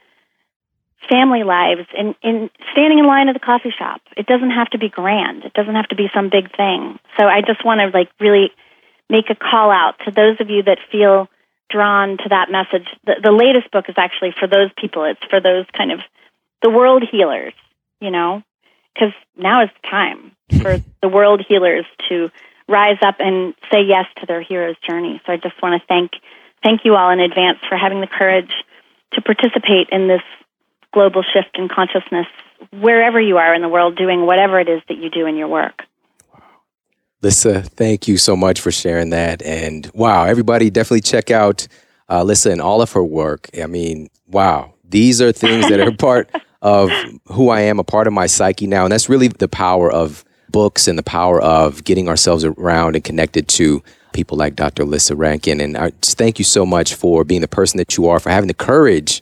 family 1.09 1.43
lives, 1.43 1.87
in, 1.97 2.15
in 2.23 2.49
standing 2.71 2.99
in 2.99 3.05
line 3.05 3.27
at 3.27 3.33
the 3.33 3.39
coffee 3.39 3.73
shop. 3.77 4.01
It 4.15 4.25
doesn't 4.25 4.51
have 4.51 4.69
to 4.71 4.77
be 4.77 4.89
grand. 4.89 5.43
It 5.43 5.53
doesn't 5.53 5.75
have 5.75 5.89
to 5.89 5.95
be 5.95 6.07
some 6.13 6.29
big 6.29 6.55
thing. 6.55 6.99
So 7.19 7.25
I 7.25 7.41
just 7.41 7.65
want 7.65 7.81
to 7.81 7.95
like 7.95 8.09
really 8.19 8.51
make 9.11 9.29
a 9.29 9.35
call 9.35 9.69
out 9.69 9.95
to 10.05 10.11
those 10.11 10.39
of 10.39 10.49
you 10.49 10.63
that 10.63 10.79
feel 10.91 11.27
drawn 11.69 12.17
to 12.17 12.29
that 12.29 12.49
message. 12.49 12.87
The, 13.05 13.15
the 13.21 13.31
latest 13.31 13.69
book 13.71 13.85
is 13.89 13.95
actually 13.97 14.33
for 14.39 14.47
those 14.47 14.71
people. 14.77 15.03
It's 15.03 15.23
for 15.29 15.41
those 15.41 15.65
kind 15.77 15.91
of 15.91 15.99
the 16.63 16.69
world 16.69 17.03
healers, 17.11 17.53
you 17.99 18.09
know, 18.09 18.41
because 18.93 19.13
now 19.35 19.63
is 19.63 19.69
the 19.81 19.87
time 19.89 20.31
for 20.61 20.77
the 21.01 21.09
world 21.09 21.43
healers 21.47 21.85
to 22.09 22.29
rise 22.67 22.97
up 23.03 23.15
and 23.19 23.53
say 23.71 23.83
yes 23.83 24.05
to 24.19 24.25
their 24.25 24.41
hero's 24.41 24.77
journey. 24.87 25.21
So 25.25 25.33
I 25.33 25.37
just 25.37 25.61
want 25.61 25.79
to 25.79 25.87
thank 25.87 26.11
thank 26.63 26.85
you 26.85 26.95
all 26.95 27.11
in 27.11 27.19
advance 27.19 27.59
for 27.67 27.75
having 27.75 28.01
the 28.01 28.07
courage 28.07 28.51
to 29.13 29.21
participate 29.21 29.89
in 29.91 30.07
this 30.07 30.21
global 30.93 31.23
shift 31.23 31.57
in 31.57 31.67
consciousness 31.67 32.27
wherever 32.71 33.19
you 33.19 33.37
are 33.37 33.53
in 33.53 33.61
the 33.61 33.69
world 33.69 33.97
doing 33.97 34.25
whatever 34.25 34.59
it 34.59 34.69
is 34.69 34.81
that 34.87 34.97
you 34.97 35.09
do 35.09 35.25
in 35.25 35.35
your 35.35 35.47
work. 35.47 35.83
Lissa, 37.21 37.61
thank 37.61 38.07
you 38.07 38.17
so 38.17 38.35
much 38.35 38.59
for 38.59 38.71
sharing 38.71 39.11
that. 39.11 39.41
And 39.43 39.89
wow, 39.93 40.25
everybody 40.25 40.69
definitely 40.69 41.01
check 41.01 41.29
out 41.29 41.67
uh, 42.09 42.23
Lissa 42.23 42.51
and 42.51 42.61
all 42.61 42.81
of 42.81 42.91
her 42.93 43.03
work. 43.03 43.49
I 43.61 43.67
mean, 43.67 44.09
wow, 44.27 44.73
these 44.83 45.21
are 45.21 45.31
things 45.31 45.69
that 45.69 45.79
are 45.79 45.91
part 45.91 46.29
of 46.61 46.89
who 47.27 47.49
I 47.49 47.61
am, 47.61 47.79
a 47.79 47.83
part 47.83 48.07
of 48.07 48.13
my 48.13 48.25
psyche 48.25 48.67
now. 48.67 48.83
And 48.83 48.91
that's 48.91 49.07
really 49.07 49.27
the 49.27 49.47
power 49.47 49.91
of 49.91 50.25
books 50.49 50.87
and 50.87 50.97
the 50.97 51.03
power 51.03 51.41
of 51.41 51.83
getting 51.83 52.09
ourselves 52.09 52.43
around 52.43 52.95
and 52.95 53.03
connected 53.03 53.47
to 53.47 53.83
people 54.13 54.37
like 54.37 54.55
Dr. 54.55 54.83
Lissa 54.83 55.15
Rankin. 55.15 55.61
And 55.61 55.77
I 55.77 55.91
just 56.01 56.17
thank 56.17 56.39
you 56.39 56.45
so 56.45 56.65
much 56.65 56.95
for 56.95 57.23
being 57.23 57.41
the 57.41 57.47
person 57.47 57.77
that 57.77 57.97
you 57.97 58.09
are, 58.09 58.19
for 58.19 58.29
having 58.29 58.47
the 58.47 58.53
courage 58.53 59.21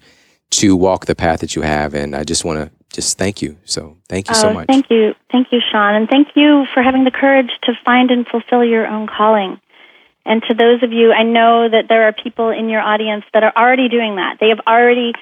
to 0.51 0.75
walk 0.75 1.05
the 1.05 1.15
path 1.15 1.41
that 1.41 1.55
you 1.55 1.61
have. 1.61 1.93
And 1.93 2.15
I 2.15 2.23
just 2.23 2.43
want 2.43 2.59
to 2.59 2.71
just 2.91 3.17
thank 3.17 3.41
you. 3.41 3.57
So 3.65 3.97
thank 4.07 4.29
you 4.29 4.35
so 4.35 4.49
oh, 4.49 4.53
much. 4.53 4.67
Thank 4.67 4.89
you. 4.89 5.13
Thank 5.31 5.51
you, 5.51 5.59
Shawn. 5.71 5.95
And 5.95 6.09
thank 6.09 6.29
you 6.35 6.65
for 6.73 6.81
having 6.81 7.03
the 7.03 7.11
courage 7.11 7.51
to 7.63 7.73
find 7.85 8.11
and 8.11 8.27
fulfill 8.27 8.63
your 8.63 8.87
own 8.87 9.07
calling. 9.07 9.59
And 10.25 10.43
to 10.49 10.53
those 10.53 10.83
of 10.83 10.91
you, 10.91 11.11
I 11.11 11.23
know 11.23 11.69
that 11.69 11.87
there 11.87 12.03
are 12.07 12.13
people 12.13 12.49
in 12.49 12.69
your 12.69 12.81
audience 12.81 13.25
that 13.33 13.43
are 13.43 13.53
already 13.55 13.89
doing 13.89 14.17
that. 14.17 14.37
They 14.39 14.49
have 14.49 14.59
already 14.67 15.13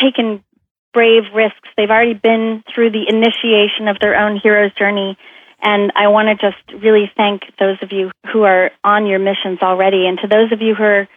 taken 0.00 0.44
brave 0.92 1.24
risks. 1.34 1.68
They've 1.76 1.90
already 1.90 2.14
been 2.14 2.62
through 2.74 2.90
the 2.90 3.08
initiation 3.08 3.88
of 3.88 3.98
their 4.00 4.16
own 4.16 4.38
hero's 4.40 4.72
journey. 4.74 5.16
And 5.60 5.92
I 5.96 6.08
want 6.08 6.28
to 6.28 6.34
just 6.34 6.82
really 6.82 7.10
thank 7.16 7.42
those 7.58 7.78
of 7.82 7.90
you 7.90 8.10
who 8.32 8.42
are 8.42 8.70
on 8.84 9.06
your 9.06 9.18
missions 9.18 9.58
already. 9.62 10.06
And 10.06 10.18
to 10.20 10.28
those 10.28 10.52
of 10.52 10.62
you 10.62 10.74
who 10.74 10.84
are 10.84 11.08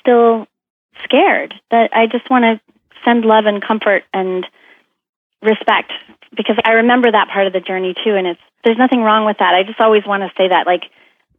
still 0.00 0.46
scared, 1.04 1.54
that 1.70 1.90
I 1.92 2.06
just 2.06 2.28
want 2.30 2.44
to 2.44 2.60
send 3.04 3.24
love 3.24 3.46
and 3.46 3.62
comfort 3.62 4.02
and 4.12 4.46
respect 5.46 5.92
because 6.36 6.56
I 6.64 6.82
remember 6.82 7.10
that 7.10 7.28
part 7.32 7.46
of 7.46 7.52
the 7.52 7.60
journey 7.60 7.94
too. 7.94 8.14
And 8.14 8.26
it's, 8.26 8.40
there's 8.64 8.78
nothing 8.78 9.00
wrong 9.00 9.24
with 9.24 9.38
that. 9.38 9.54
I 9.54 9.62
just 9.62 9.80
always 9.80 10.04
want 10.04 10.22
to 10.22 10.30
say 10.36 10.48
that. 10.48 10.66
Like, 10.66 10.82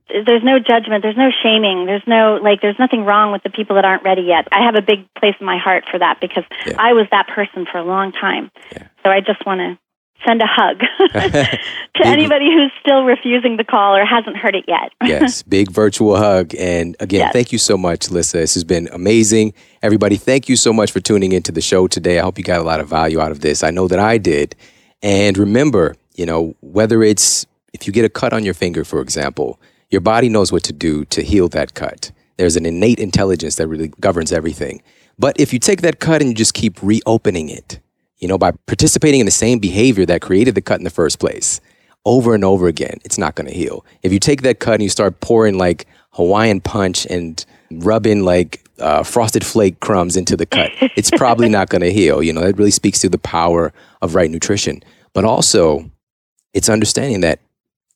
there's 0.10 0.44
no 0.44 0.58
judgment, 0.58 1.04
there's 1.04 1.18
no 1.18 1.30
shaming, 1.44 1.86
there's 1.86 2.06
no, 2.08 2.40
like, 2.42 2.62
there's 2.62 2.80
nothing 2.80 3.04
wrong 3.04 3.34
with 3.34 3.44
the 3.44 3.50
people 3.50 3.76
that 3.76 3.84
aren't 3.84 4.04
ready 4.04 4.22
yet. 4.22 4.48
I 4.52 4.64
have 4.64 4.76
a 4.76 4.82
big 4.82 5.14
place 5.16 5.36
in 5.40 5.46
my 5.46 5.58
heart 5.58 5.84
for 5.92 6.00
that 6.00 6.22
because 6.22 6.46
yeah. 6.66 6.76
I 6.80 6.94
was 6.94 7.08
that 7.12 7.28
person 7.28 7.66
for 7.70 7.78
a 7.78 7.84
long 7.84 8.14
time. 8.14 8.50
Yeah. 8.72 8.88
So 9.04 9.12
I 9.12 9.20
just 9.20 9.46
want 9.46 9.60
to 9.60 9.78
send 10.26 10.42
a 10.42 10.48
hug 10.48 10.80
to 11.14 12.06
anybody 12.06 12.46
who's 12.52 12.72
still 12.80 13.04
refusing 13.04 13.58
the 13.58 13.64
call 13.64 13.96
or 13.96 14.06
hasn't 14.06 14.38
heard 14.38 14.56
it 14.56 14.66
yet. 14.68 14.92
yes, 15.06 15.44
big 15.44 15.72
virtual 15.72 16.18
hug. 16.18 16.54
And 16.56 16.96
again, 17.00 17.22
yes. 17.22 17.34
thank 17.34 17.52
you 17.52 17.58
so 17.58 17.78
much, 17.78 18.10
Lissa. 18.10 18.38
This 18.38 18.54
has 18.54 18.64
been 18.64 18.90
amazing. 18.92 19.54
Everybody, 19.82 20.16
thank 20.16 20.50
you 20.50 20.56
so 20.56 20.74
much 20.74 20.92
for 20.92 21.00
tuning 21.00 21.32
into 21.32 21.52
the 21.52 21.62
show 21.62 21.88
today. 21.88 22.20
I 22.20 22.24
hope 22.24 22.38
you 22.38 22.44
got 22.44 22.60
a 22.60 22.64
lot 22.64 22.80
of 22.80 22.88
value 22.88 23.20
out 23.20 23.32
of 23.32 23.42
this. 23.42 23.64
I 23.64 23.72
know 23.72 23.88
that 23.88 24.00
I 24.00 24.18
did. 24.18 24.56
And 25.02 25.38
remember, 25.38 25.96
you 26.16 26.26
know, 26.26 26.56
whether 26.62 27.04
it's 27.04 27.46
if 27.74 27.86
you 27.86 27.94
get 27.94 28.06
a 28.06 28.10
cut 28.10 28.34
on 28.34 28.44
your 28.44 28.54
finger, 28.54 28.84
for 28.84 29.02
example, 29.02 29.60
your 29.90 30.02
body 30.02 30.30
knows 30.30 30.52
what 30.52 30.64
to 30.64 30.74
do 30.74 31.06
to 31.06 31.22
heal 31.22 31.48
that 31.50 31.74
cut. 31.74 32.12
There's 32.38 32.56
an 32.56 32.66
innate 32.66 33.00
intelligence 33.00 33.56
that 33.56 33.68
really 33.68 33.90
governs 34.00 34.32
everything. 34.32 34.82
But 35.20 35.40
if 35.40 35.54
you 35.54 35.60
take 35.60 35.82
that 35.82 36.00
cut 36.00 36.22
and 36.22 36.30
you 36.30 36.36
just 36.36 36.54
keep 36.54 36.82
reopening 36.84 37.50
it, 37.50 37.80
you 38.20 38.28
know, 38.28 38.38
by 38.38 38.52
participating 38.66 39.20
in 39.20 39.26
the 39.26 39.32
same 39.32 39.60
behavior 39.60 40.06
that 40.06 40.22
created 40.22 40.56
the 40.56 40.62
cut 40.62 40.80
in 40.80 40.84
the 40.84 40.90
first 40.90 41.20
place 41.20 41.62
over 42.06 42.34
and 42.34 42.44
over 42.44 42.68
again, 42.68 42.98
it's 43.04 43.18
not 43.18 43.36
going 43.36 43.48
to 43.48 43.54
heal. 43.54 43.86
If 44.02 44.14
you 44.14 44.20
take 44.20 44.42
that 44.44 44.60
cut 44.60 44.76
and 44.76 44.84
you 44.84 44.90
start 44.90 45.20
pouring 45.20 45.58
like 45.58 45.86
Hawaiian 46.12 46.62
punch 46.62 47.06
and 47.06 47.46
rubbing 47.70 48.24
like 48.24 48.64
uh, 48.80 49.04
frosted 49.04 49.46
flake 49.46 49.80
crumbs 49.82 50.16
into 50.16 50.38
the 50.38 50.46
cut, 50.46 50.72
it's 50.96 51.12
probably 51.12 51.50
not 51.50 51.70
going 51.70 51.82
to 51.82 51.92
heal. 51.92 52.24
You 52.24 52.34
know, 52.34 52.42
that 52.42 52.58
really 52.58 52.72
speaks 52.72 53.00
to 53.00 53.10
the 53.10 53.18
power 53.18 53.74
of 54.02 54.16
right 54.16 54.32
nutrition. 54.32 54.82
But 55.14 55.26
also, 55.26 55.92
it's 56.54 56.70
understanding 56.70 57.22
that 57.22 57.40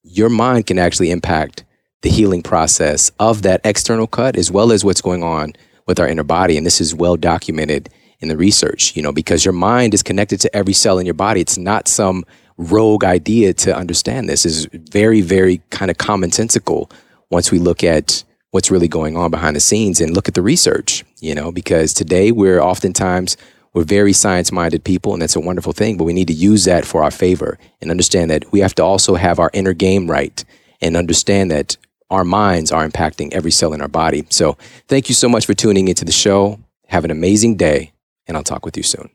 your 0.04 0.30
mind 0.30 0.68
can 0.68 0.78
actually 0.78 1.12
impact 1.12 1.64
the 2.02 2.10
healing 2.10 2.44
process 2.44 3.12
of 3.20 3.44
that 3.44 3.62
external 3.64 4.08
cut 4.08 4.36
as 4.36 4.52
well 4.52 4.72
as 4.72 4.84
what's 4.84 5.02
going 5.02 5.24
on 5.24 5.54
with 5.88 6.00
our 6.00 6.08
inner 6.08 6.24
body. 6.24 6.58
And 6.58 6.66
this 6.66 6.82
is 6.82 6.94
well 6.94 7.16
documented 7.16 7.90
in 8.22 8.28
the 8.28 8.38
research, 8.38 8.96
you 8.96 9.02
know, 9.02 9.12
because 9.12 9.44
your 9.44 9.54
mind 9.54 9.94
is 9.94 10.04
connected 10.04 10.40
to 10.42 10.56
every 10.56 10.74
cell 10.74 11.00
in 11.00 11.06
your 11.06 11.16
body. 11.16 11.42
It's 11.42 11.58
not 11.58 11.88
some 11.88 12.24
rogue 12.58 13.04
idea 13.04 13.54
to 13.54 13.76
understand 13.76 14.30
this. 14.30 14.46
is 14.46 14.68
very, 14.72 15.22
very 15.22 15.62
kind 15.72 15.90
of 15.90 15.98
commonsensical 15.98 16.92
once 17.30 17.52
we 17.52 17.60
look 17.60 17.84
at 17.84 18.24
what's 18.52 18.70
really 18.70 18.88
going 18.88 19.18
on 19.18 19.32
behind 19.32 19.56
the 19.56 19.60
scenes 19.60 20.00
and 20.00 20.14
look 20.14 20.28
at 20.28 20.34
the 20.34 20.42
research, 20.42 21.04
you 21.20 21.34
know, 21.34 21.52
because 21.52 21.94
today 21.94 22.32
we're 22.32 22.62
oftentimes 22.62 23.38
we're 23.74 23.84
very 23.84 24.12
science 24.12 24.52
minded 24.52 24.84
people 24.84 25.14
and 25.14 25.22
that's 25.22 25.38
a 25.38 25.40
wonderful 25.40 25.72
thing, 25.72 25.98
but 25.98 26.04
we 26.04 26.14
need 26.14 26.28
to 26.28 26.34
use 26.34 26.66
that 26.66 26.86
for 26.86 27.04
our 27.04 27.12
favor 27.12 27.58
and 27.82 27.90
understand 27.90 28.30
that 28.30 28.52
we 28.52 28.60
have 28.60 28.76
to 28.76 28.84
also 28.84 29.16
have 29.16 29.40
our 29.40 29.50
inner 29.54 29.74
game 29.74 30.12
right 30.12 30.44
and 30.82 30.98
understand 30.98 31.50
that 31.50 31.78
our 32.10 32.26
minds 32.26 32.72
are 32.74 32.88
impacting 32.88 33.34
every 33.34 33.52
cell 33.52 33.72
in 33.72 33.82
our 33.82 33.88
body. 33.88 34.26
So 34.30 34.58
thank 34.90 35.08
you 35.08 35.16
so 35.16 35.30
much 35.30 35.46
for 35.46 35.54
tuning 35.54 35.88
into 35.88 36.04
the 36.04 36.12
show. 36.12 36.60
Have 36.88 37.06
an 37.06 37.12
amazing 37.12 37.56
day 37.56 37.94
and 38.32 38.38
I'll 38.38 38.44
talk 38.44 38.66
with 38.66 38.78
you 38.78 38.84
soon. 38.84 39.10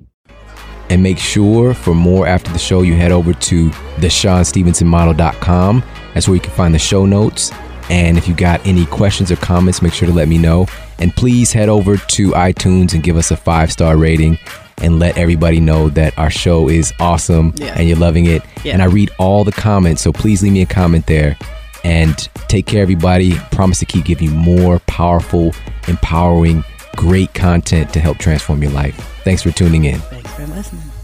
And 0.91 1.03
make 1.03 1.19
sure 1.19 1.73
for 1.73 1.95
more 1.95 2.27
after 2.27 2.53
the 2.53 2.59
show, 2.59 2.83
you 2.83 2.95
head 2.95 3.13
over 3.13 3.33
to 3.33 3.71
the 3.99 5.83
That's 6.15 6.29
where 6.29 6.35
you 6.35 6.41
can 6.41 6.53
find 6.53 6.75
the 6.75 6.79
show 6.79 7.07
notes. 7.07 7.51
And 7.89 8.19
if 8.19 8.29
you 8.29 8.35
got 8.35 8.65
any 8.67 8.85
questions 8.87 9.33
or 9.33 9.37
comments, 9.37 9.81
make 9.81 9.95
sure 9.95 10.07
to 10.07 10.15
let 10.15 10.29
me 10.29 10.37
know. 10.37 10.67
And 10.99 11.15
please 11.15 11.53
head 11.53 11.71
over 11.71 11.97
to 11.97 12.31
iTunes 12.33 12.93
and 12.93 13.03
give 13.03 13.17
us 13.17 13.31
a 13.31 13.37
five 13.37 13.73
star 13.73 13.97
rating 13.97 14.39
and 14.79 14.99
let 14.99 15.17
everybody 15.17 15.61
know 15.61 15.89
that 15.91 16.17
our 16.19 16.31
show 16.31 16.69
is 16.69 16.93
awesome 17.01 17.55
yeah. 17.57 17.75
and 17.79 17.89
you're 17.89 17.97
loving 17.97 18.27
it. 18.27 18.43
Yeah. 18.63 18.75
And 18.75 18.83
I 18.83 18.87
read 18.87 19.11
all 19.19 19.45
the 19.45 19.53
comments, 19.53 20.03
so 20.03 20.13
please 20.13 20.43
leave 20.43 20.53
me 20.53 20.61
a 20.61 20.67
comment 20.67 21.07
there. 21.07 21.39
And 21.85 22.17
take 22.49 22.67
care, 22.67 22.83
everybody. 22.83 23.35
Promise 23.53 23.79
to 23.79 23.87
keep 23.87 24.05
giving 24.05 24.29
you 24.29 24.35
more 24.35 24.81
powerful, 24.81 25.55
empowering 25.89 26.65
great 26.97 27.33
content 27.35 27.93
to 27.93 28.01
help 28.01 28.19
transform 28.19 28.63
your 28.63 28.73
life. 28.73 28.97
Thanks 29.25 29.43
for 29.43 29.51
tuning 29.51 29.85
in. 29.85 29.99
Thanks 30.01 30.33
for 30.35 30.47
listening. 30.47 30.96